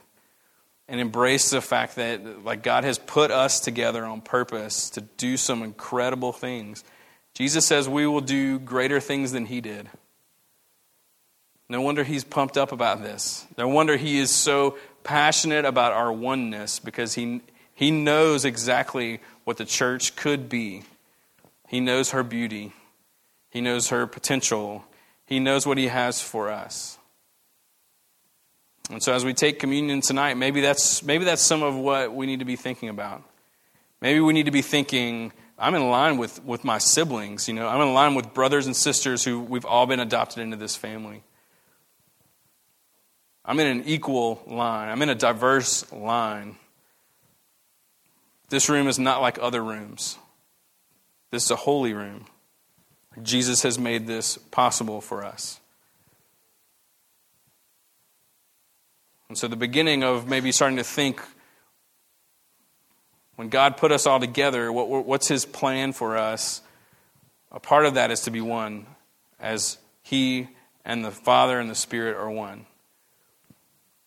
and 0.87 0.99
embrace 0.99 1.49
the 1.49 1.61
fact 1.61 1.95
that 1.95 2.43
like 2.43 2.63
God 2.63 2.83
has 2.83 2.97
put 2.97 3.31
us 3.31 3.59
together 3.59 4.05
on 4.05 4.21
purpose 4.21 4.89
to 4.91 5.01
do 5.01 5.37
some 5.37 5.63
incredible 5.63 6.31
things. 6.31 6.83
Jesus 7.33 7.65
says 7.65 7.89
we 7.89 8.07
will 8.07 8.21
do 8.21 8.59
greater 8.59 8.99
things 8.99 9.31
than 9.31 9.45
he 9.45 9.61
did. 9.61 9.89
No 11.67 11.81
wonder 11.81 12.03
he's 12.03 12.23
pumped 12.23 12.57
up 12.57 12.71
about 12.71 13.01
this. 13.01 13.45
No 13.57 13.67
wonder 13.67 13.97
he 13.97 14.19
is 14.19 14.29
so 14.29 14.77
passionate 15.03 15.65
about 15.65 15.93
our 15.93 16.11
oneness 16.11 16.79
because 16.79 17.15
he 17.15 17.41
he 17.73 17.91
knows 17.91 18.45
exactly 18.45 19.19
what 19.43 19.57
the 19.57 19.65
church 19.65 20.15
could 20.15 20.47
be. 20.47 20.83
He 21.67 21.81
knows 21.81 22.11
her 22.11 22.23
beauty. 22.23 22.71
He 23.49 23.59
knows 23.59 23.89
her 23.89 24.07
potential. 24.07 24.85
He 25.25 25.39
knows 25.39 25.65
what 25.65 25.77
He 25.77 25.87
has 25.87 26.21
for 26.21 26.49
us. 26.49 26.97
And 28.89 29.01
so 29.01 29.13
as 29.13 29.25
we 29.25 29.33
take 29.33 29.59
communion 29.59 30.01
tonight, 30.01 30.37
maybe 30.37 30.61
that's, 30.61 31.01
maybe 31.01 31.25
that's 31.25 31.41
some 31.41 31.63
of 31.63 31.75
what 31.75 32.13
we 32.13 32.25
need 32.25 32.39
to 32.39 32.45
be 32.45 32.55
thinking 32.55 32.89
about. 32.89 33.23
Maybe 33.99 34.19
we 34.19 34.33
need 34.33 34.45
to 34.45 34.51
be 34.51 34.61
thinking, 34.61 35.33
I'm 35.57 35.73
in 35.73 35.89
line 35.89 36.17
with, 36.17 36.43
with 36.43 36.63
my 36.63 36.77
siblings, 36.77 37.47
you 37.47 37.53
know, 37.53 37.67
I'm 37.67 37.81
in 37.81 37.93
line 37.93 38.13
with 38.13 38.33
brothers 38.33 38.67
and 38.67 38.75
sisters 38.75 39.23
who 39.23 39.39
we've 39.39 39.65
all 39.65 39.87
been 39.87 39.99
adopted 39.99 40.43
into 40.43 40.57
this 40.57 40.75
family. 40.75 41.23
I'm 43.43 43.59
in 43.59 43.67
an 43.67 43.83
equal 43.85 44.41
line. 44.47 44.89
I'm 44.89 45.01
in 45.01 45.09
a 45.09 45.15
diverse 45.15 45.91
line. 45.91 46.57
This 48.49 48.69
room 48.69 48.87
is 48.87 48.99
not 48.99 49.21
like 49.21 49.37
other 49.39 49.63
rooms. 49.63 50.17
This 51.31 51.45
is 51.45 51.51
a 51.51 51.55
holy 51.55 51.93
room. 51.93 52.25
Jesus 53.21 53.63
has 53.63 53.79
made 53.79 54.07
this 54.07 54.37
possible 54.37 55.01
for 55.01 55.23
us. 55.23 55.59
And 59.29 59.37
so, 59.37 59.47
the 59.47 59.55
beginning 59.55 60.03
of 60.03 60.27
maybe 60.27 60.51
starting 60.51 60.77
to 60.77 60.83
think 60.83 61.21
when 63.35 63.49
God 63.49 63.77
put 63.77 63.91
us 63.91 64.05
all 64.05 64.19
together, 64.19 64.71
what, 64.71 65.05
what's 65.05 65.27
His 65.27 65.45
plan 65.45 65.93
for 65.93 66.17
us? 66.17 66.61
A 67.51 67.59
part 67.59 67.85
of 67.85 67.95
that 67.95 68.11
is 68.11 68.21
to 68.21 68.31
be 68.31 68.41
one, 68.41 68.85
as 69.39 69.77
He 70.03 70.49
and 70.83 71.03
the 71.03 71.11
Father 71.11 71.59
and 71.59 71.69
the 71.69 71.75
Spirit 71.75 72.17
are 72.17 72.29
one. 72.29 72.65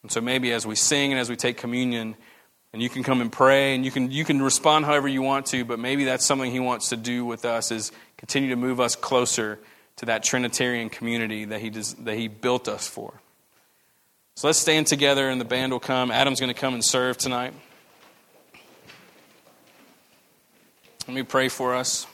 And 0.02 0.12
so, 0.12 0.20
maybe 0.20 0.52
as 0.52 0.66
we 0.66 0.76
sing 0.76 1.12
and 1.12 1.20
as 1.20 1.28
we 1.28 1.36
take 1.36 1.56
communion, 1.56 2.14
and 2.72 2.82
you 2.82 2.88
can 2.88 3.02
come 3.02 3.20
and 3.20 3.32
pray 3.32 3.74
and 3.74 3.84
you 3.84 3.90
can, 3.90 4.10
you 4.10 4.24
can 4.24 4.42
respond 4.42 4.84
however 4.84 5.08
you 5.08 5.22
want 5.22 5.46
to, 5.46 5.64
but 5.64 5.78
maybe 5.78 6.04
that's 6.04 6.24
something 6.24 6.50
He 6.50 6.60
wants 6.60 6.90
to 6.90 6.96
do 6.96 7.24
with 7.24 7.44
us 7.44 7.70
is 7.70 7.92
continue 8.16 8.50
to 8.50 8.56
move 8.56 8.80
us 8.80 8.96
closer 8.96 9.58
to 9.98 10.06
that 10.06 10.22
Trinitarian 10.22 10.90
community 10.90 11.44
that 11.46 11.60
he, 11.60 11.70
does, 11.70 11.94
that 11.94 12.16
he 12.16 12.28
built 12.28 12.68
us 12.68 12.86
for. 12.86 13.14
So 14.36 14.46
let's 14.46 14.58
stand 14.58 14.86
together 14.86 15.28
and 15.28 15.40
the 15.40 15.44
band 15.44 15.72
will 15.72 15.80
come. 15.80 16.12
Adam's 16.12 16.38
going 16.38 16.54
to 16.54 16.58
come 16.58 16.74
and 16.74 16.84
serve 16.84 17.18
tonight. 17.18 17.52
Let 21.08 21.14
me 21.14 21.24
pray 21.24 21.48
for 21.48 21.74
us. 21.74 22.06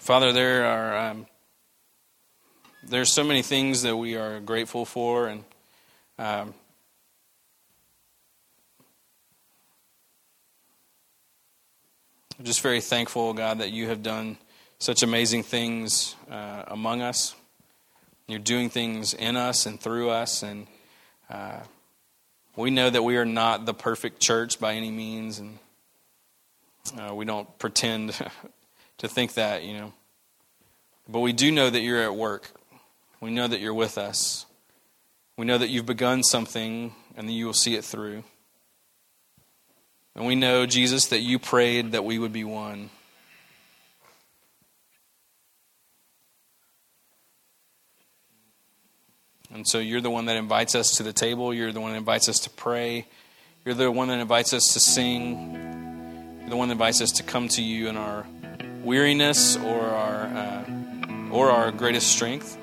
Father, 0.00 0.32
there 0.32 0.64
are 0.64 1.10
um, 1.10 1.26
there's 2.82 3.12
so 3.12 3.22
many 3.22 3.42
things 3.42 3.82
that 3.82 3.94
we 3.94 4.16
are 4.16 4.40
grateful 4.40 4.86
for, 4.86 5.28
and 5.28 5.44
um, 6.18 6.54
I'm 12.38 12.44
just 12.46 12.62
very 12.62 12.80
thankful, 12.80 13.34
God, 13.34 13.58
that 13.58 13.72
you 13.72 13.88
have 13.88 14.02
done 14.02 14.38
such 14.78 15.02
amazing 15.02 15.42
things 15.42 16.16
uh, 16.30 16.62
among 16.68 17.02
us. 17.02 17.34
You're 18.26 18.38
doing 18.38 18.70
things 18.70 19.12
in 19.12 19.36
us 19.36 19.66
and 19.66 19.78
through 19.78 20.08
us, 20.08 20.42
and 20.42 20.66
uh, 21.28 21.60
we 22.56 22.70
know 22.70 22.88
that 22.88 23.02
we 23.02 23.18
are 23.18 23.26
not 23.26 23.66
the 23.66 23.74
perfect 23.74 24.18
church 24.18 24.58
by 24.58 24.76
any 24.76 24.90
means, 24.90 25.40
and 25.40 25.58
uh, 26.98 27.14
we 27.14 27.26
don't 27.26 27.58
pretend 27.58 28.18
to 29.00 29.08
think 29.08 29.34
that, 29.34 29.64
you 29.64 29.72
know. 29.72 29.92
But 31.08 31.20
we 31.20 31.32
do 31.32 31.50
know 31.50 31.68
that 31.68 31.80
you're 31.80 32.02
at 32.02 32.14
work. 32.14 32.50
We 33.20 33.30
know 33.30 33.48
that 33.48 33.60
you're 33.60 33.74
with 33.74 33.98
us. 33.98 34.46
We 35.36 35.46
know 35.46 35.56
that 35.56 35.68
you've 35.68 35.86
begun 35.86 36.22
something 36.22 36.94
and 37.16 37.26
that 37.26 37.32
you 37.32 37.46
will 37.46 37.54
see 37.54 37.74
it 37.74 37.84
through. 37.84 38.24
And 40.14 40.26
we 40.26 40.34
know, 40.34 40.66
Jesus, 40.66 41.06
that 41.06 41.20
you 41.20 41.38
prayed 41.38 41.92
that 41.92 42.04
we 42.04 42.18
would 42.18 42.32
be 42.32 42.44
one. 42.44 42.90
And 49.52 49.66
so 49.66 49.78
you're 49.78 50.02
the 50.02 50.10
one 50.10 50.26
that 50.26 50.36
invites 50.36 50.74
us 50.74 50.96
to 50.96 51.02
the 51.02 51.12
table. 51.12 51.54
You're 51.54 51.72
the 51.72 51.80
one 51.80 51.92
that 51.92 51.98
invites 51.98 52.28
us 52.28 52.38
to 52.40 52.50
pray. 52.50 53.06
You're 53.64 53.74
the 53.74 53.90
one 53.90 54.08
that 54.08 54.20
invites 54.20 54.52
us 54.52 54.74
to 54.74 54.80
sing. 54.80 56.38
You're 56.40 56.50
the 56.50 56.56
one 56.56 56.68
that 56.68 56.74
invites 56.74 57.00
us 57.00 57.12
to 57.12 57.22
come 57.22 57.48
to 57.48 57.62
you 57.62 57.88
in 57.88 57.96
our 57.96 58.26
weariness 58.82 59.56
or 59.56 59.80
our, 59.80 60.24
uh, 60.24 60.64
or 61.30 61.50
our 61.50 61.70
greatest 61.70 62.08
strength, 62.12 62.56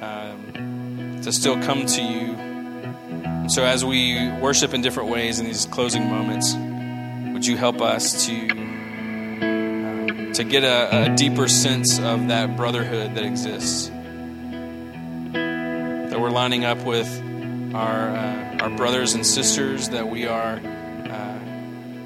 um, 0.00 1.20
to 1.22 1.32
still 1.32 1.60
come 1.62 1.86
to 1.86 2.02
you. 2.02 3.48
So 3.48 3.64
as 3.64 3.84
we 3.84 4.30
worship 4.40 4.74
in 4.74 4.82
different 4.82 5.10
ways 5.10 5.38
in 5.38 5.46
these 5.46 5.66
closing 5.66 6.08
moments, 6.08 6.54
would 7.32 7.46
you 7.46 7.56
help 7.56 7.80
us 7.80 8.26
to 8.26 8.50
uh, 9.40 10.32
to 10.34 10.44
get 10.44 10.62
a, 10.64 11.12
a, 11.12 11.16
deeper 11.16 11.48
sense 11.48 11.98
of 11.98 12.28
that 12.28 12.56
brotherhood 12.56 13.16
that 13.16 13.24
exists? 13.24 13.88
That 15.32 16.20
we're 16.20 16.30
lining 16.30 16.64
up 16.64 16.78
with 16.84 17.08
our 17.74 18.10
uh, 18.10 18.58
our 18.60 18.70
brothers 18.70 19.14
and 19.14 19.26
sisters. 19.26 19.88
That 19.88 20.08
we 20.08 20.26
are 20.26 20.60
uh, 21.10 21.38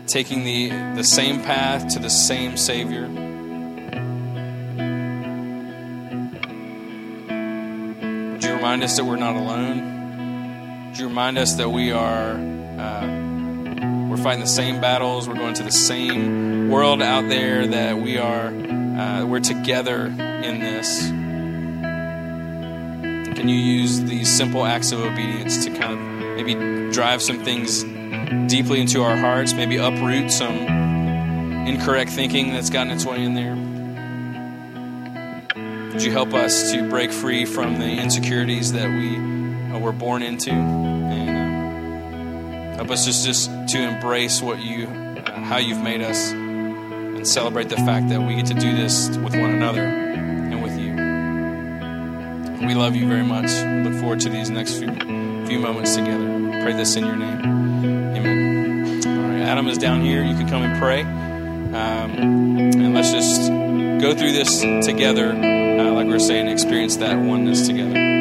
taking 0.07 0.45
the 0.45 0.71
the 0.95 1.05
same 1.05 1.43
path 1.43 1.89
to 1.95 1.99
the 1.99 2.09
same 2.11 2.57
Savior. 2.57 3.36
Remind 8.67 8.83
us 8.83 8.97
that 8.97 9.05
we're 9.05 9.15
not 9.15 9.37
alone? 9.37 10.89
Would 10.89 10.99
you 10.99 11.07
remind 11.07 11.39
us 11.39 11.55
that 11.55 11.71
we 11.71 11.93
are 11.93 12.33
uh, 12.33 14.09
we're 14.11 14.17
fighting 14.17 14.41
the 14.41 14.49
same 14.49 14.81
battles. 14.81 15.29
We're 15.29 15.37
going 15.37 15.55
to 15.55 15.63
the 15.63 15.71
same 15.71 16.69
world 16.69 17.01
out 17.01 17.29
there 17.29 17.65
that 17.65 17.97
we 17.99 18.19
are. 18.19 18.49
Uh, 18.49 19.25
we're 19.25 19.39
together 19.39 20.07
in 20.07 20.59
this. 20.59 21.07
Can 23.37 23.49
you 23.49 23.55
use 23.55 24.01
these 24.01 24.37
simple 24.37 24.67
acts 24.67 24.91
of 24.91 24.99
obedience 24.99 25.65
to 25.65 25.71
kind 25.71 25.93
of 25.93 26.01
maybe 26.35 26.91
drive 26.91 27.23
some 27.23 27.45
things 27.45 27.85
deeply 28.53 28.81
into 28.81 29.05
our 29.05 29.17
hearts, 29.17 29.55
maybe 29.55 29.77
uproot 29.77 30.33
some 30.33 30.57
incorrect 31.69 32.11
thinking 32.11 32.53
that's 32.53 32.71
gotten 32.71 32.91
its 32.91 33.07
way 33.07 33.23
in 33.23 33.35
there? 33.35 33.76
Would 35.97 36.05
you 36.05 36.13
help 36.13 36.35
us 36.35 36.73
to 36.73 36.87
break 36.91 37.11
free 37.11 37.47
from 37.47 37.79
the 37.79 37.89
insecurities 37.89 38.75
that 38.75 38.87
we 38.87 39.17
uh, 39.75 39.79
were 39.79 39.93
born 39.93 40.23
into? 40.23 40.51
and 40.51 41.17
Help 42.77 42.91
us 42.91 43.07
just, 43.07 43.25
just 43.25 43.51
to 43.69 43.79
embrace 43.79 44.43
what 44.43 44.59
you, 44.59 44.89
uh, 44.89 45.41
how 45.41 45.57
you've 45.57 45.81
made 45.81 46.03
us, 46.03 46.33
and 46.33 47.27
celebrate 47.27 47.71
the 47.71 47.77
fact 47.77 48.11
that 48.11 48.21
we 48.21 48.35
get 48.35 48.45
to 48.45 48.53
do 48.53 48.77
this 48.77 49.09
with 49.09 49.35
one 49.35 49.49
another 49.55 49.85
and 49.85 50.63
with 50.63 50.79
you. 50.79 50.93
We 52.67 52.75
love 52.75 52.95
you 52.95 53.09
very 53.09 53.25
much. 53.25 53.51
Look 53.87 53.99
forward 53.99 54.21
to 54.21 54.29
these 54.29 54.51
next 54.51 54.75
few, 54.75 54.95
few 55.47 55.59
moments 55.59 55.97
together. 55.97 56.61
Pray 56.63 56.75
this 56.75 56.95
in 56.97 57.07
your 57.07 57.17
name. 57.17 57.41
Amen. 58.15 59.03
All 59.07 59.31
right, 59.31 59.41
Adam 59.49 59.67
is 59.67 59.79
down 59.79 60.03
here. 60.03 60.23
You 60.23 60.35
can 60.35 60.47
come 60.47 60.63
and 60.63 60.79
pray. 60.79 61.01
Um, 61.01 62.11
and 62.19 62.95
let's 62.95 63.13
just 63.13 63.49
go 63.49 64.15
through 64.15 64.33
this 64.33 64.61
together, 64.85 65.33
uh, 65.79 65.93
like 65.93 66.07
we 66.07 66.13
we're 66.13 66.19
saying, 66.19 66.49
experience 66.49 66.97
that 66.97 67.19
oneness 67.19 67.67
together. 67.67 68.16